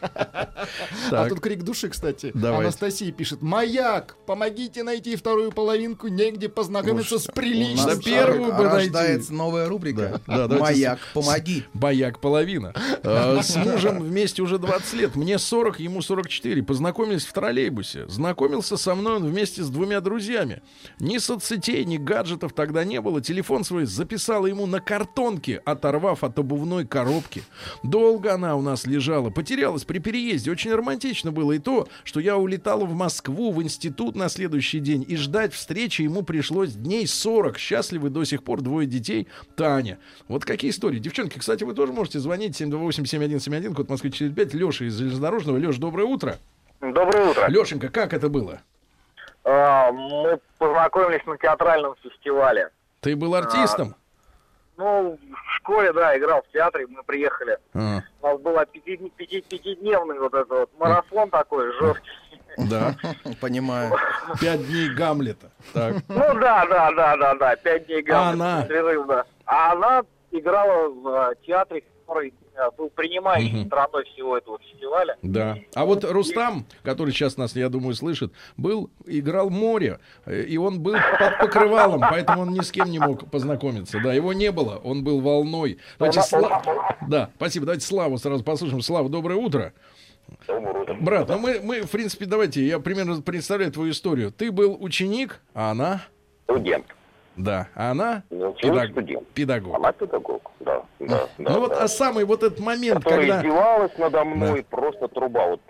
[1.12, 2.32] А тут крик души, кстати.
[2.36, 3.42] Анастасия пишет.
[3.42, 4.16] Маяк!
[4.26, 8.00] Помогите найти вторую половинку, негде познакомиться с приличным.
[8.02, 8.92] Первую бы найти.
[8.92, 10.22] рождается новая рубрика.
[10.28, 11.66] Маяк, помоги.
[11.74, 12.74] Бояк половина.
[13.04, 15.16] Э, С мужем вместе уже 20 лет.
[15.16, 16.64] Мне 40, ему 44.
[16.64, 18.08] Познакомились в троллейбусе.
[18.08, 20.62] Знакомился со мной он вместе с двумя друзьями.
[21.00, 23.22] Ни соцсетей, ни гаджетов тогда не было.
[23.22, 27.44] Телефон свой записала ему на картонке, оторвав от обувной коробки.
[27.84, 29.30] Долго она у нас лежала.
[29.30, 30.52] Потерялась при переезде.
[30.52, 35.06] Очень романтично было и то, что я улетала в Москву, в институт на следующий день.
[35.08, 37.58] И ждать встречи ему пришлось дней 40.
[37.58, 39.28] Счастливы до сих пор двое детей.
[39.56, 40.00] Таня.
[40.28, 41.00] Вот какие истории.
[41.00, 44.54] Девчонки, кстати, вы тоже можете звонить 728-7171, код Москвы 45.
[44.54, 45.58] Леша из Железнодорожного.
[45.58, 46.38] Леш, доброе утро.
[46.82, 47.48] Доброе утро.
[47.48, 48.62] Лешенька, как это было?
[49.44, 52.70] А, Мы познакомились на театральном фестивале.
[53.02, 53.96] Ты был артистом?
[54.82, 57.60] Ну, в школе, да, играл в театре, мы приехали.
[57.76, 62.10] А, У нас был пяти- пяти- пятидневный вот этот вот марафон такой жесткий.
[62.58, 62.96] да.
[63.42, 63.94] Понимаю.
[64.40, 65.52] Пять дней Гамлета.
[65.74, 65.98] Так.
[66.10, 68.30] Ну да, да, да, да, да, пять дней А гамма.
[68.32, 68.64] она?
[68.64, 69.26] Непрерывно.
[69.46, 70.02] А она
[70.32, 72.34] играла в э, театре, который
[72.70, 73.68] был принимающей Мгм.
[73.68, 75.18] стороной всего этого фестиваля.
[75.24, 75.58] Да.
[75.74, 80.82] А вот Рустам, который сейчас нас, я думаю, слышит, был, играл море, э, и он
[80.82, 84.00] был под покрывалом, поэтому он ни с кем не мог познакомиться.
[84.04, 85.80] Да, его не было, он был волной.
[85.98, 86.62] Давайте Сла-
[87.08, 87.66] Да, спасибо.
[87.66, 88.82] Давайте Славу сразу послушаем.
[88.82, 89.74] Слава, доброе утро.
[91.02, 94.32] Брат, ну мы, мы, в принципе, давайте, я примерно представляю твою историю.
[94.32, 96.02] Ты был ученик, а она?
[96.44, 96.86] Студент.
[97.36, 98.24] Да, а она?
[98.30, 99.28] Ну, Педаг- студент.
[99.30, 99.76] Педагог.
[99.76, 100.51] Она педагог,
[101.08, 101.18] да.
[101.18, 101.84] да, да Ну вот, да.
[101.84, 103.40] а самый вот этот момент, Которая когда...
[103.40, 105.48] издевалась надо мной, просто труба.
[105.48, 105.62] Вот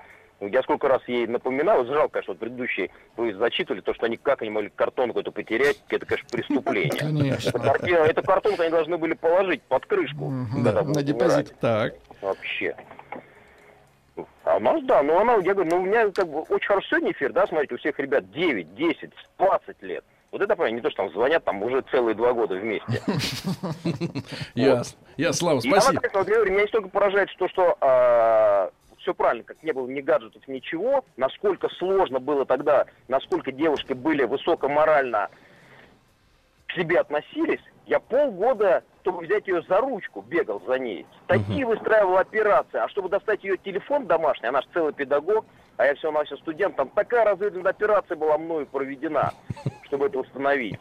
[0.42, 4.42] я сколько раз ей напоминал, жалко, конечно, вот предыдущие вы зачитывали, то, что они как
[4.42, 7.00] они могли картонку эту потерять, это, конечно, преступление.
[7.00, 7.58] Конечно.
[7.60, 10.34] Эту картонку они должны были положить под крышку.
[10.64, 11.54] Да, на депозит.
[11.60, 11.94] Так.
[12.22, 12.76] Вообще.
[14.44, 16.88] А у нас, да, ну она, я говорю, ну у меня как бы очень хорошо
[16.90, 20.04] сегодня эфир, да, смотрите, у всех ребят 9, 10, 20 лет.
[20.32, 23.02] Вот это, понятно, не то, что там звонят, там уже целые два года вместе.
[24.56, 24.98] Ясно.
[25.18, 26.02] Я, Слава, спасибо.
[26.50, 31.68] меня не столько поражает, что, что все правильно, как не было ни гаджетов, ничего, насколько
[31.70, 35.30] сложно было тогда, насколько девушки были высокоморально
[36.68, 41.06] к себе относились, я полгода, чтобы взять ее за ручку, бегал за ней.
[41.28, 42.78] Такие выстраивал операции.
[42.80, 45.46] А чтобы достать ее телефон домашний, она же целый педагог,
[45.78, 49.34] а я все на все студент, там такая разведывательная операция была мною проведена,
[49.84, 50.80] чтобы это установить.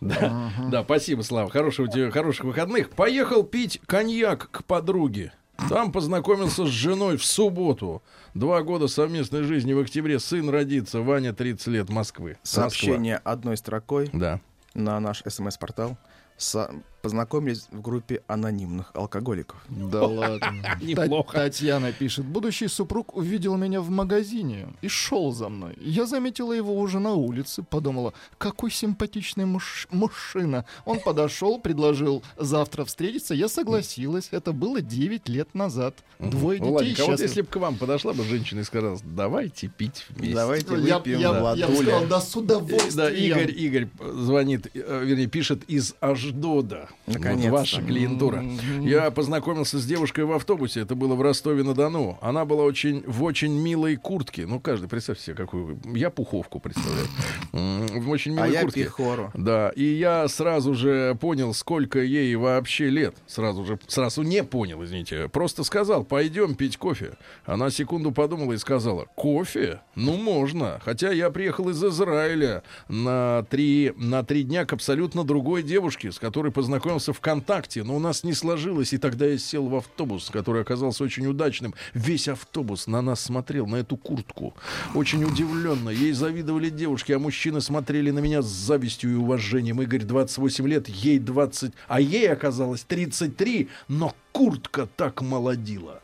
[0.00, 1.50] Да, да, спасибо, Слава.
[1.50, 2.90] Хорошего тебе, хороших выходных.
[2.90, 5.32] Поехал пить коньяк к подруге.
[5.70, 8.02] Там познакомился с женой в субботу.
[8.34, 10.18] Два года совместной жизни в октябре.
[10.18, 11.00] Сын родится.
[11.00, 12.36] Ваня, 30 лет, Москвы.
[12.42, 14.20] Сообщение одной строкой Москва.
[14.20, 14.40] Да.
[14.74, 15.96] на наш смс-портал.
[16.36, 16.70] Со-
[17.06, 19.64] Познакомились в группе анонимных алкоголиков.
[19.68, 20.76] Да ладно.
[20.82, 21.34] Неплохо.
[21.34, 22.24] Та- Татьяна пишет.
[22.24, 25.76] Будущий супруг увидел меня в магазине и шел за мной.
[25.80, 30.64] Я заметила его уже на улице, подумала, какой симпатичный муж- мужчина.
[30.84, 33.34] Он подошел, предложил завтра встретиться.
[33.34, 34.30] Я согласилась.
[34.32, 35.94] Это было 9 лет назад.
[36.18, 37.22] Двое детей Владик, а вот счастливы.
[37.28, 40.34] если бы к вам подошла бы женщина и сказала, давайте пить вместе.
[40.34, 42.96] Давайте Я, выпьем я- в я бы сказал, да с удовольствием.
[42.96, 46.88] Да, Игорь, Игорь звонит, э, вернее, пишет из Аждода.
[47.06, 47.50] Наконец-то.
[47.50, 48.44] Вот ваша клиентура.
[48.80, 50.80] Я познакомился с девушкой в автобусе.
[50.80, 52.18] Это было в Ростове-на-Дону.
[52.20, 54.44] Она была очень в очень милой куртке.
[54.44, 55.78] Ну, каждый, представьте себе, какую.
[55.94, 57.06] Я пуховку представляю.
[57.52, 58.84] В очень А милой я куртке.
[58.84, 59.30] пихору.
[59.34, 63.14] Да, и я сразу же понял, сколько ей вообще лет.
[63.28, 65.28] Сразу же, сразу не понял, извините.
[65.28, 67.12] Просто сказал, пойдем пить кофе.
[67.44, 69.80] Она секунду подумала и сказала, кофе?
[69.94, 70.80] Ну, можно.
[70.84, 76.18] Хотя я приехал из Израиля на три, на три дня к абсолютно другой девушке, с
[76.18, 77.82] которой познакомился ВКонтакте.
[77.82, 81.74] Но у нас не сложилось, и тогда я сел в автобус, который оказался очень удачным.
[81.94, 84.54] Весь автобус на нас смотрел, на эту куртку.
[84.94, 85.90] Очень удивленно.
[85.90, 89.82] Ей завидовали девушки, а мужчины смотрели на меня с завистью и уважением.
[89.82, 96.00] Игорь 28 лет, ей 20, а ей оказалось 33, но куртка так молодила.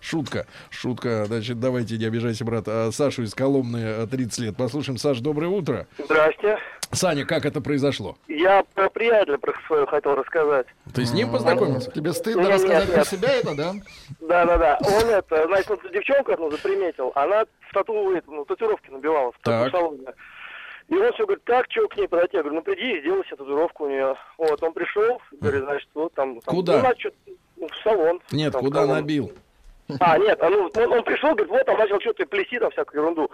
[0.00, 1.24] Шутка, шутка.
[1.26, 2.64] Значит, давайте не обижайся, брат.
[2.66, 4.56] А Сашу из Коломны э, 30 лет.
[4.56, 4.98] Послушаем.
[4.98, 5.86] Саш, доброе утро.
[5.98, 6.58] Здрасте.
[6.92, 8.16] Саня, как это произошло?
[8.28, 10.66] Я про приятеля про своего хотел рассказать.
[10.94, 11.90] Ты с ним познакомился?
[11.90, 13.08] Тебе стыдно Нет, рассказать нет, про нет.
[13.08, 13.72] себя это, да?
[14.20, 14.78] Да-да-да.
[14.80, 19.38] Он это, значит, вот девчонка одну заприметил, она в тату, это, ну, татуировки набивала в
[19.42, 20.06] тату-салоне.
[20.88, 22.38] И он все говорит, так, что к ней подойти?
[22.38, 24.14] Я говорю, ну приди и сделай себе татуировку у нее.
[24.38, 26.40] Вот, он пришел, говорит, значит, вот там...
[26.40, 26.94] там, Куда?
[27.56, 28.20] Ну, в салон.
[28.30, 28.96] Нет, Там, куда салон.
[28.96, 29.32] набил?
[30.00, 33.02] А, нет, а ну, он, он пришел, говорит, вот, там начал что-то плести, там всякую
[33.02, 33.30] ерунду.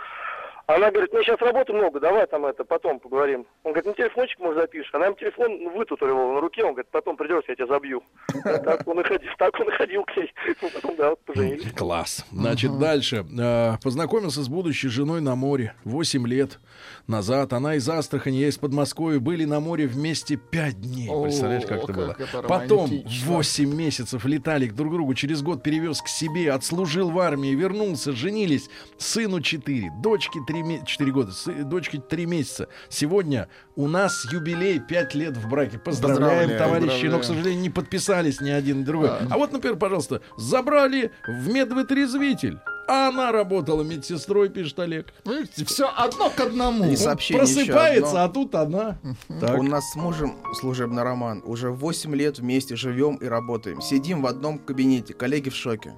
[0.67, 3.47] Она говорит, мне сейчас работы много, давай там это, потом поговорим.
[3.65, 4.95] Он говорит, ну телефончик может запишешь.
[4.95, 8.03] Она ему телефон вытутуривала на руке, он говорит, потом придешь, я тебя забью.
[8.45, 10.33] Так он и ходил, так он и ходил к ней.
[10.63, 11.73] Ну, Потом, да, поженились.
[11.73, 12.25] Класс.
[12.31, 13.27] Значит, дальше.
[13.39, 15.75] Э, Познакомился с будущей женой на море.
[15.85, 16.59] Восемь лет
[17.07, 17.53] назад.
[17.53, 19.19] Она из Астрахани, я из Подмосковья.
[19.21, 21.09] Были на море вместе пять дней.
[21.09, 22.17] О, Представляешь, как это как было?
[22.19, 23.27] это Потом романтично.
[23.33, 25.15] восемь месяцев летали друг к другу.
[25.15, 26.53] Через год перевез к себе.
[26.53, 27.55] Отслужил в армии.
[27.55, 28.13] Вернулся.
[28.13, 28.69] Женились.
[28.99, 29.91] Сыну четыре.
[30.03, 31.33] Дочке три ме- четыре года.
[31.33, 32.69] сы- Дочке три месяца.
[32.89, 35.79] Сегодня у нас юбилей пять лет в браке.
[35.79, 37.07] Поздравляем, Поздравляем, товарищи.
[37.07, 37.25] Но, к поздравляем.
[37.25, 39.11] сожалению, не подписались ни один ни другой.
[39.31, 42.59] А вот, например, пожалуйста, забрали в медвытрезвитель.
[42.87, 45.13] А она работала медсестрой, пишет Олег.
[45.25, 46.85] Видите, все одно к одному.
[46.91, 48.25] И сообщение Просыпается, одно.
[48.25, 48.99] а тут она.
[49.41, 49.59] Так.
[49.59, 51.43] У нас с мужем служебный роман.
[51.45, 53.81] Уже 8 лет вместе живем и работаем.
[53.81, 55.15] Сидим в одном кабинете.
[55.15, 55.95] Коллеги в шоке.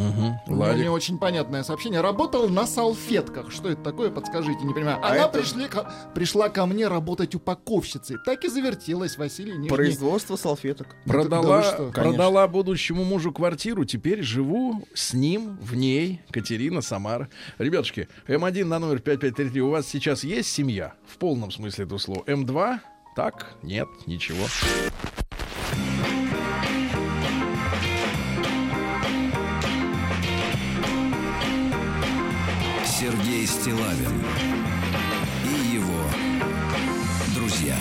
[0.00, 0.40] Мгм.
[0.46, 0.82] У меня Владик.
[0.84, 2.00] не очень понятное сообщение.
[2.00, 3.50] Работал на салфетках.
[3.52, 4.98] Что это такое, подскажите, не понимаю.
[5.02, 8.16] А Она это- пришли ко- пришла ко мне работать упаковщицей.
[8.24, 9.68] Так и завертелась Василий Нижний.
[9.68, 10.88] Производство салфеток.
[11.04, 11.90] Продала, Да что?
[11.90, 17.28] продала будущему мужу квартиру, теперь живу с ним, в ней, Катерина Самара.
[17.58, 20.94] Ребятушки, М1 на номер 5533, у вас сейчас есть семья?
[21.06, 22.22] В полном смысле этого слова.
[22.26, 22.78] М2?
[23.16, 23.54] Так?
[23.62, 23.88] Нет?
[24.06, 24.46] Ничего.
[33.50, 34.12] Стилавин
[35.44, 36.04] и его
[37.34, 37.76] друзья.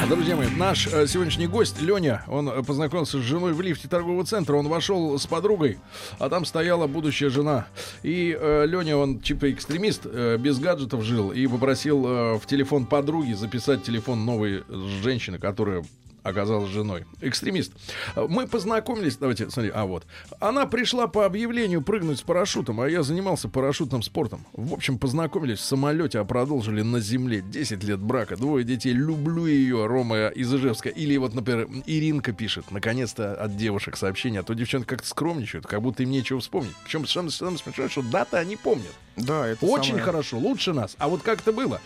[0.00, 3.88] А, Друзья мои, наш э, сегодняшний гость Леня, он э, познакомился с женой в лифте
[3.88, 4.54] торгового центра.
[4.54, 5.78] Он вошел с подругой,
[6.20, 7.66] а там стояла будущая жена.
[8.04, 12.86] И э, Леня, он типа экстремист, э, без гаджетов жил и попросил э, в телефон
[12.86, 14.62] подруги записать телефон новой
[15.02, 15.84] женщины, которая
[16.24, 17.04] оказалась женой.
[17.20, 17.72] Экстремист.
[18.16, 20.04] Мы познакомились, давайте, смотри, а вот.
[20.40, 24.44] Она пришла по объявлению прыгнуть с парашютом, а я занимался парашютным спортом.
[24.52, 27.42] В общем, познакомились в самолете, а продолжили на земле.
[27.42, 28.92] 10 лет брака, двое детей.
[28.92, 30.88] Люблю ее, Рома из Ижевска.
[30.88, 34.40] Или вот, например, Иринка пишет, наконец-то от девушек сообщение.
[34.40, 36.74] А то девчонки как-то скромничают, как будто им нечего вспомнить.
[36.84, 38.92] Причем самое самое смешное, что даты они помнят.
[39.16, 40.96] Да, это Очень самое- хорошо, лучше нас.
[40.98, 41.80] А вот как это было?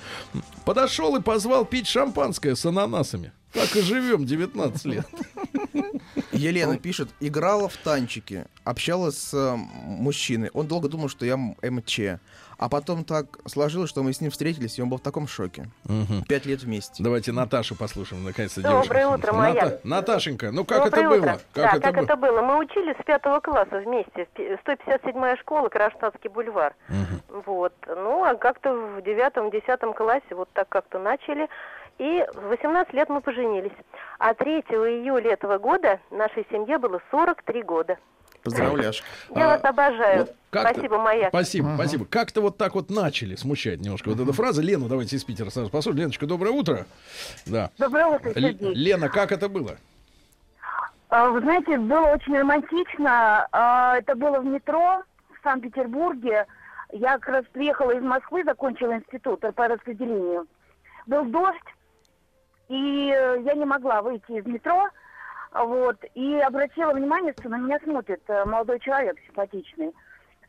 [0.65, 3.32] Подошел и позвал пить шампанское с ананасами.
[3.52, 5.06] Так и живем 19 лет.
[6.32, 10.50] Елена пишет, играла в танчики, общалась с э, мужчиной.
[10.52, 12.00] Он долго думал, что я МЧ.
[12.58, 15.68] А потом так сложилось, что мы с ним встретились, и он был в таком шоке.
[15.84, 16.24] Мгм.
[16.28, 17.02] Пять лет вместе.
[17.02, 19.14] Давайте Наташу послушаем, наконец-то Доброе девушка.
[19.28, 19.80] утро, моя.
[19.84, 21.18] Наташенька, ну как Доброе это было?
[21.18, 21.40] утро.
[21.52, 22.02] Как да, это как было?
[22.04, 22.42] это было?
[22.42, 24.26] Мы учились с пятого класса вместе.
[24.34, 26.74] Пи- 157-я школа, Кронштадтский бульвар.
[27.46, 27.72] Вот.
[27.86, 31.48] Ну, а как-то в девятом-десятом классе вот так как-то начали.
[31.98, 33.72] И в 18 лет мы поженились.
[34.18, 37.98] А 3 июля этого года нашей семье было 43 года.
[38.44, 39.04] Поздравляшки.
[39.34, 40.18] Я А, вас обожаю.
[40.20, 41.28] вот Спасибо, моя.
[41.28, 42.04] Спасибо, спасибо.
[42.06, 44.62] Как-то вот так вот начали смущать немножко вот эта фраза.
[44.62, 45.98] Лену давайте из Питера сразу послушаем.
[46.02, 46.86] Леночка, доброе утро.
[47.46, 47.70] Да.
[47.78, 48.74] Доброе утро, Л- Сергей.
[48.74, 49.76] Лена, как это было?
[51.10, 53.48] А, Вы знаете, было очень романтично.
[53.50, 56.46] А, Это было в метро в Санкт-Петербурге.
[56.92, 60.46] Я как раз приехала из Москвы, закончила институт по распределению.
[61.06, 61.58] Был дождь,
[62.69, 64.89] и э, я не могла выйти из метро.
[65.53, 69.95] Вот, и обратила внимание, что на меня смотрит э, молодой человек симпатичный.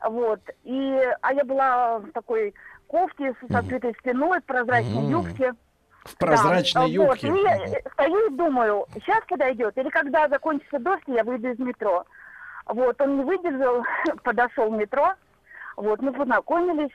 [0.04, 2.54] Вот, и, а я была в такой
[2.88, 5.10] кофте с открытой спиной, в прозрачной Мгм.
[5.10, 5.54] юбке.
[6.04, 7.32] В прозрачной Да, юбке.
[7.32, 11.60] Вот, и э, стою и думаю, сейчас подойдет, или когда закончится дождь, я выйду из
[11.60, 12.06] метро.
[12.66, 13.84] Вот, он не выдержал,
[14.24, 15.14] подошел в метро,
[15.78, 16.92] вот, мы познакомились,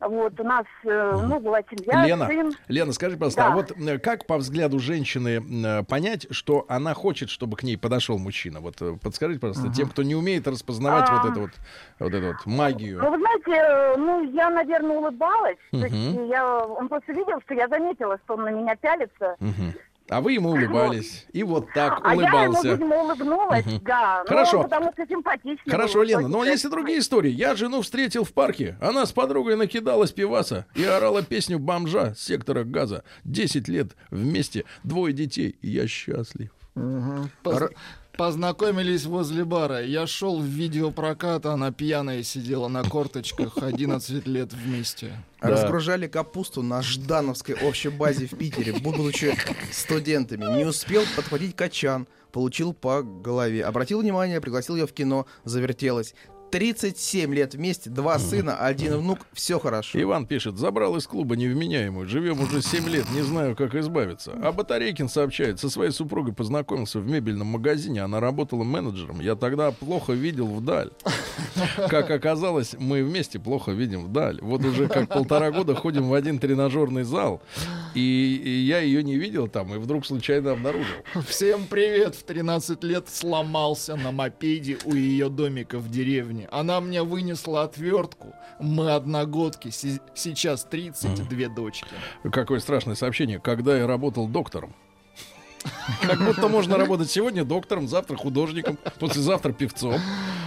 [0.00, 2.52] вот, у нас, э, ну, была семья, Лена, сын.
[2.68, 3.48] Лена, скажи, пожалуйста, Да.
[3.48, 8.18] а вот как по взгляду женщины э, понять, что она хочет, чтобы к ней подошел
[8.18, 8.60] мужчина?
[8.60, 11.16] Вот э, подскажите, пожалуйста, тем, кто не умеет распознавать А.
[11.22, 11.50] вот эту вот,
[11.98, 12.98] вот эту вот магию.
[13.02, 15.94] Ну, вы знаете, ну, я, наверное, улыбалась, то есть
[16.30, 19.74] я, он просто видел, что я заметила, что он на меня пялится, Мгм.
[20.10, 21.24] А вы ему улыбались.
[21.32, 22.72] И вот так а я ему, улыбался.
[22.72, 24.56] видимо, улыбнулась, да, Хорошо.
[24.56, 27.30] ну, потому что симпатичный Хорошо, был, Лена, но есть и другие истории.
[27.30, 28.76] Я жену встретил в парке.
[28.80, 33.04] Она с подругой накидалась пиваса и орала песню бомжа с сектора газа.
[33.22, 36.50] Десять лет вместе, двое детей, и я счастлив.
[37.44, 37.70] Поз-
[38.20, 39.82] Познакомились возле бара.
[39.82, 45.12] Я шел в видеопрокат, а она пьяная сидела на корточках 11 лет вместе.
[45.40, 49.34] Разгружали капусту на Ждановской общей базе в Питере, будучи
[49.72, 50.44] студентами.
[50.54, 53.64] Не успел подхватить качан, получил по голове.
[53.64, 56.14] Обратил внимание, пригласил ее в кино, завертелась.
[56.50, 60.00] 37 лет вместе, два сына, один внук, все хорошо.
[60.00, 62.08] Иван пишет, забрал из клуба невменяемую.
[62.08, 64.32] Живем уже 7 лет, не знаю, как избавиться.
[64.42, 68.02] А Батарейкин сообщает, со своей супругой познакомился в мебельном магазине.
[68.02, 69.20] Она работала менеджером.
[69.20, 70.90] Я тогда плохо видел вдаль.
[71.88, 74.38] Как оказалось, мы вместе плохо видим вдаль.
[74.40, 77.42] Вот уже как полтора года ходим в один тренажерный зал,
[77.94, 80.94] и, и я ее не видел там, и вдруг случайно обнаружил.
[81.26, 82.14] Всем привет!
[82.14, 86.39] В 13 лет сломался на мопеде у ее домика в деревне.
[86.50, 88.34] Она мне вынесла отвертку.
[88.58, 89.70] Мы одногодки.
[89.70, 91.88] Сейчас 32 дочки.
[92.30, 93.40] Какое страшное сообщение.
[93.40, 94.74] Когда я работал доктором.
[96.02, 100.00] Как будто можно работать сегодня доктором, завтра художником, послезавтра певцом.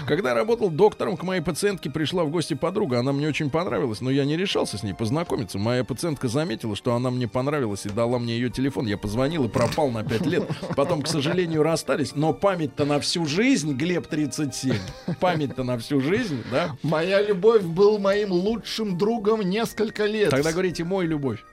[0.07, 2.99] Когда я работал доктором, к моей пациентке пришла в гости подруга.
[2.99, 5.57] Она мне очень понравилась, но я не решался с ней познакомиться.
[5.57, 8.85] Моя пациентка заметила, что она мне понравилась и дала мне ее телефон.
[8.85, 10.44] Я позвонил и пропал на 5 лет.
[10.76, 12.15] Потом, к сожалению, расстались.
[12.15, 14.76] Но память-то на всю жизнь, Глеб 37.
[15.19, 16.76] Память-то на всю жизнь, да?
[16.84, 20.31] Моя любовь был моим лучшим другом несколько лет.
[20.31, 21.44] Тогда говорите, мой любовь.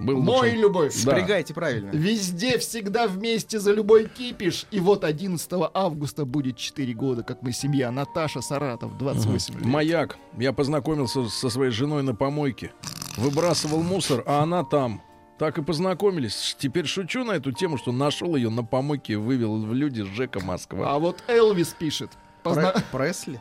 [0.00, 0.60] Был Мой лучшим.
[0.60, 0.94] любовь.
[1.04, 1.12] Да.
[1.12, 1.90] Спрягайте правильно.
[1.90, 4.66] Везде, всегда вместе за любой кипиш.
[4.70, 7.90] И вот 11 августа будет 4 года, как мы семья.
[7.90, 9.64] Наташа Саратов, 28 лет.
[9.64, 10.16] Маяк.
[10.38, 12.72] Я познакомился со своей женой на помойке.
[13.18, 15.02] Выбрасывал мусор, а она там.
[15.38, 16.56] Так и познакомились.
[16.58, 20.40] Теперь шучу на эту тему, что нашел ее на помойке и вывел в люди Жека
[20.44, 20.94] Москва.
[20.94, 22.10] А вот Элвис пишет.
[22.42, 23.40] Позна- Пре- Пресли?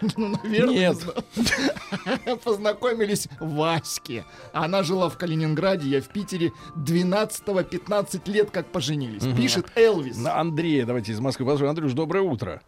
[0.16, 0.96] Ну, наверное, Нет.
[0.96, 4.24] позна- Познакомились в Ваське.
[4.52, 6.52] Она жила в Калининграде, я в Питере.
[6.76, 9.24] 12-15 лет как поженились.
[9.36, 10.16] Пишет Элвис.
[10.18, 11.44] На Андрея, давайте из Москвы.
[11.46, 12.60] Послушай, Андрюш, доброе утро.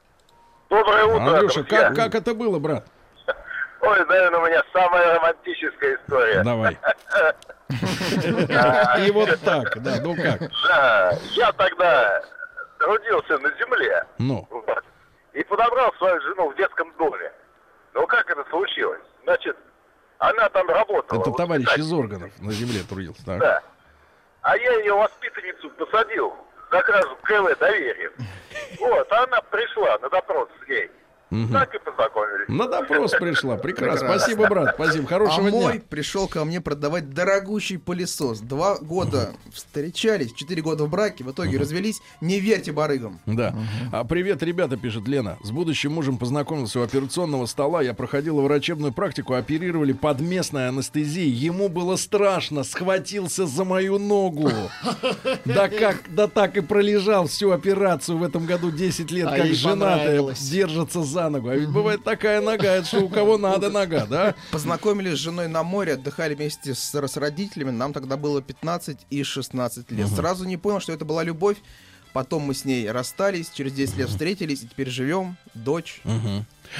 [0.69, 1.89] Доброе утро, Андрюша, друзья.
[1.89, 2.87] как, как это было, брат?
[3.81, 6.43] Ой, наверное, у меня самая романтическая история.
[6.45, 6.79] Давай.
[9.07, 10.41] И вот так, да, ну как?
[10.69, 12.23] Да, я тогда
[12.79, 14.05] трудился на земле.
[14.19, 14.47] Ну.
[14.51, 14.85] Вот.
[15.33, 17.33] И подобрал свою жену в детском доме.
[17.95, 19.01] Ну как это случилось?
[19.25, 19.57] Значит,
[20.19, 21.21] она там работала.
[21.21, 23.25] Это товарищ из органов на земле трудился.
[23.25, 23.41] Так.
[23.41, 23.63] Да.
[24.43, 26.35] А я ее воспитанницу посадил
[26.71, 28.11] как раз в КВ доверие.
[28.79, 30.91] Вот, а она пришла на допрос с ней.
[31.31, 31.53] Мгм.
[31.53, 32.49] Так и познакомились.
[32.49, 33.57] На допрос пришла.
[33.57, 34.07] Прекрасно.
[34.07, 34.19] Прекрасно.
[34.19, 34.75] Спасибо, брат.
[34.75, 35.07] Спасибо.
[35.07, 35.61] Хорошего а дня.
[35.61, 38.41] мой пришел ко мне продавать дорогущий пылесос.
[38.41, 42.01] Два года встречались, четыре года в браке, в итоге развелись.
[42.21, 43.21] Не верьте барыгам.
[43.27, 43.55] Да.
[43.93, 45.39] А, привет, ребята, пишет Лена.
[45.43, 47.83] С будущим мужем познакомился у операционного стола.
[47.83, 51.31] Я проходила врачебную практику, оперировали под местной анестезией.
[51.31, 54.51] Ему было страшно, схватился за мою ногу.
[55.45, 59.47] Да как, да так и пролежал всю операцию в этом году 10 лет, А как
[59.55, 61.49] женатая держится за ногу.
[61.49, 64.35] А ведь бывает такая нога, это что у кого надо нога, да?
[64.53, 67.71] Познакомились с женой на море, отдыхали вместе с, с родителями.
[67.71, 70.09] Нам тогда было 15 и 16 лет.
[70.09, 71.59] Сразу не понял, что это была любовь.
[72.13, 75.37] Потом мы с ней расстались, через 10 лет встретились, и теперь живем.
[75.55, 76.01] Дочь.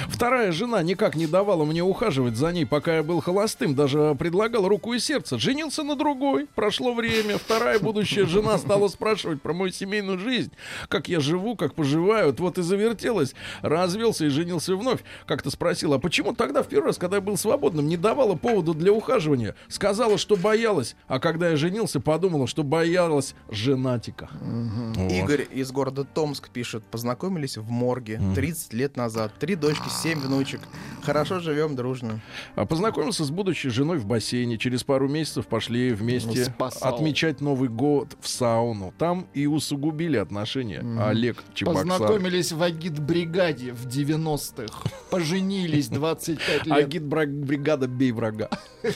[0.07, 3.75] Вторая жена никак не давала мне ухаживать за ней, пока я был холостым.
[3.75, 5.37] Даже предлагал руку и сердце.
[5.37, 6.47] Женился на другой.
[6.55, 7.37] Прошло время.
[7.37, 10.51] Вторая будущая жена стала спрашивать про мою семейную жизнь.
[10.87, 12.35] Как я живу, как поживаю.
[12.37, 13.33] Вот, и завертелась.
[13.61, 15.01] Развелся и женился вновь.
[15.25, 18.73] Как-то спросила, а почему тогда в первый раз, когда я был свободным, не давала поводу
[18.73, 19.55] для ухаживания?
[19.67, 20.95] Сказала, что боялась.
[21.07, 24.29] А когда я женился, подумала, что боялась женатика.
[24.41, 25.11] Вот.
[25.11, 26.83] Игорь из города Томск пишет.
[26.85, 29.33] Познакомились в морге 30 лет назад.
[29.39, 30.61] Три дочки, семь внучек.
[31.03, 32.19] Хорошо живем дружно.
[32.55, 34.57] А Познакомился с будущей женой в бассейне.
[34.57, 36.93] Через пару месяцев пошли вместе Спасал.
[36.95, 38.93] отмечать Новый год в сауну.
[38.97, 40.83] Там и усугубили отношения.
[41.03, 41.87] Олег Чебоксар.
[41.87, 44.89] Познакомились в агитбригаде в 90-х.
[45.09, 46.77] Поженились 25 лет.
[46.77, 48.49] Агитбригада «Бей врага».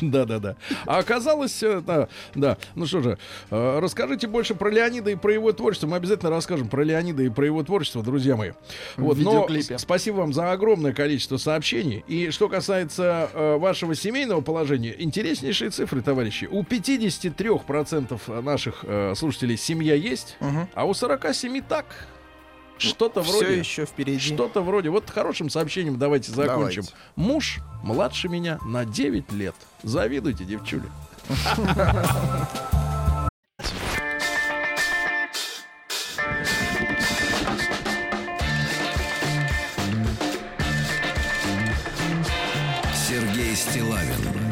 [0.00, 0.56] Да-да-да.
[0.86, 2.56] А оказалось, э, да, да.
[2.74, 3.18] Ну что же,
[3.50, 5.86] э, расскажите больше про Леонида и про его творчество.
[5.86, 8.52] Мы обязательно расскажем про Леонида и про его творчество, друзья мои.
[8.96, 9.46] Вот, но
[9.76, 12.04] спасибо вам за огромное количество сообщений.
[12.08, 16.48] И что касается э, вашего семейного положения, интереснейшие цифры, товарищи.
[16.50, 18.84] У 53% наших
[19.16, 20.36] слушателей семья есть,
[20.74, 21.86] а у 47 так.
[22.88, 23.58] Что-то Всё вроде.
[23.58, 24.34] еще впереди.
[24.34, 24.90] Что-то вроде.
[24.90, 26.82] Вот хорошим сообщением давайте закончим.
[26.82, 26.92] Давайте.
[27.16, 29.54] Муж младше меня на 9 лет.
[29.82, 30.84] Завидуйте, девчули.
[42.94, 44.51] Сергей Стилавин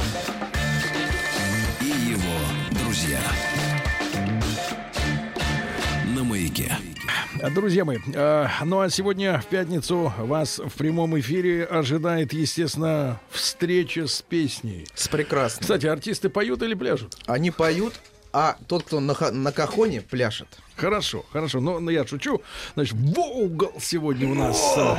[7.49, 14.07] Друзья мои, э, ну а сегодня в пятницу вас в прямом эфире ожидает, естественно, встреча
[14.07, 14.87] с песней.
[14.95, 15.63] С прекрасным.
[15.63, 17.17] Кстати, артисты поют или пляжут?
[17.27, 17.95] Они поют,
[18.33, 20.49] а тот, кто на, на кахоне, пляшет.
[20.81, 21.61] Хорошо, хорошо.
[21.61, 22.41] Но, но я шучу.
[22.75, 24.75] Значит, Воугл сегодня у нас.
[24.79, 24.95] э,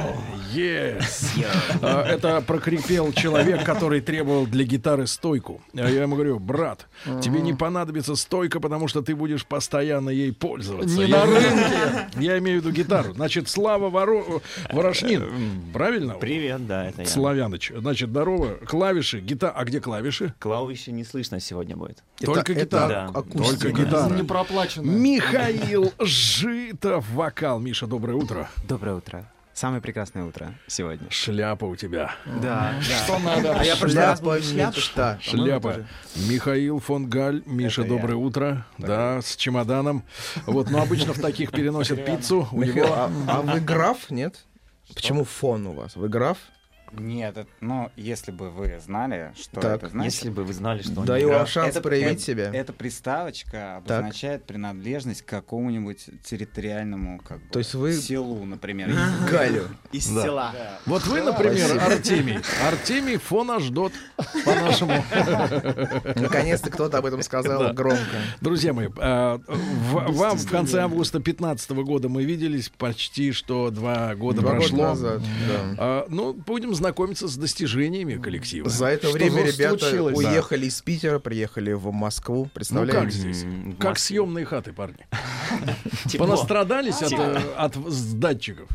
[0.53, 1.43] Yes.
[1.81, 5.61] А, Это прокрепел человек, который требовал для гитары стойку.
[5.73, 6.87] А Я ему говорю, брат,
[7.21, 10.95] тебе не понадобится стойка, потому что ты будешь постоянно ей пользоваться.
[10.97, 12.09] Не Я- на рынке.
[12.17, 13.13] Я имею в виду гитару.
[13.13, 14.41] Значит, Слава Воро-
[14.71, 15.23] Ворошнин.
[15.73, 16.13] Правильно?
[16.15, 17.07] Привет, да, это я.
[17.07, 17.71] Славяныч.
[17.75, 18.55] Значит, здорово.
[18.67, 19.53] Клавиши, гитара.
[19.55, 20.33] А где клавиши?
[20.39, 22.03] Клавиши не слышно сегодня будет.
[22.19, 23.09] Только гитара.
[23.13, 23.21] Да.
[23.21, 24.13] Только гитара.
[24.13, 24.83] Не проплачено.
[24.91, 27.59] Михаил Житов, вокал.
[27.59, 28.49] Миша, доброе утро.
[28.67, 29.31] Доброе утро.
[29.53, 31.07] Самое прекрасное утро сегодня.
[31.09, 32.15] Шляпа у тебя.
[32.25, 32.81] Да, да.
[32.81, 33.59] Что надо?
[33.59, 35.19] А я Шляпа, мечта.
[35.21, 35.85] Шляпа.
[36.29, 37.43] Михаил фон Галь.
[37.45, 37.97] Миша, Это я.
[37.99, 38.65] доброе утро.
[38.77, 40.03] Да, с чемоданом.
[40.45, 42.47] Вот, но обычно в таких переносят пиццу.
[42.51, 42.95] У Михаил, него...
[42.95, 44.45] а, а вы граф, нет?
[44.95, 45.95] Почему фон у вас?
[45.95, 46.37] Вы граф?
[46.93, 49.77] Нет, это- ну, если бы вы знали, что Так.
[49.77, 50.13] это значит.
[50.13, 52.51] Если бы вы знали, что Даю вам шанс это, проявить это- себя.
[52.53, 58.91] Эта приставочка обозначает принадлежность к какому-нибудь территориальному как бы, То есть вы- селу, например.
[59.29, 59.67] Галю.
[59.91, 60.23] Из Да.
[60.23, 60.53] села.
[60.85, 61.85] Вот вы, например, Спасибо.
[61.85, 62.39] Артемий.
[62.67, 63.93] Артемий фон Аждот,
[64.45, 64.93] по-нашему.
[66.15, 68.01] Наконец-то кто-то об этом сказал громко.
[68.41, 69.41] Друзья мои, в-
[70.11, 74.83] вам в конце августа 2015 года мы виделись, почти что два года Два года прошло.
[74.89, 75.75] назад, да.
[75.77, 78.67] А, ну, будем знакомиться с достижениями коллектива.
[78.69, 80.17] За это Что время ребята случилось?
[80.17, 82.43] уехали из Питера, приехали в Москву.
[82.45, 82.99] Ну Представляете?
[82.99, 83.43] как здесь?
[83.43, 84.05] М, в Как Москве.
[84.07, 85.05] съемные хаты, парни.
[86.17, 88.69] Понастрадались от, датчиков.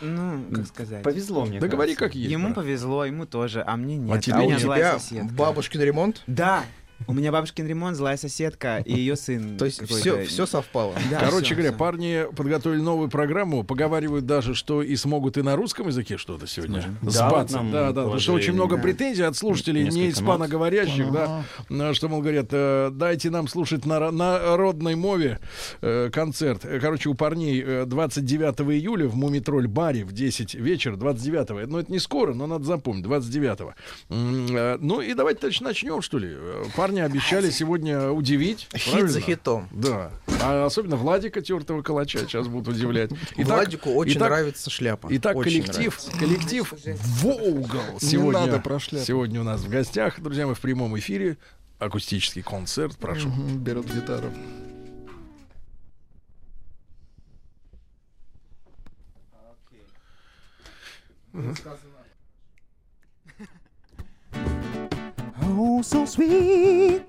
[0.00, 1.02] Ну, как сказать.
[1.04, 1.60] Повезло мне.
[1.60, 2.30] Да говори как есть.
[2.30, 4.28] Ему повезло, ему тоже, а мне нет.
[4.32, 4.58] а у А у нет.
[4.60, 4.98] тебя
[5.30, 6.22] бабушкин ремонт?
[6.26, 6.64] Да,
[7.06, 9.56] у меня бабушкин ремонт, злая соседка и ее сын.
[9.58, 10.94] То есть все, все совпало.
[11.10, 11.78] Да, Короче всё, говоря, всё.
[11.78, 16.84] парни подготовили новую программу, поговаривают даже, что и смогут и на русском языке что-то сегодня
[17.02, 17.36] Да, сбаться.
[17.38, 18.82] вот нам Да, да, потому что очень много да.
[18.82, 23.84] претензий от слушателей не Несколько испаноговорящих, да, э, что, мол, говорят, э, дайте нам слушать
[23.86, 25.38] на ро- народной мове
[25.80, 26.64] э, концерт.
[26.64, 31.78] Э, Короче, у парней э, 29 июля в Мумитроль баре в 10 вечера, 29 ну
[31.78, 33.74] это не скоро, но надо запомнить, 29
[34.10, 36.28] М, э, Ну и давайте, товарищ, начнем, что ли.
[36.32, 38.68] Э, Парни обещали сегодня удивить.
[38.74, 39.08] Хит правильно?
[39.08, 39.68] за хитом.
[39.70, 40.10] Да.
[40.42, 43.10] А особенно Владика Тертого Калача сейчас будут удивлять.
[43.38, 45.08] Владику очень итак- нравится шляпа.
[45.10, 46.18] Итак, Очень коллектив, нравится.
[46.18, 46.74] коллектив
[47.22, 49.06] Воугл сегодня, надо про шляпу.
[49.06, 50.20] сегодня у нас в гостях.
[50.20, 51.38] Друзья, мы в прямом эфире.
[51.78, 53.30] Акустический концерт, прошу.
[53.30, 54.30] Берут гитару.
[65.54, 67.02] Oh, so sweet.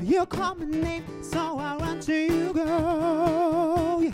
[0.00, 4.00] You call my name, so I run to you, girl.
[4.00, 4.12] Yeah.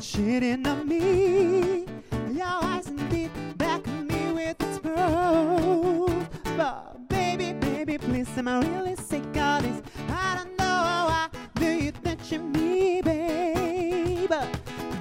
[0.00, 1.84] Cheating on me.
[2.32, 6.08] Your eyes indeed back at me with its pearl.
[6.56, 9.82] But baby, baby, please, am I really sick of this?
[10.08, 14.32] I don't know why do you touch me, babe?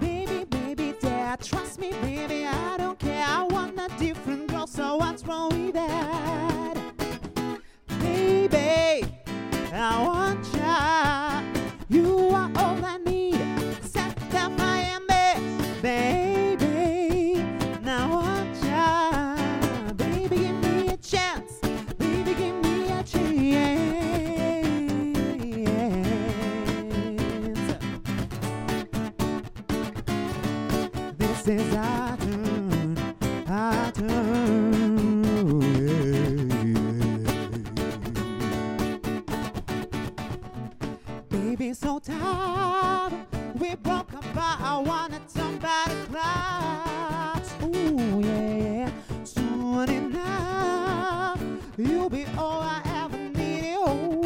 [0.01, 3.23] Baby, baby, dad, trust me, baby, I don't care.
[3.25, 6.88] I want a different girl, so what's wrong with that?
[8.19, 9.07] Baby,
[9.73, 11.41] I want ya.
[11.87, 12.35] You
[43.55, 47.53] We broke up, but I wanted somebody close.
[47.63, 48.89] Ooh, yeah.
[49.23, 51.41] Soon enough,
[51.77, 53.75] you'll be all I ever needed.
[53.79, 54.21] Oh.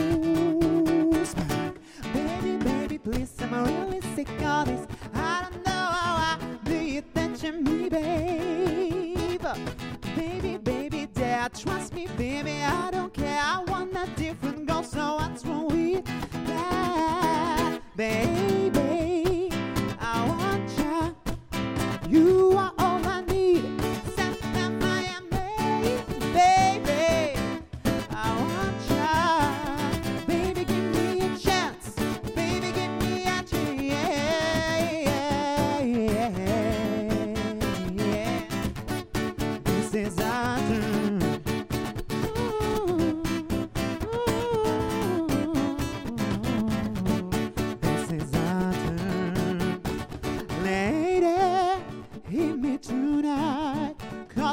[2.13, 4.87] Baby, baby, please, I'm really sick of this.
[5.13, 9.45] I don't know how I do you touch me, babe.
[10.15, 12.61] Baby, baby, dare trust me, baby.
[12.61, 13.41] I don't care.
[13.41, 16.02] I want a different girl, so what's wrong with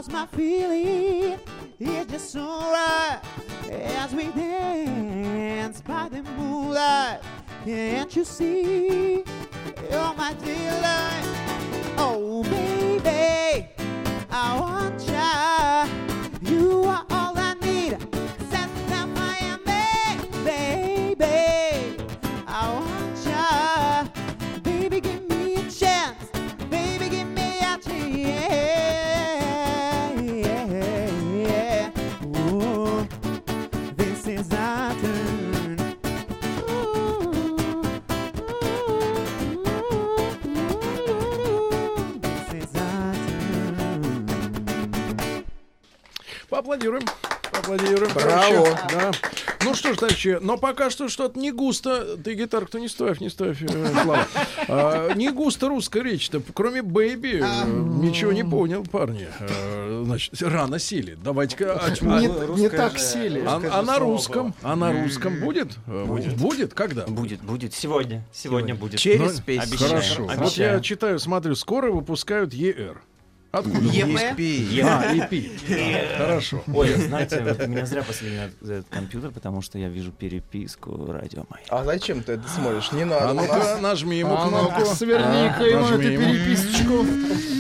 [0.01, 1.39] Cause my feeling
[1.79, 3.21] is just so right.
[3.71, 7.21] As we dance by the moonlight.
[7.67, 9.25] Can't you see?
[9.91, 11.30] You're my delight.
[50.23, 52.17] Товарищи, но пока что что-то не густо.
[52.23, 53.67] Ты гитарку не ставь, не ставь, э,
[54.03, 54.27] Слава.
[54.69, 56.43] А, не густо русская речь-то.
[56.55, 57.67] Кроме «Бэйби» э,
[58.03, 59.29] ничего не понял, парни.
[59.41, 61.17] Э, Значит, рано сели.
[61.23, 61.81] Давайте-ка...
[61.81, 61.91] а,
[62.21, 63.43] Не- а- не так сели.
[63.47, 64.55] А, а на русском?
[64.63, 65.77] А на русском будет?
[65.87, 66.37] Будет.
[66.37, 66.75] Будет?
[66.75, 67.07] Когда?
[67.07, 67.75] Будет, будет.
[67.75, 68.25] Сегодня.
[68.33, 69.01] Сегодня будет.
[69.05, 69.79] Ну, Обещаю.
[69.79, 70.23] Хорошо.
[70.25, 70.75] Вот Обещаю.
[70.75, 73.01] я читаю, смотрю, скоро выпускают ЕР.
[73.53, 73.81] Откуда?
[73.81, 74.39] ЕП?
[74.85, 76.17] А, EP.
[76.17, 76.63] Хорошо.
[76.73, 81.45] Ой, знаете, вот меня зря посадили на этот компьютер, потому что я вижу переписку радио
[81.49, 81.67] Маяк.
[81.69, 82.93] А зачем ты это смотришь?
[82.93, 83.31] Не надо.
[83.31, 84.95] А ну-ка, нажми ему А кнопку.
[84.95, 87.07] сверни-ка ему эту переписочку.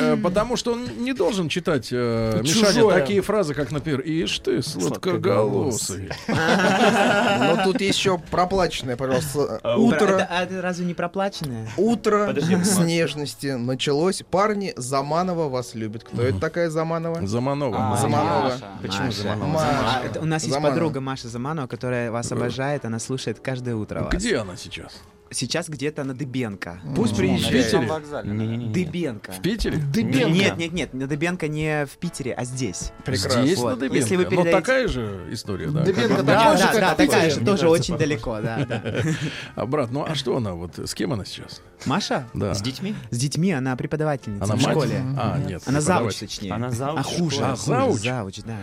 [0.00, 4.62] Э, Потому что он не должен читать, э, Мишаня, такие фразы, как, например, «Ишь ты,
[4.62, 6.10] сладкоголосый».
[6.28, 9.60] Но тут еще проплаченное, пожалуйста.
[9.76, 9.76] Утро.
[9.76, 10.06] Утро.
[10.06, 11.68] Это, а это разве не проплаченное?
[11.76, 14.22] Утро с нежности началось.
[14.30, 16.04] Парни, Заманова вас любит.
[16.04, 17.26] Кто это такая Заманова?
[17.26, 17.76] Заманова.
[17.92, 18.42] А, Заманова.
[18.44, 18.68] Маша.
[18.82, 19.22] Почему Маша.
[19.22, 19.48] Заманова?
[19.48, 19.66] Маша.
[19.82, 20.74] А, это у нас есть Заманова.
[20.74, 24.14] подруга Маша Заманова, которая вас обожает, она слушает каждое утро вас.
[24.14, 24.92] Где она сейчас?
[25.32, 26.80] Сейчас где-то на Дыбенко.
[26.96, 27.64] Пусть В приезжает.
[27.70, 27.88] Питере?
[28.34, 28.72] Не-не-не.
[28.72, 29.30] Дыбенко.
[29.30, 29.76] В Питере?
[29.78, 30.28] Дыбенко.
[30.28, 32.90] Нет, нет, нет, на Дыбенко не в Питере, а здесь.
[33.04, 33.44] Прекрасно.
[33.46, 33.70] Здесь Вот.
[33.70, 33.96] на Дыбенко.
[33.96, 35.82] Если вы Ну, передаете- такая же история, да?
[35.84, 38.82] Дыбенко Да, же, да, как да, в такая же, тоже кажется, очень далеко, да, да.
[39.54, 41.62] А, брат, ну а что она вот, с кем она сейчас?
[41.86, 42.26] Маша?
[42.34, 42.52] Да.
[42.52, 42.96] С детьми?
[43.10, 44.72] С детьми, она преподавательница Она в мать?
[44.72, 45.00] школе.
[45.16, 45.62] А, нет.
[45.64, 46.52] Она завуч, точнее.
[46.52, 47.40] Она завуч А хуже.
[47.44, 48.00] А, хуже, завуч?
[48.02, 48.56] завуч, да.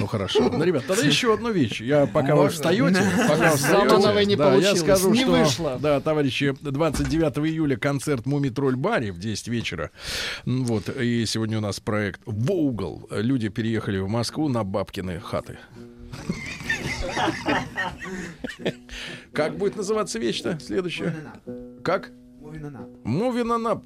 [0.00, 0.48] Ну хорошо.
[0.50, 1.82] Ну, ребят, тогда еще одну вещь.
[1.82, 2.50] Я пока вы Можно?
[2.50, 5.78] встаете, пока Замановой не встаете, да, я скажу, не что, вышло.
[5.78, 9.90] да, товарищи, 29 июля концерт Муми Тролль Баре в 10 вечера.
[10.46, 13.06] Вот, и сегодня у нас проект Воугл.
[13.10, 15.58] Люди переехали в Москву на бабкины хаты.
[19.34, 21.14] Как будет называться вещь-то следующая?
[21.84, 22.10] Как?
[23.04, 23.84] Мувинанап.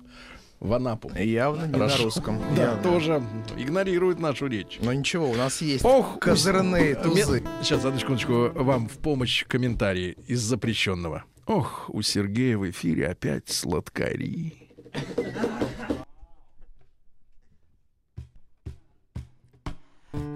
[0.60, 1.10] В Анапу.
[1.16, 1.98] Явно не Хорошо.
[1.98, 2.38] на русском.
[2.56, 2.82] Да, Явно.
[2.82, 3.22] тоже
[3.56, 4.78] игнорирует нашу речь.
[4.82, 7.42] Но ничего, у нас есть Ох, козырные тузы.
[7.62, 11.24] Сейчас, одну секундочку, вам в помощь комментарии из запрещенного.
[11.46, 14.54] Ох, у Сергея в эфире опять сладкари.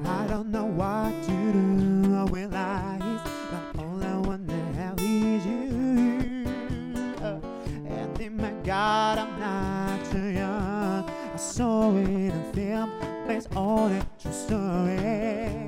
[0.05, 2.99] I don't know what to do when I
[3.75, 6.45] the only one that have is you.
[7.87, 9.68] And then my God, I'm not
[11.59, 12.91] sorry, en enferme,
[13.27, 15.68] mais on est tous heureux.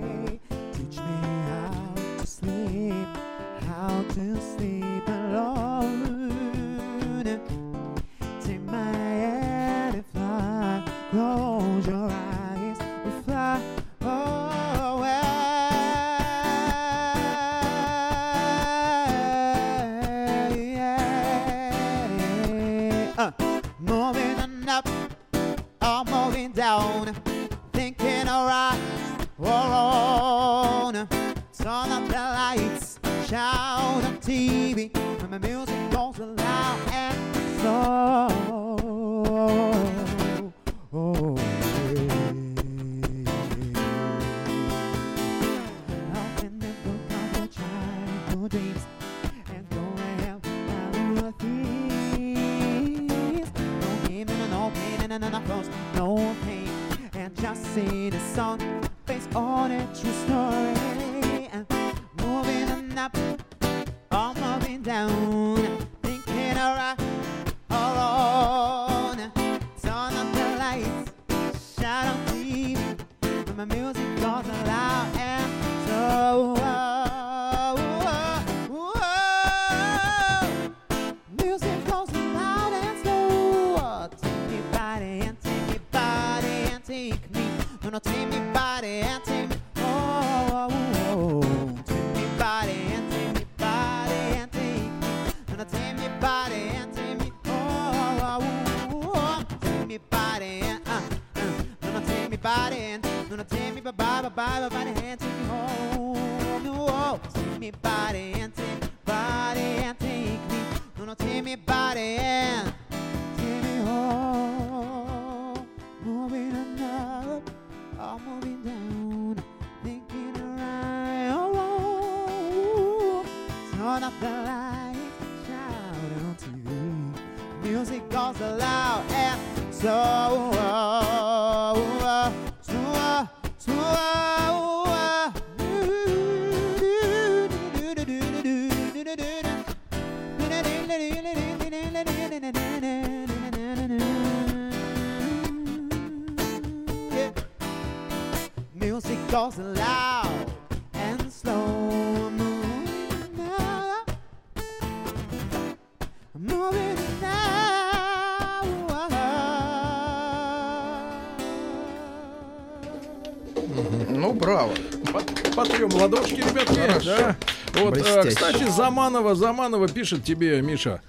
[166.00, 166.74] Ладошки, ребятки.
[166.78, 167.04] Хорошо.
[167.04, 167.36] Да.
[167.74, 171.00] Вот, э, кстати, Заманова, Заманова пишет тебе, Миша.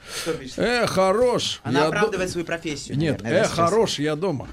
[0.58, 1.60] Э, хорош.
[1.64, 2.98] Она оправдывает до- свою профессию.
[2.98, 3.70] Нет, наверное, э, сейчас?
[3.70, 4.48] хорош, я дома.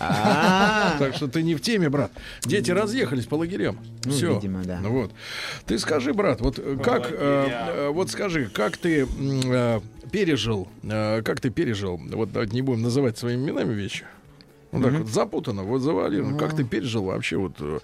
[0.00, 0.96] А.
[0.98, 2.10] Так что ты не в теме, брат.
[2.42, 3.78] Дети разъехались по лагерям.
[4.04, 4.34] Ну, Все.
[4.34, 4.80] видимо, да.
[4.82, 5.12] Вот.
[5.66, 9.06] Ты скажи, брат, вот э, как, э, вот скажи, как ты
[10.10, 14.04] пережил, как ты пережил, вот давайте не будем называть своими именами вещи.
[14.72, 15.02] Ну так Мгм.
[15.02, 16.38] вот запутано, вот завалено.
[16.38, 17.78] Как ты пережил вообще вот э,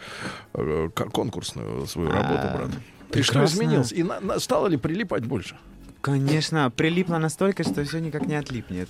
[0.54, 2.70] э, ко- конкурсную свою работу, А, брат?
[3.14, 3.92] И что изменилось?
[3.92, 5.56] И на- на- стало ли прилипать больше?
[6.00, 8.88] Конечно, прилипло настолько, что все никак не отлипнет.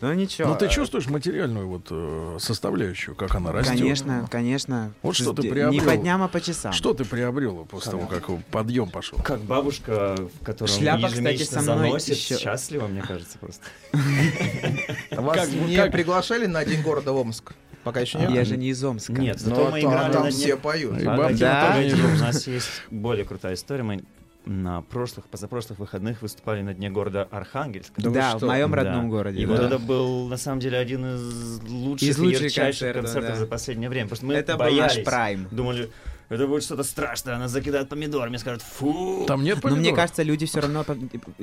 [0.00, 0.48] Но ничего.
[0.48, 3.78] Ну ты чувствуешь материальную вот э, составляющую, как она растет?
[3.78, 4.92] Конечно, конечно.
[5.02, 5.84] Вот что ты Не приобрел?
[5.84, 6.72] по дням, а по часам.
[6.72, 9.18] Что ты приобрел после того, как подъем пошел?
[9.18, 13.64] Как бабушка, которую Шляпа, кстати, со мной заносит, еще- счастлива, мне кажется, просто.
[15.12, 17.52] Вас Как- не как- приглашали на День города в Омск?
[17.84, 18.30] Пока еще нет?
[18.30, 19.12] Я же не из Омска.
[19.12, 21.00] Нет, Ну, зато мы а там- играли там на все поют.
[21.00, 23.82] И Да, не У нас есть более крутая история.
[23.82, 24.02] Мы
[24.46, 27.92] на прошлых, позапрошлых выходных выступали на дне города Архангельск.
[27.98, 29.52] Да, Да, в моем родном городе, И да.
[29.52, 33.30] вот это был, на самом деле, один из лучших Из и лучших ярчайших концертов, концертов
[33.34, 33.36] да.
[33.40, 34.08] за последнее время.
[34.08, 35.46] Потому что мы Это был боялись, наш прайм.
[35.50, 35.90] думали,
[36.30, 39.24] это будет что-то страшное, нас закидают помидорами, скажут, фу.
[39.26, 39.96] Там нет Но мне помидоров?
[39.96, 40.84] кажется, люди все равно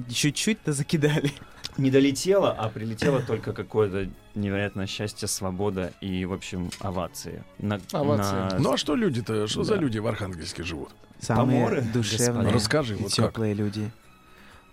[0.10, 1.32] чуть-чуть-то закидали.
[1.78, 7.44] Не долетело, а прилетело только какое-то невероятное счастье, свобода и, в общем, овации.
[7.60, 8.34] На- Овации.
[8.56, 9.82] на- Ну а что люди-то, что за Да.
[9.82, 10.90] люди в Архангельске живут?
[11.20, 12.52] Самые Поморы, душевные господа.
[12.54, 13.32] Расскажи, и вот как.
[13.32, 13.92] теплые люди.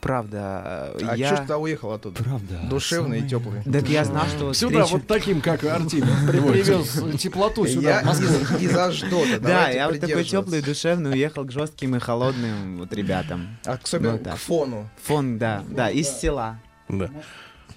[0.00, 1.30] Правда, А я...
[1.30, 2.22] чё ж ты уехал оттуда?
[2.22, 2.60] Правда.
[2.68, 3.62] Душевный и теплый.
[3.62, 5.88] Так я знал, что Сюда, встречу- вот таким, как Вот.
[5.90, 8.56] Привез теплоту сюда, Я в Москву.
[8.58, 9.40] из, Аждота.
[9.40, 13.56] Да, я вот такой теплый, душевный, уехал к жестким и холодным вот ребятам.
[13.64, 14.34] Особенно так.
[14.34, 14.90] к фону.
[15.04, 16.58] Фон, да, да, из села.
[16.90, 17.08] Да.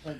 [0.03, 0.14] Э,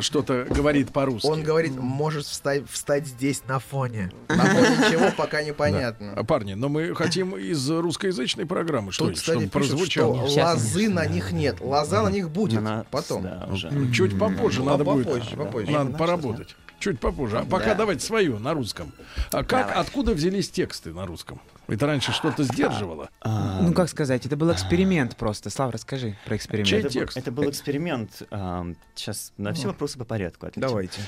[0.00, 1.26] Что-то говорит по-русски.
[1.26, 4.10] Он говорит, можешь встать, встать здесь на фоне.
[4.28, 6.14] На фоне чего пока непонятно.
[6.16, 10.28] А, Парни, но мы хотим из русскоязычной программы, что Тут, кстати, чтобы пишут, прозвучало.
[10.28, 11.60] что лозы на них нет.
[11.60, 13.22] Лоза на них будет Она- потом.
[13.22, 13.70] да, уже.
[13.92, 15.06] Чуть попозже А надо будет.
[15.06, 15.70] попозже, попозже.
[15.70, 16.56] Надо поработать.
[16.80, 17.38] Чуть попозже.
[17.38, 17.74] А пока Да.
[17.74, 18.92] давайте свою на русском.
[19.32, 19.74] А как, Давай.
[19.74, 21.40] откуда взялись тексты на русском?
[21.68, 23.10] Это раньше что-то сдерживало?
[23.20, 25.50] А, Ну, как сказать, это был эксперимент просто.
[25.50, 26.68] Слав, расскажи про эксперимент.
[26.68, 27.16] Чей это, был- текст?
[27.18, 28.22] это был эксперимент.
[28.30, 30.66] ам, Сейчас на все вопросы по порядку ответим.
[30.68, 31.00] Давайте.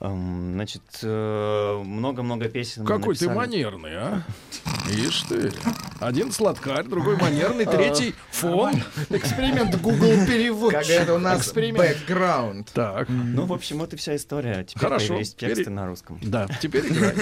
[0.00, 2.86] Значит, э, много-много песен.
[2.86, 4.22] Какой ты манерный, а?
[4.88, 5.52] Ишь ты.
[5.98, 8.74] Один сладкарь, другой манерный, третий фон.
[9.10, 10.72] Эксперимент Google перевод.
[10.72, 11.98] Как это у нас Эксперимент.
[11.98, 12.70] бэкграунд.
[12.72, 14.64] Так, Ну, в общем, вот и вся история.
[14.64, 16.18] Теперь Хорошо, появились тексты на русском.
[16.22, 17.14] да, теперь играй.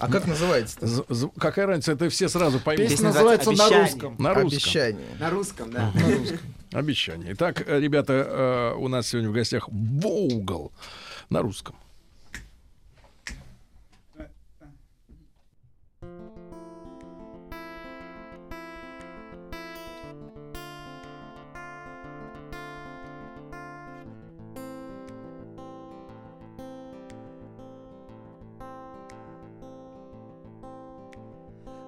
[0.00, 0.26] А как
[1.10, 2.88] з- Какая разница, это все сразу поймут.
[2.88, 4.16] Песня Песня называется на русском.
[4.18, 4.46] На русском.
[4.58, 5.06] Обещание.
[5.18, 5.92] На русском, да.
[5.94, 6.38] На русском.
[6.72, 7.32] Обещание.
[7.34, 10.72] Итак, э, ребята, э, у нас сегодня в гостях Воугл
[11.28, 11.74] на русском.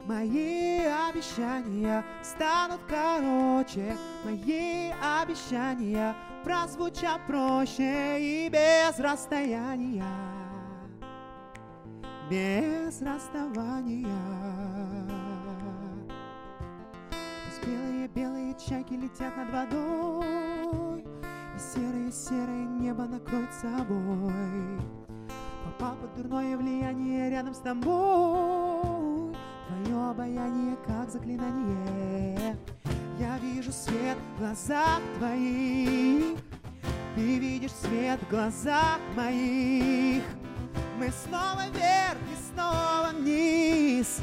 [0.05, 10.05] Мои обещания станут короче, мои обещания прозвучат проще и без расстояния,
[12.29, 14.09] без расставания.
[17.65, 24.81] Белые-белые чайки летят над водой, и серое-серое небо накроет собой.
[25.79, 28.92] Под дурное влияние рядом с тобой
[29.73, 32.57] Твое обаяние как заклинание.
[33.19, 36.39] Я вижу свет в глазах твоих.
[37.15, 40.23] Ты видишь свет в глазах моих.
[40.99, 44.19] Мы снова вверх и снова вниз.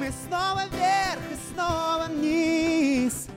[0.00, 3.28] Мы снова вверх и снова вниз.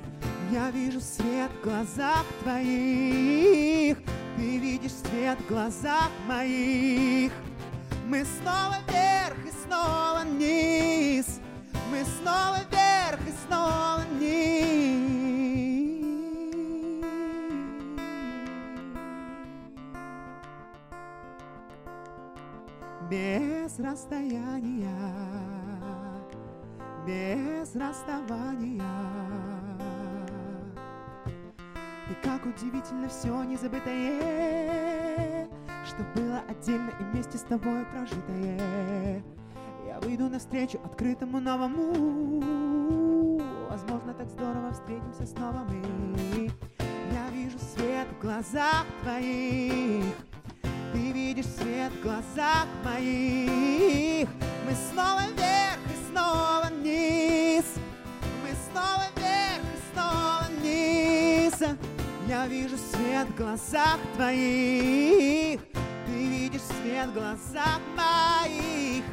[0.51, 3.97] Я вижу свет в глазах твоих.
[4.35, 7.31] Ты видишь свет в глазах моих.
[8.07, 11.39] Мы снова вверх и снова вниз.
[11.91, 14.65] Мы снова вверх и снова вниз.
[23.09, 24.89] Без расстояния,
[27.05, 28.83] без расставания.
[32.09, 35.47] И как удивительно все незабытое,
[35.85, 39.23] что было отдельно и вместе с тобой прожитое.
[39.95, 43.39] Я выйду навстречу открытому новому.
[43.69, 46.51] Возможно, так здорово встретимся снова мы.
[47.13, 50.13] Я вижу свет в глазах твоих.
[50.91, 54.27] Ты видишь свет в глазах моих.
[54.65, 57.63] Мы снова вверх и снова вниз.
[58.43, 61.53] Мы снова вверх и снова вниз.
[62.27, 65.61] Я вижу свет в глазах твоих.
[66.05, 69.05] Ты видишь свет в глазах моих.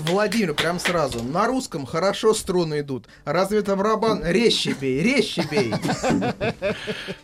[0.00, 1.22] Вот, Владимир, прям сразу.
[1.22, 3.06] На русском хорошо струны идут.
[3.24, 4.22] Разве это барабан?
[4.24, 5.74] Резче бей, резче бей.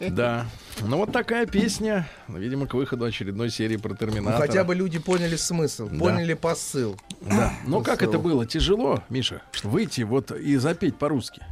[0.00, 0.46] Да.
[0.80, 4.46] Ну вот такая песня, видимо, к выходу очередной серии про Ну, Терминатора.
[4.46, 5.98] хотя бы люди поняли смысл, Да.
[5.98, 6.98] поняли посыл.
[7.20, 7.52] Да.
[7.66, 8.08] Но как Посыл.
[8.10, 8.46] это было?
[8.46, 11.42] Тяжело, Миша, выйти вот и запеть по-русски?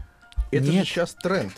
[0.51, 0.87] Это Нет.
[0.87, 1.53] же сейчас тренд.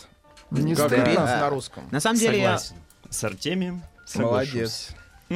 [0.51, 1.05] Не Как стыдно.
[1.05, 1.37] Петь это?
[1.39, 1.83] на русском.
[1.89, 2.57] На самом деле я...
[2.57, 2.75] Согласен.
[3.09, 3.83] С Артемием
[4.15, 4.89] Молодец.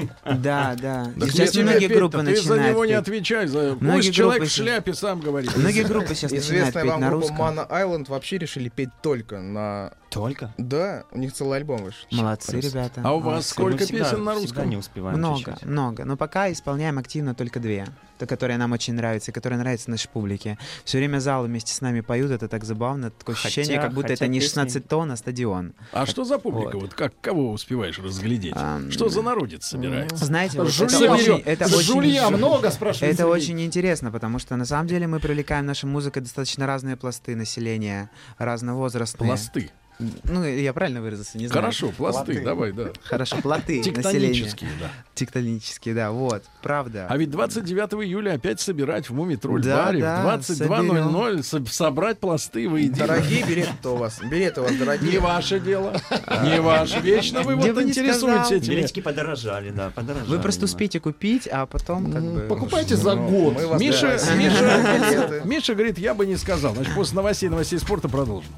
[0.26, 1.12] Да, да.
[1.16, 3.48] Да Сейчас многие группы Ты за начинают него не отвечай.
[3.48, 3.78] За...
[3.80, 5.56] Многие Пусть человек в шляпе сам говорит.
[5.56, 7.42] Многие группы сейчас начинают Известная петь вам на группа русском.
[7.42, 9.94] Mana Island вообще решили петь только на...
[10.10, 10.54] Только?
[10.58, 12.00] Да, у них целый альбом вышел.
[12.12, 12.70] Молодцы, Просто.
[12.72, 13.02] ребята.
[13.04, 14.70] А у вас сколько Мы всегда- песен на Всегда русском?
[14.70, 15.66] не успеваем Много, чуть-чуть.
[15.66, 16.06] много.
[16.06, 17.88] Но пока исполняем активно только две.
[18.18, 20.58] То, которые нам очень нравятся, и которые нравятся нашей публике.
[20.86, 23.12] Все время зал вместе с нами поют, это так забавно.
[23.12, 25.74] Такое Хотя- ощущение, как будто хотя это не песни- 16 тонн, а стадион.
[25.92, 26.74] А что за публика?
[26.78, 26.82] Вот.
[26.84, 28.54] Вот как кого успеваешь разглядеть?
[28.56, 30.26] Ам, Что за народец собирается?
[30.26, 34.56] Знаете, вот это Жулья, очень, это очень, жулья много, спрашивает это очень интересно, потому что
[34.56, 38.10] на самом деле мы привлекаем нашей музыкой достаточно разные пласты населения,
[38.40, 39.28] разновозрастные.
[39.28, 39.70] Пласты.
[40.00, 41.62] Ну, я правильно выразился, не знаю.
[41.62, 42.90] Хорошо, пласты, давай, да.
[43.04, 43.94] Хорошо, плоты населения.
[43.94, 44.92] Тектонические, да.
[45.16, 47.08] Тектонические, да, вот, правда.
[47.10, 52.20] А ведь 29 июля опять собирать в Мумитроль Да, баре да, в 22.00 со- собрать
[52.20, 53.08] пласты воедино.
[53.08, 54.20] Дорогие билеты у вас.
[54.22, 55.14] Билеты у вас дорогие.
[55.14, 56.00] Не ваше дело.
[56.44, 57.00] Не ваше.
[57.00, 58.76] Вечно вы вот интересуетесь этими.
[58.76, 60.30] Билетики подорожали, да, подорожали.
[60.30, 60.66] Вы просто да.
[60.66, 62.42] успейте купить, а потом как бы...
[62.42, 63.56] Покупайте за год.
[63.80, 65.42] Миша, билеты.
[65.46, 66.76] Миша говорит, я бы не сказал.
[66.76, 68.52] Значит, после новостей, новостей спорта продолжим.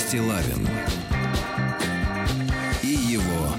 [0.00, 0.66] Стилавин
[2.82, 3.54] и его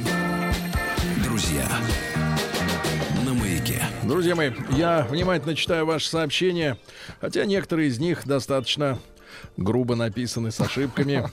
[1.23, 1.67] друзья
[3.23, 3.81] на маяке.
[4.03, 6.77] Друзья мои, я внимательно читаю ваши сообщения,
[7.21, 8.99] хотя некоторые из них достаточно
[9.55, 11.29] грубо написаны с ошибками.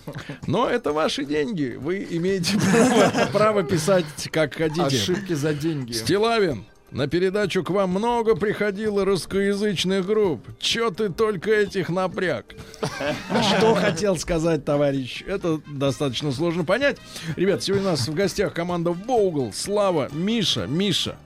[0.47, 1.77] Но это ваши деньги.
[1.81, 4.83] Вы имеете право, право писать как хотите.
[4.83, 5.93] Ошибки за деньги.
[5.93, 10.47] Стилавин, на передачу к вам много приходило русскоязычных групп.
[10.59, 12.47] Чё ты только этих напряг?
[13.57, 15.23] Что хотел сказать товарищ?
[15.27, 16.99] Это достаточно сложно понять.
[17.37, 21.17] Ребят, сегодня у нас в гостях команда Боугл, Слава, Миша, Миша.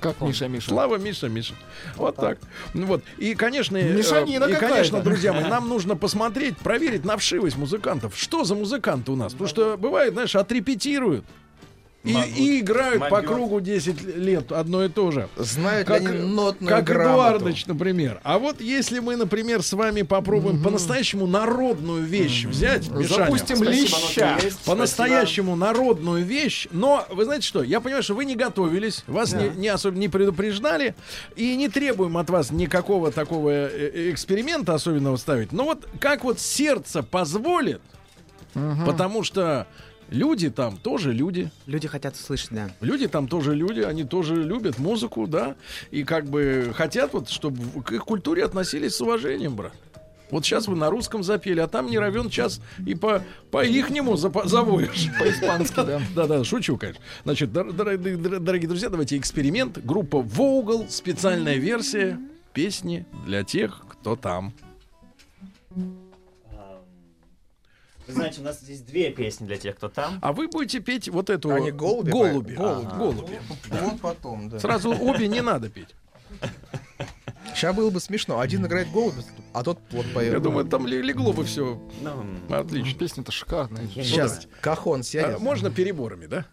[0.00, 0.68] Как Миша, Миша?
[0.68, 1.54] Слава, Миша, Миша.
[1.96, 2.38] Вот так.
[2.72, 3.02] Ну вот.
[3.18, 8.16] И, конечно, э, Мишанина и, конечно, друзья мои, нам нужно посмотреть, проверить на вшивость музыкантов.
[8.16, 9.32] Что за музыканты у нас?
[9.32, 11.24] Потому что бывает, знаешь, отрепетируют.
[12.02, 12.28] И, Могут.
[12.34, 13.26] и играют по Могет.
[13.28, 15.28] кругу 10 лет одно и то же.
[15.36, 17.10] Знают ли как, они нотную как грамоту?
[17.12, 18.20] Эдуардович, например.
[18.24, 24.38] А вот если мы, например, с вами попробуем по-настоящему народную вещь взять, Мишаня, Запустим леща.
[24.64, 27.62] по-настоящему народную вещь, но вы знаете что?
[27.62, 29.42] Я понимаю, что вы не готовились, вас Да.
[29.42, 30.94] не, не особо не предупреждали,
[31.36, 35.52] и не требуем от вас никакого такого э, э, эксперимента особенного ставить.
[35.52, 37.82] Но вот как вот сердце позволит,
[38.86, 39.66] потому что
[40.10, 41.50] люди там тоже люди.
[41.66, 42.70] Люди хотят услышать, да.
[42.80, 45.56] Люди там тоже люди, они тоже любят музыку, да,
[45.90, 49.72] и как бы хотят вот, чтобы к их культуре относились с уважением, брат.
[50.30, 53.20] Вот сейчас вы на русском запели, а там не равен час и по,
[53.50, 55.08] по ихнему запо- завоешь.
[55.18, 56.00] По-испански, да.
[56.14, 57.02] Да-да, шучу, конечно.
[57.24, 59.84] Значит, дор- дор- дор- дорогие друзья, давайте эксперимент.
[59.84, 62.20] Группа Vogel, специальная версия
[62.52, 64.52] песни для тех, кто там.
[65.70, 65.84] Вы
[68.10, 70.18] знаете, у нас здесь две песни для тех, кто там.
[70.22, 71.50] А вы будете петь вот эту...
[71.50, 72.10] Они голуби?
[72.10, 72.54] Голуби.
[72.54, 72.86] Голуби.
[72.86, 72.96] Ага.
[72.96, 73.40] голуби.
[73.70, 74.58] Вот потом, да.
[74.58, 75.94] Сразу обе не надо петь.
[77.54, 78.40] Сейчас было бы смешно.
[78.40, 79.22] Один играет голубя,
[79.52, 80.32] а тот плод поет.
[80.32, 82.98] Я думаю, там легло бы все Ну, отлично.
[82.98, 83.86] Песня-то шикарная.
[83.88, 85.36] Сейчас кахон сядет.
[85.36, 86.46] А, можно переборами, да?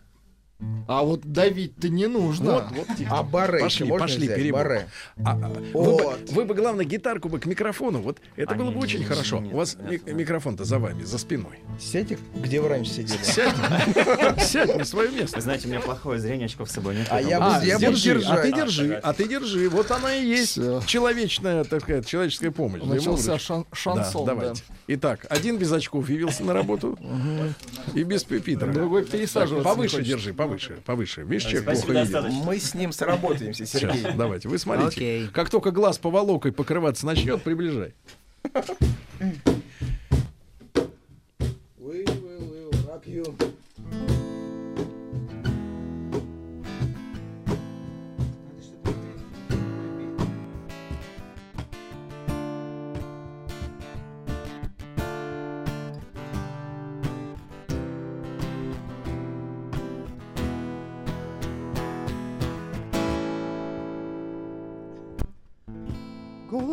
[0.88, 2.54] А вот давить-то не нужно.
[2.54, 3.18] Вот, вот, тихо.
[3.20, 4.38] А баре пошли, еще можно пошли взять?
[4.38, 4.64] перебор.
[4.64, 4.88] Баре.
[5.24, 6.20] А, а, вы, Вот.
[6.22, 8.00] бы, вы бы, главное, гитарку бы к микрофону.
[8.02, 9.40] Вот это А, было не, бы не, очень не, хорошо.
[9.40, 11.60] нет, У вас нет, ми- микрофон-то за вами, за спиной.
[11.80, 13.22] Сядьте, где вы раньше сидели.
[13.22, 13.54] Сядь,
[14.48, 15.36] сядь на свое место.
[15.36, 17.08] Вы знаете, у меня плохое зрение, очков с собой нет.
[17.12, 18.40] А я буду- я держи, держать.
[18.40, 19.70] а ты А, держи, а ты держи.
[19.70, 20.82] Вот она и есть Всё.
[20.88, 22.82] человечная, так сказать, человеческая помощь.
[22.82, 24.40] Начался шан- шансон, Да, да.
[24.42, 24.64] давайте.
[24.88, 26.98] Итак, один без очков явился на работу
[27.94, 28.72] и без пюпитра.
[28.72, 30.47] Другой пересаживаться Повыше держи, повыше,
[30.86, 31.24] повыше.
[31.24, 32.46] Видишь, человек плохо видит.
[32.46, 34.00] Мы с ним сработаемся, Сергей.
[34.00, 34.88] Сейчас, давайте, вы смотрите.
[34.88, 35.28] Окей.
[35.28, 37.94] Как только глаз поволокой покрываться начнет, приближай.
[41.80, 43.57] We will, will rock you.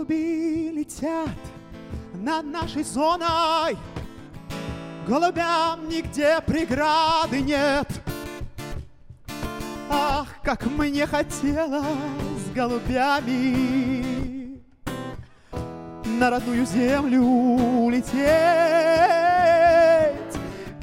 [0.05, 1.31] Голуби летят
[2.13, 3.79] над нашей зоной,
[5.07, 7.89] Голубям нигде преграды нет.
[9.89, 11.87] Ах, как мне хотелось
[12.47, 14.61] с голубями
[16.19, 18.13] на родную землю лететь.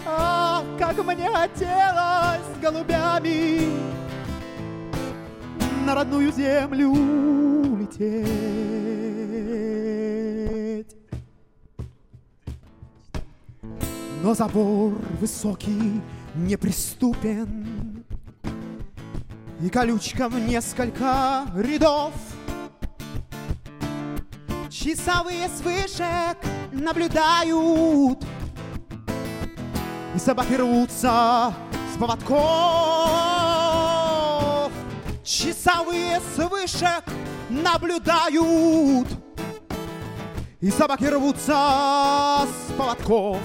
[0.07, 3.69] Ах, как мне хотелось с голубями
[5.85, 6.93] на родную землю
[9.41, 10.95] лететь.
[14.23, 16.01] Но забор высокий
[16.35, 18.03] неприступен,
[19.61, 22.13] И колючкам несколько рядов.
[24.69, 26.37] Часовые с вышек
[26.71, 28.23] наблюдают,
[30.15, 31.53] И собаки рвутся
[31.93, 32.31] с поводков.
[35.23, 37.03] Часовые с вышек
[37.49, 39.07] наблюдают,
[40.61, 43.37] И собаки рвутся с поводков.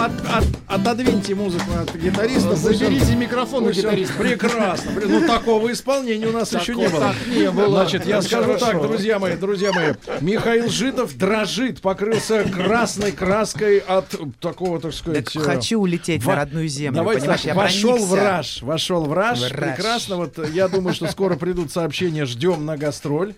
[0.00, 2.56] От- от- отодвиньте музыку от гитариста.
[2.56, 4.14] Заберите микрофон у гитариста.
[4.14, 4.92] Прекрасно.
[5.06, 7.00] Ну, такого исполнения у нас еще не было.
[7.00, 7.68] так не было.
[7.82, 9.92] Значит, я скажу так, друзья мои, друзья мои.
[10.20, 14.06] Михаил Житов дрожит, покрылся красной краской от
[14.40, 15.26] такого, так сказать...
[15.26, 18.62] Так э, хочу улететь во- на родную землю, Давайте понимаешь, так, я вошел в раж,
[18.62, 20.16] вошел в раж, прекрасно.
[20.16, 23.34] Вот я думаю, что скоро придут сообщения, ждем на гастроль.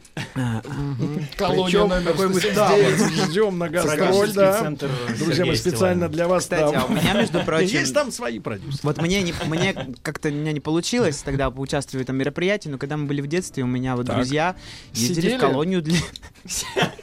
[1.36, 3.00] Колония Причем номер какой-нибудь, да, 179.
[3.18, 4.72] вот ждем на гастроль, да.
[5.18, 8.80] Друзья мои, специально для вас Кстати, а у меня, между прочим, Есть там свои продюсеры.
[8.82, 12.78] Вот мне, не, мне как-то у меня не получилось тогда поучаствовать в этом мероприятии, но
[12.78, 14.16] когда мы были в детстве, у меня вот Так.
[14.16, 14.56] друзья
[14.92, 15.36] ездили Сидели?
[15.36, 15.98] в колонию для...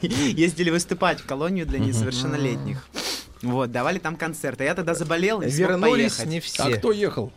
[0.02, 2.86] ездили выступать в колонию для несовершеннолетних.
[3.42, 4.64] Вот, давали там концерты.
[4.64, 6.76] Я тогда заболел, не смог Вернулись не А все.
[6.76, 7.32] кто ехал?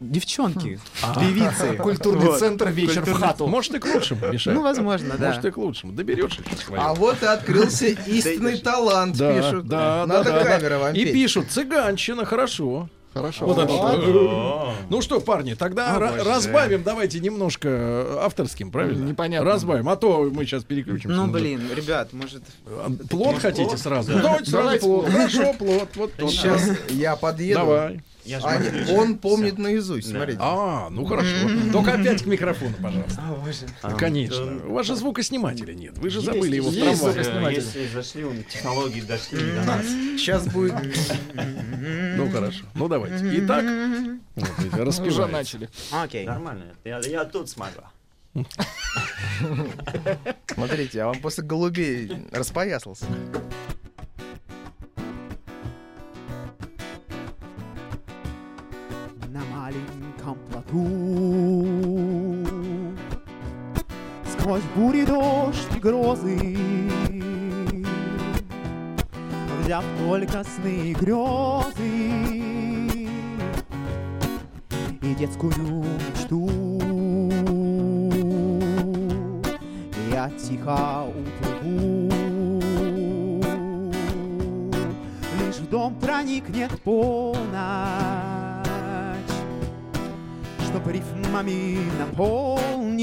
[0.00, 0.78] Девчонки,
[1.18, 1.76] певицы.
[1.78, 3.46] Культурный центр «Вечер в хату».
[3.46, 4.52] Может, и к лучшему, Миша.
[4.52, 5.28] Ну, возможно, да.
[5.28, 5.92] Может, и к лучшему.
[5.92, 6.42] Доберешься.
[6.76, 9.66] А вот и открылся истинный талант, Да, пишут.
[9.66, 12.88] да, Надо да, да, И пишут, цыганщина, хорошо.
[13.14, 13.46] Хорошо.
[13.46, 14.74] Вот вот.
[14.90, 16.24] Ну что, парни, тогда боже.
[16.24, 19.04] разбавим, давайте немножко э, авторским, правильно?
[19.04, 19.48] Непонятно.
[19.48, 21.16] Разбавим, а то мы сейчас переключимся.
[21.16, 22.42] Ну, на- блин, ребят, может...
[22.66, 24.12] А, Плод хотите сразу?
[24.20, 25.04] Давайте сразу Давайте плод.
[25.04, 25.12] плод.
[25.14, 25.88] Хорошо, плод.
[25.94, 26.30] Вот тот.
[26.30, 27.60] Сейчас я подъеду.
[27.60, 28.00] Давай.
[28.24, 29.62] Я же А, нет, он помнит Всё.
[29.62, 30.16] наизусть, Да.
[30.16, 30.38] смотрите.
[30.40, 31.28] А, ну хорошо.
[31.72, 33.22] Только опять к микрофону, пожалуйста.
[33.28, 33.66] О, боже.
[33.82, 34.46] А, Конечно.
[34.46, 34.66] да.
[34.66, 35.98] У вас же звукоснимателя нет.
[35.98, 37.56] Вы же Есть, забыли его в есть, трамвае.
[37.56, 39.84] э, Если зашли, он- технологии дошли до нас.
[39.86, 40.74] Сейчас будет...
[42.16, 42.64] Ну хорошо.
[42.74, 43.24] Ну давайте.
[43.44, 43.64] Итак,
[44.36, 45.68] вот, видите, Уже начали.
[45.92, 46.24] Окей.
[46.24, 46.64] Нормально.
[46.84, 47.80] Я, я тут смогу.
[50.54, 53.06] Смотрите, а он после голубей распоясался.
[60.74, 62.44] Плоту.
[64.32, 66.56] Сквозь бури, дождь и грозы,
[69.62, 71.88] взяв только сны и грезы
[75.00, 76.50] и детскую мечту,
[80.10, 82.10] я тихо уплыву.
[85.40, 88.43] Лишь в дом проникнет полночь,
[90.74, 92.98] Чтоб рифмами наполнить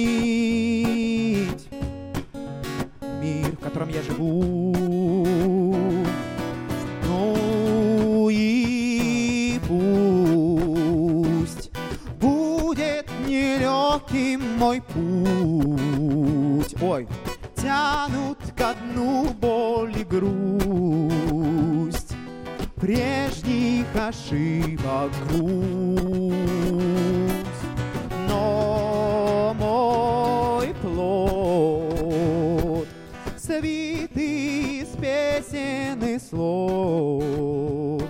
[3.21, 4.75] Мир, в котором я живу.
[7.07, 11.71] Ну и пусть
[12.19, 16.75] Будет нелегким мой путь.
[16.81, 17.07] Ой,
[17.55, 22.17] тянут ко дну боль и грусть
[22.75, 25.11] Прежних ошибок.
[25.29, 27.40] груз
[29.53, 32.87] Мой плод
[33.37, 38.03] Свит из песен и слов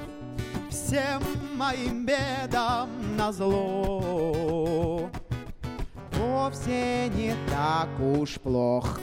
[0.69, 1.21] Всем
[1.55, 5.09] моим бедам назло
[6.13, 8.99] Вовсе не так уж плох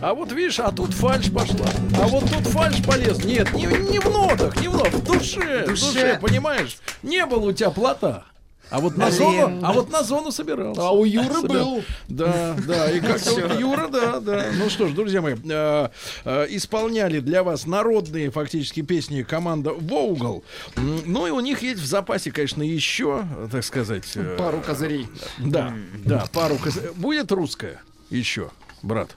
[0.00, 1.66] А вот видишь, а тут фальш пошла.
[2.00, 3.24] А вот тут фальш полез.
[3.24, 5.86] Нет, не, не в нотах, не в нотах, в душе, в Душе.
[5.86, 6.78] душе, понимаешь?
[7.02, 8.24] Не было у тебя плота.
[8.70, 10.82] А вот на зону, а вот на зону собирался.
[10.82, 11.82] А у Юры был.
[12.08, 13.58] Да, да, и как Всё.
[13.58, 14.46] Юра, да, да.
[14.58, 15.88] Ну что ж, друзья мои, э,
[16.24, 20.44] э, исполняли для вас народные фактически песни команда Воугл.
[20.76, 25.06] Ну и у них есть в запасе, конечно, еще, так сказать, э, Пару козырей.
[25.38, 25.72] Да,
[26.04, 27.80] да, пару коз- Будет русская
[28.10, 28.50] еще,
[28.82, 29.16] брат.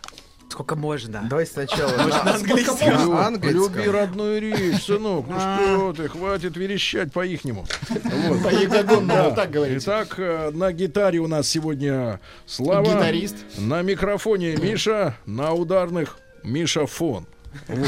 [0.52, 1.26] Сколько можно?
[1.30, 3.78] Давай сначала Может, на английском?
[3.78, 5.26] Люби родную речь, сынок.
[5.30, 5.58] Ну А.
[5.64, 7.66] что ты, хватит верещать по-ихнему.
[7.90, 8.44] Вот.
[8.44, 9.32] По-ягодонному, Да.
[9.32, 9.78] так говорите.
[9.86, 12.84] Итак, э, на гитаре у нас сегодня Слава.
[12.86, 13.38] Гитарист.
[13.58, 17.26] На микрофоне Миша, на ударных Миша Фон.
[17.70, 17.88] Вот.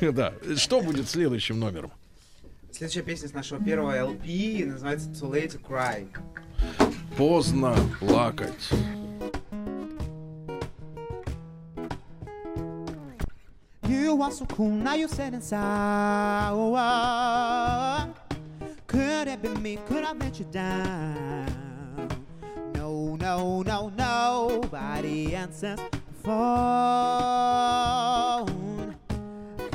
[0.12, 0.32] Да.
[0.56, 1.92] Что будет следующим номером?
[2.72, 6.08] Следующая песня с нашего первого LP называется Too Late to Cry.
[7.16, 8.68] Поздно плакать.
[14.08, 16.54] You are so cool, now you said inside.
[18.86, 19.76] Could it be me?
[19.86, 21.46] Could I let you down?
[22.72, 26.38] No, no, no, nobody answers the phone.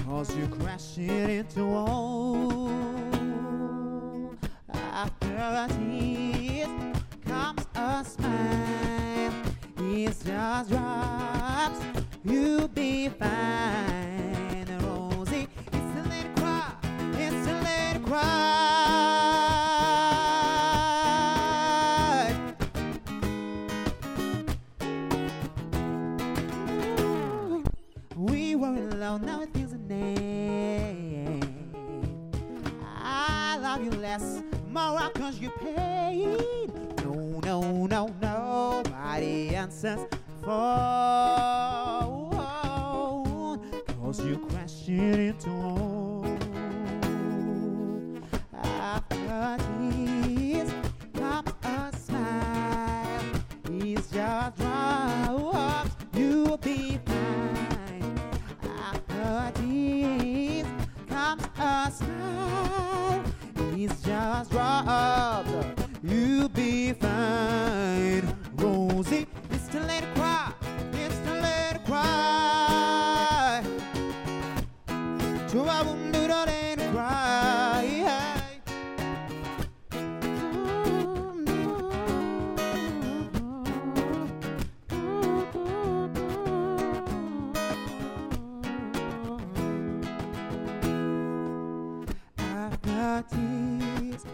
[0.04, 2.72] Cause you crashing into wall.
[4.74, 6.70] After a tears
[7.24, 9.32] comes a smile.
[9.78, 11.80] It's just drops.
[12.26, 14.23] You'll be fine,
[18.14, 18.54] cry.
[28.16, 31.42] We were in love, now it feels a name.
[32.96, 36.72] I love you less, more cause you paid.
[37.04, 40.02] No, no, no, nobody answers
[40.44, 40.54] phone.
[43.88, 46.13] Cause you crashing into one.
[62.00, 65.50] He's It's just robbed.
[66.04, 67.83] You'll be fine.
[93.14, 94.26] a tears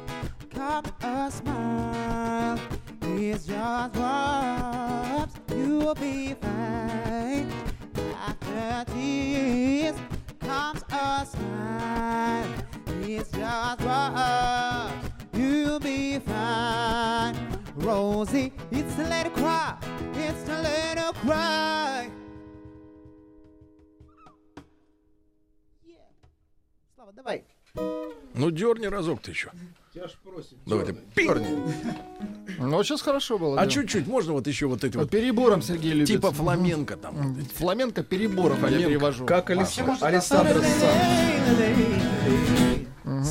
[0.50, 2.60] come a smile.
[3.02, 7.52] It's just words, you'll be fine.
[8.26, 9.98] After tears
[10.40, 12.48] comes a smile.
[13.02, 17.36] It's just words, you'll be fine.
[17.76, 19.78] Rosie, it's a little cry,
[20.14, 22.10] it's a little cry.
[25.86, 25.96] Yeah.
[26.96, 27.59] Slava, Давай.
[27.76, 29.50] Ну, дерни разок ты еще.
[29.94, 30.58] Я ж просим.
[30.66, 30.96] Давай ты.
[32.60, 33.60] Ну, вот сейчас хорошо было.
[33.60, 33.72] А да.
[33.72, 36.08] чуть-чуть можно вот еще вот эти Вот перебором Сергей любит.
[36.08, 37.36] типа фламенко там.
[37.56, 39.26] Фламенко перебором я перевожу.
[39.26, 40.62] Как Алис- Александр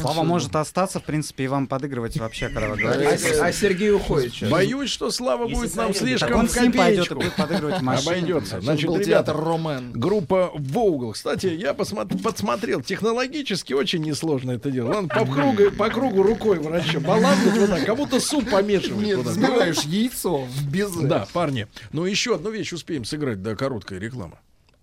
[0.01, 3.41] Слава может остаться, в принципе, и вам подыгрывать вообще, когда вы говорите.
[3.41, 4.51] А, а Сергей уходит сейчас.
[4.51, 7.17] Боюсь, что Слава будет нам слишком в копеечку.
[7.17, 7.83] будет подыгрывать.
[7.83, 8.61] Обойдется.
[8.61, 9.93] Значит, ребята, Ромен.
[9.93, 11.13] группа Воугл.
[11.13, 12.83] Кстати, я подсмотрел.
[12.83, 14.95] Технологически очень несложно это дело.
[14.95, 17.01] Ладно, по кругу, по кругу рукой врача.
[17.01, 19.05] Баланс вот так, как будто суп помешивать.
[19.05, 19.31] Нет, туда.
[19.31, 21.07] взбиваешь яйцо в безе.
[21.07, 21.67] Да, парни.
[21.93, 24.39] Ну, еще одну вещь успеем сыграть, да, короткая реклама.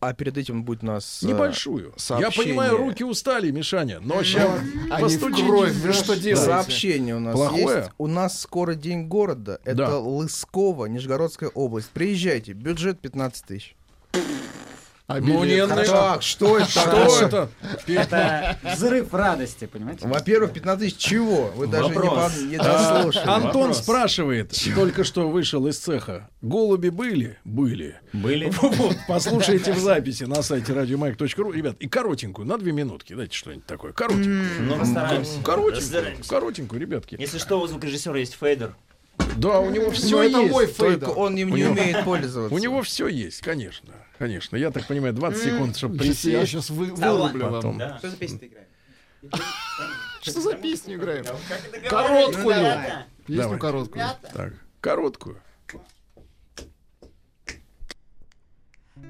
[0.07, 1.23] А перед этим будет у нас...
[1.23, 1.93] э, Небольшую.
[1.95, 2.31] Я сообщение.
[2.31, 6.45] понимаю, руки устали, Мишаня, но сейчас в кровь, вы что делаете?
[6.45, 7.77] Сообщение у нас Плохое?
[7.79, 7.89] есть.
[7.97, 9.59] У нас скоро день города.
[9.63, 9.97] Это Да.
[9.99, 11.89] Лысково, Нижегородская область.
[11.89, 12.53] Приезжайте.
[12.53, 13.75] Бюджет 15 тысяч.
[15.07, 16.67] А Ну, не Так, что это?
[16.69, 17.49] Что это?
[17.85, 20.07] Это взрыв радости, понимаете?
[20.07, 21.51] Во-первых, 15 тысяч чего?
[21.55, 22.41] Вы даже не, Вопрос.
[22.41, 23.27] не А, дослушали.
[23.29, 23.77] Антон Вопрос.
[23.83, 26.29] спрашивает, только что вышел из цеха.
[26.41, 27.37] Голуби были?
[27.43, 27.99] Были.
[28.13, 28.51] Были.
[28.61, 31.51] Вот, послушайте в записи на сайте радиомайк.ру.
[31.51, 33.13] Ребят, и коротенькую, на две минутки.
[33.13, 33.93] Дайте что-нибудь такое.
[33.93, 34.43] Коротенькую.
[34.61, 35.41] Ну, постараемся.
[35.43, 36.29] Коротенькую, Постараемся.
[36.29, 37.15] коротенькую, ребятки.
[37.19, 38.75] Если что, у звукорежиссера есть фейдер.
[39.37, 40.51] Да, у него все Ну, это есть.
[40.51, 42.53] мой Только он им У не него- умеет пользоваться.
[42.55, 43.93] У него все есть, конечно.
[44.17, 44.55] Конечно.
[44.55, 46.49] Я так понимаю, 20 секунд, чтобы Я присесть.
[46.51, 47.53] сейчас вы, вырублю вам.
[47.53, 47.77] Потом.
[47.77, 47.97] Да.
[47.97, 48.67] Что за песню ты играешь?
[50.21, 51.25] Что за песню играем?
[51.27, 52.55] Ну, Короткую.
[53.25, 53.59] Песню Давай.
[53.59, 54.05] короткую.
[54.33, 55.41] Так, короткую.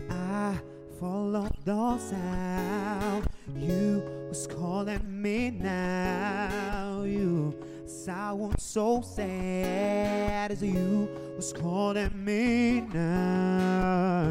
[0.09, 0.57] I
[0.99, 3.27] followed the sound.
[3.55, 7.03] You was calling me now.
[7.03, 7.53] You
[7.87, 14.29] sound so sad as you was calling me now.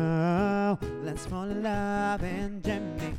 [1.02, 3.14] Let's fall in love and Jimmy.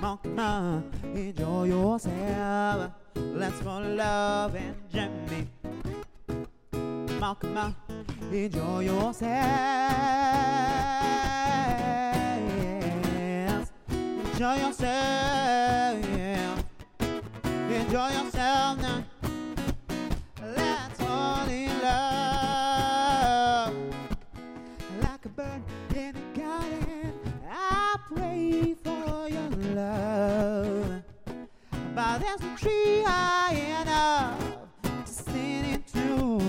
[0.00, 2.90] Come on, enjoy yourself.
[3.14, 5.48] Let's fall in love and Jimmy.
[7.18, 7.74] Come on,
[8.32, 9.26] enjoy yourself.
[14.32, 16.45] Enjoy yourself.
[17.76, 19.04] Enjoy yourself now.
[20.56, 23.74] Let's fall in love.
[25.02, 25.62] Like a bird
[25.94, 27.12] in a garden,
[27.50, 31.02] I pray for your love.
[31.94, 34.40] But there's a tree high enough
[35.04, 36.36] to stand into.
[36.36, 36.45] Uh,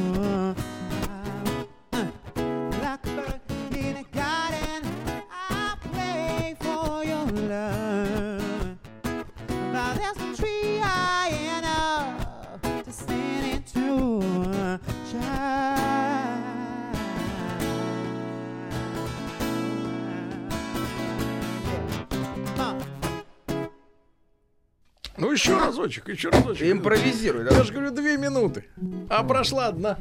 [25.37, 26.71] еще разочек, еще разочек.
[26.71, 27.63] Импровизируй, Я да?
[27.63, 28.65] же говорю, две минуты.
[29.09, 29.97] А прошла одна.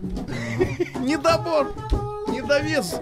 [0.98, 1.72] Недобор.
[2.28, 3.00] Недовес.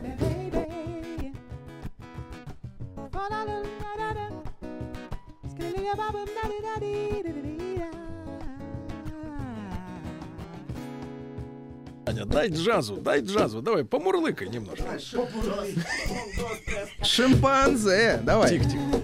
[12.06, 13.62] Аня, дай джазу, дай джазу.
[13.62, 14.85] Давай, помурлыкай немножко.
[17.02, 18.20] Шимпанзе.
[18.23, 18.51] Давай.
[18.51, 19.01] Тихо-тихо.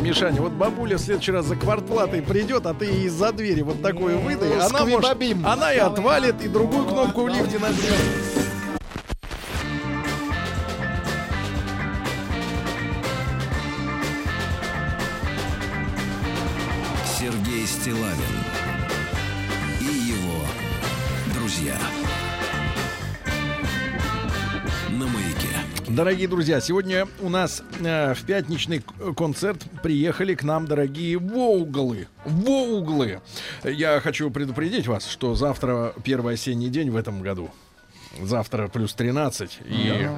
[0.00, 3.82] Мишаня, вот бабуля в следующий раз за квартплатой придет, а ты ей из-за двери вот
[3.82, 8.43] такое выдай, она может, она и отвалит, и другую кнопку в лифте нажмет.
[25.94, 28.82] Дорогие друзья, сегодня у нас э, в пятничный
[29.16, 32.08] концерт приехали к нам дорогие Воуглы.
[32.24, 33.20] Воуглы.
[33.62, 37.48] Я хочу предупредить вас, что завтра первый осенний день в этом году.
[38.20, 39.60] Завтра плюс 13.
[39.66, 40.08] И,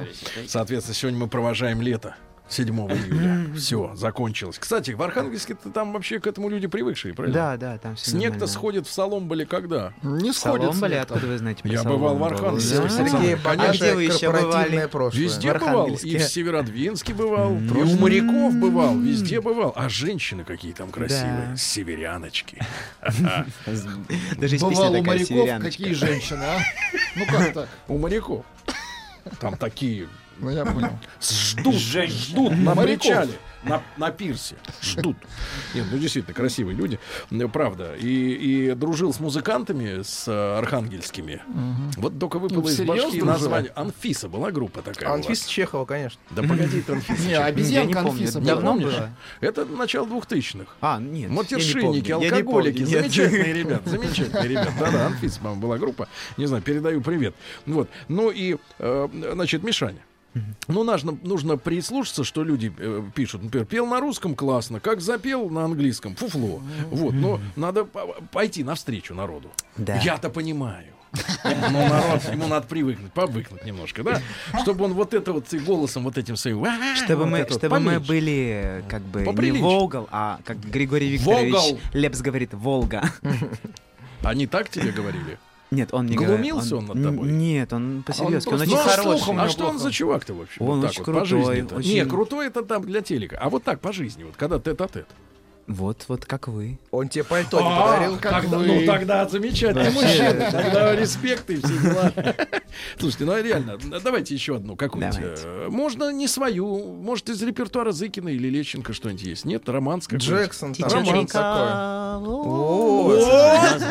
[0.47, 2.15] соответственно, сегодня мы провожаем лето.
[2.49, 3.55] 7 июля.
[3.55, 4.57] Все, закончилось.
[4.59, 7.37] Кстати, в Архангельске -то там вообще к этому люди привыкшие, правильно?
[7.37, 9.93] Да, да, там все Снег-то сходит в Соломболе когда?
[10.01, 12.23] Не сходит Соломболе, откуда вы знаете Я бывал в?
[12.23, 12.77] Архангельске.
[12.81, 12.89] Да?
[12.89, 14.85] Сергей, А где вы еще бывали?
[14.87, 15.23] прошлое.
[15.23, 15.87] Везде бывал.
[15.87, 17.55] И в Северодвинске бывал.
[17.57, 18.97] И у моряков бывал.
[18.97, 19.73] Везде бывал.
[19.75, 21.47] А женщины какие там красивые.
[21.51, 21.57] Да.
[21.57, 22.61] Северяночки.
[24.37, 26.59] Даже Бывал у моряков какие женщины, а?
[27.15, 27.69] Ну как так?
[27.87, 28.45] У моряков.
[29.39, 30.07] Там такие
[30.39, 30.91] Ну, я понял.
[31.21, 33.33] Ждут, ждут на причале,
[33.63, 34.55] на, на пирсе.
[34.81, 35.17] Ждут.
[35.73, 36.99] Нет, ну действительно, красивые люди.
[37.51, 37.95] Правда.
[37.95, 41.41] И, и дружил с музыкантами, с э, архангельскими.
[41.47, 41.91] Мгм.
[41.97, 43.71] Вот только выпало Ну, из башки название.
[43.75, 45.11] Анфиса была группа такая.
[45.11, 46.19] Анфиса Чехова, конечно.
[46.31, 47.27] Да погоди, ты Анфиса.
[47.27, 48.93] Не, обезьянка Я не помню, Анфиса давно Помнишь?
[48.93, 49.09] было?
[49.41, 50.75] Это начало двухтысячных.
[50.81, 51.31] А, нет.
[51.31, 54.73] Матершинники, алкоголики, замечательные ребята, замечательные ребята.
[54.79, 56.07] Да-да, Анфиса, по-моему, была группа.
[56.37, 57.33] Не знаю, передаю привет.
[57.65, 57.89] Вот.
[58.07, 60.01] Ну и, э, значит, Мишаня.
[60.67, 63.43] Ну, нужно, нужно прислушаться, что люди э, пишут.
[63.43, 66.61] Например, пел на русском классно, как запел на английском, фуфло.
[66.91, 69.49] Вот, но надо по- пойти навстречу народу.
[69.77, 69.95] Да.
[69.97, 70.93] Я-то понимаю.
[71.43, 74.21] Но народ, ему надо привыкнуть, повыкнуть немножко, да?
[74.61, 76.65] Чтобы он вот это вот и голосом вот этим своим...
[76.95, 78.07] Чтобы вот мы, вот чтобы мы поменьше.
[78.07, 79.63] были э, как бы не Поприличнее.
[79.63, 81.79] Волгал, а как Григорий Викторович Волгал.
[81.93, 83.09] Лепс говорит Волга.
[84.21, 85.39] Они так тебе говорили?
[85.69, 86.89] Нет, он не Глумился говорит.
[86.91, 87.31] он над тобой?
[87.31, 89.17] Нет, он по-серьезки, он, просто- очень Ну, а хороший.
[89.19, 90.61] слухом, А что он за чувак-то вообще?
[90.63, 91.63] Он Вот очень вот, крутой.
[91.63, 93.37] очень- Не, крутой это там для телека.
[93.37, 95.07] А вот так, по жизни, вот когда тет-а-тет.
[95.67, 96.79] Вот, вот как вы.
[96.91, 98.17] Он тебе пальто не А, подарил?
[98.19, 100.49] тогда- ну тогда замечательный мужчина.
[100.49, 102.13] Тогда респект и все дела.
[102.97, 105.41] Слушайте, ну а реально, давайте еще одну какую-нибудь.
[105.43, 109.43] Э, Можно не свою, может из репертуара Зыкина или Лещенко что-нибудь есть.
[109.45, 110.27] Нет, романс какой-нибудь.
[110.41, 111.31] Джексон, Романс.
[111.31, 111.67] такой.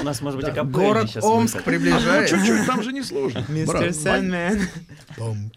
[0.01, 2.36] У нас, может быть, Город Омск приближается.
[2.36, 3.44] Ну, чуть-чуть, там же не сложно.
[3.48, 3.93] Мистер.
[3.93, 4.61] Сэндмен.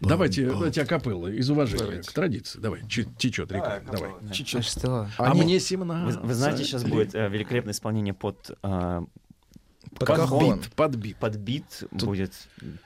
[0.00, 2.58] Давайте, давайте акапеллы из уважения к традиции.
[2.58, 3.80] Давай, течет река.
[3.90, 4.10] Давай.
[4.30, 5.08] А что?
[5.18, 6.09] А мне Вы, 17.
[6.10, 9.00] Вы знаете, сейчас будет э, великолепное исполнение под э,
[9.98, 10.26] Под кахон.
[10.26, 10.62] кахон.
[10.76, 11.16] Под бит.
[11.16, 12.32] Под бит будет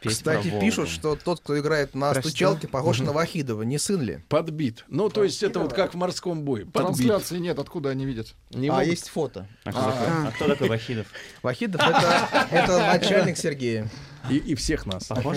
[0.00, 3.62] петь Кстати, про пишут, что тот, кто играет на Про стучалке, похож на Вахидова.
[3.62, 4.22] Не сын ли?
[4.28, 4.84] Подбит.
[4.88, 6.64] Ну, то есть это вот как в морском бое.
[6.64, 6.96] Подбит.
[7.06, 8.34] Трансляции нет, откуда они видят?
[8.50, 8.86] Не а могут.
[8.88, 9.46] есть фото.
[9.64, 11.06] А кто, такой, а кто такой Вахидов?
[11.42, 13.90] Вахидов это, это начальник Сергея.
[14.30, 15.04] И, и всех нас.
[15.04, 15.36] Похож?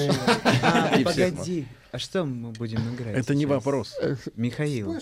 [0.64, 1.68] А, И всех погоди.
[1.92, 3.18] А что мы будем играть?
[3.18, 3.94] Это не вопрос.
[4.36, 4.96] Михаил.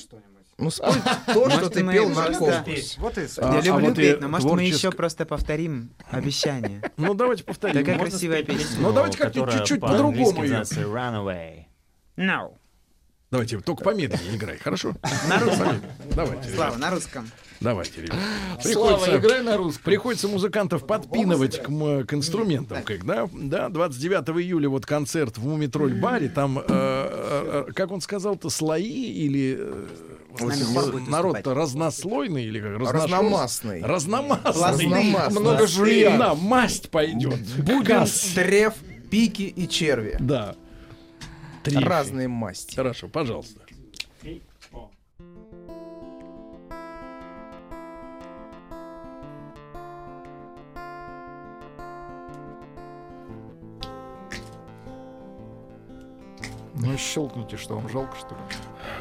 [0.58, 0.94] Ну, спой
[1.28, 2.98] то, что ты пел на конкурс.
[2.98, 6.82] Вот и А, Я а люблю и петь, но может мы еще просто повторим обещание.
[6.96, 7.76] Ну, давайте повторим.
[7.76, 8.80] Такая красивая песня.
[8.80, 10.62] Ну, давайте которая чуть-чуть по-другому ее.
[10.62, 11.66] Runaway.
[12.16, 12.54] No.
[13.32, 14.94] Давайте, только помедленнее играй, хорошо?
[15.28, 15.82] На русском.
[16.16, 17.30] Давайте, Слава, на русском.
[17.60, 18.16] Давайте, ребят.
[18.62, 19.84] Слава, играй на русском.
[19.84, 23.28] Приходится музыкантов подпинывать к, к инструментам, как, да?
[23.34, 29.12] Да, 29 июля вот концерт в Мумитроль-баре, там, э, э, э, как он сказал-то, слои
[29.12, 29.60] или...
[31.08, 32.92] народ-то разнослойный или как?
[32.92, 33.82] Разномастный.
[33.82, 34.62] Разномастный.
[34.62, 35.42] Разномастный.
[35.42, 36.18] Много жулья.
[36.18, 37.40] Да, масть пойдет.
[37.58, 38.06] Бубен,
[38.36, 38.76] треф,
[39.10, 40.18] пики и черви.
[40.20, 40.56] Да.
[41.64, 41.84] Трифи.
[41.84, 42.76] Разные масти.
[42.76, 43.62] Хорошо, пожалуйста.
[56.78, 58.42] Ну, щелкните, что вам жалко, что ли?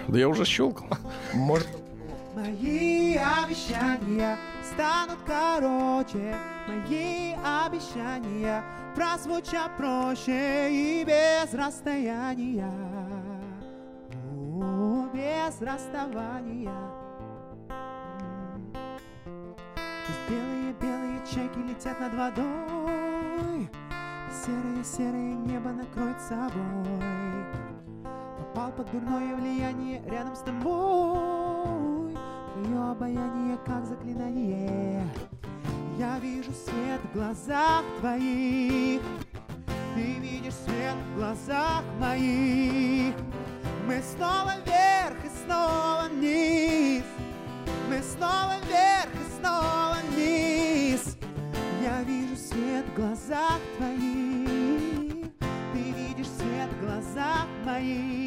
[0.09, 0.89] Да я уже щелкал.
[1.32, 1.69] Может,
[2.35, 4.36] Мои обещания
[4.73, 6.36] станут короче,
[6.66, 7.32] мои
[7.65, 8.65] обещания
[8.97, 12.73] прозвучат проще и без расстояния,
[14.61, 16.73] О, без расставания.
[20.06, 23.70] Пусть белые-белые чеки летят над водой,
[24.44, 27.74] серое-серое небо накроет собой.
[28.77, 32.17] Под дурное влияние рядом с тобой.
[32.55, 35.07] Твое обаяние как заклинание.
[35.97, 39.01] Я вижу свет в глазах твоих.
[39.95, 43.15] Ты видишь свет в глазах моих.
[43.87, 47.05] Мы снова вверх и снова вниз.
[47.89, 51.17] Мы снова вверх и снова вниз.
[51.81, 55.31] Я вижу свет в глазах твоих.
[55.73, 58.24] Ты видишь свет в глазах моих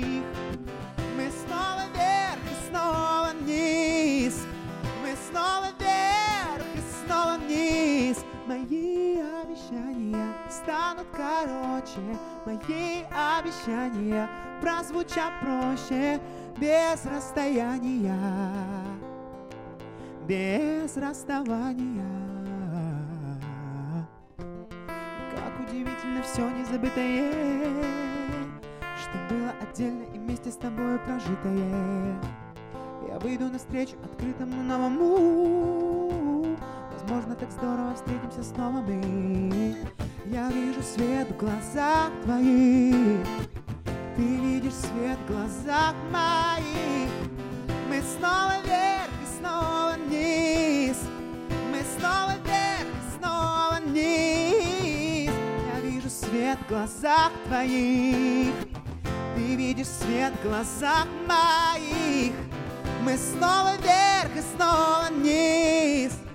[10.67, 12.01] станут короче.
[12.45, 13.05] Мои
[13.39, 14.29] обещания
[14.59, 16.19] прозвучат проще.
[16.57, 18.19] Без расстояния.
[20.27, 22.03] Без расставания.
[25.31, 27.31] Как удивительно все незабытое.
[28.99, 32.19] Что было отдельно и вместе с тобой прожитое.
[33.07, 36.06] Я выйду навстречу открытому новому
[37.07, 39.77] Возможно, так здорово встретимся снова мы
[40.25, 43.25] Я вижу свет в глазах твоих.
[44.17, 47.09] Ты видишь свет в глазах моих.
[47.87, 50.97] Мы снова вверх и снова вниз.
[51.71, 55.31] Мы снова вверх и снова вниз.
[55.73, 58.53] Я вижу свет в глазах твоих.
[59.33, 62.33] Ты видишь свет в глазах моих.
[63.05, 66.26] Мы снова вверх и снова вниз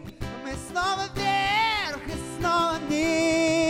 [0.72, 3.61] снова вверх и снова вниз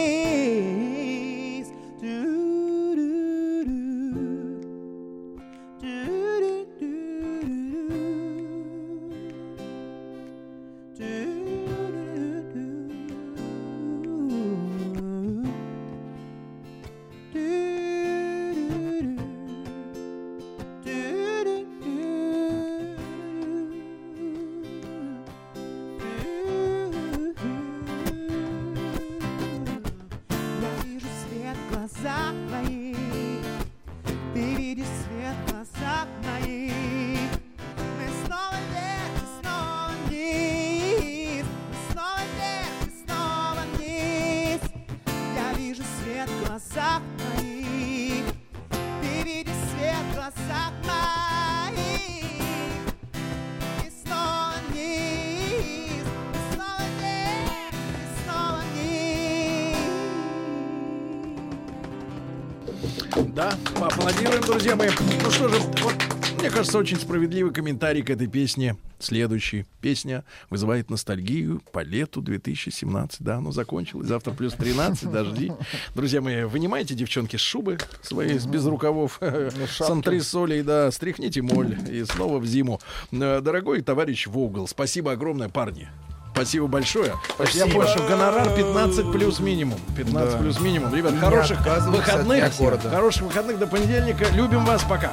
[66.83, 68.77] очень справедливый комментарий к этой песне.
[68.99, 69.67] Следующий.
[69.81, 73.23] Песня вызывает ностальгию по лету 2017.
[73.23, 74.09] Да, оно закончилось.
[74.09, 75.53] Завтра плюс 13, дожди.
[75.95, 82.05] Друзья мои, вынимайте, девчонки, шубы свои с без рукавов, с антресолей, да, стряхните моль и
[82.05, 82.81] снова в зиму.
[83.13, 85.89] Э, Дорогой товарищ Вогл, спасибо огромное, парни.
[86.35, 87.13] Спасибо большое.
[87.53, 89.79] Я больше гонорар 15 плюс минимум.
[89.97, 90.39] 15 Да.
[90.39, 90.95] плюс минимум.
[90.95, 92.53] Ребят, хороших выходных.
[92.91, 94.27] Хороших выходных до понедельника.
[94.33, 94.83] Любим вас.
[94.85, 95.13] Пока.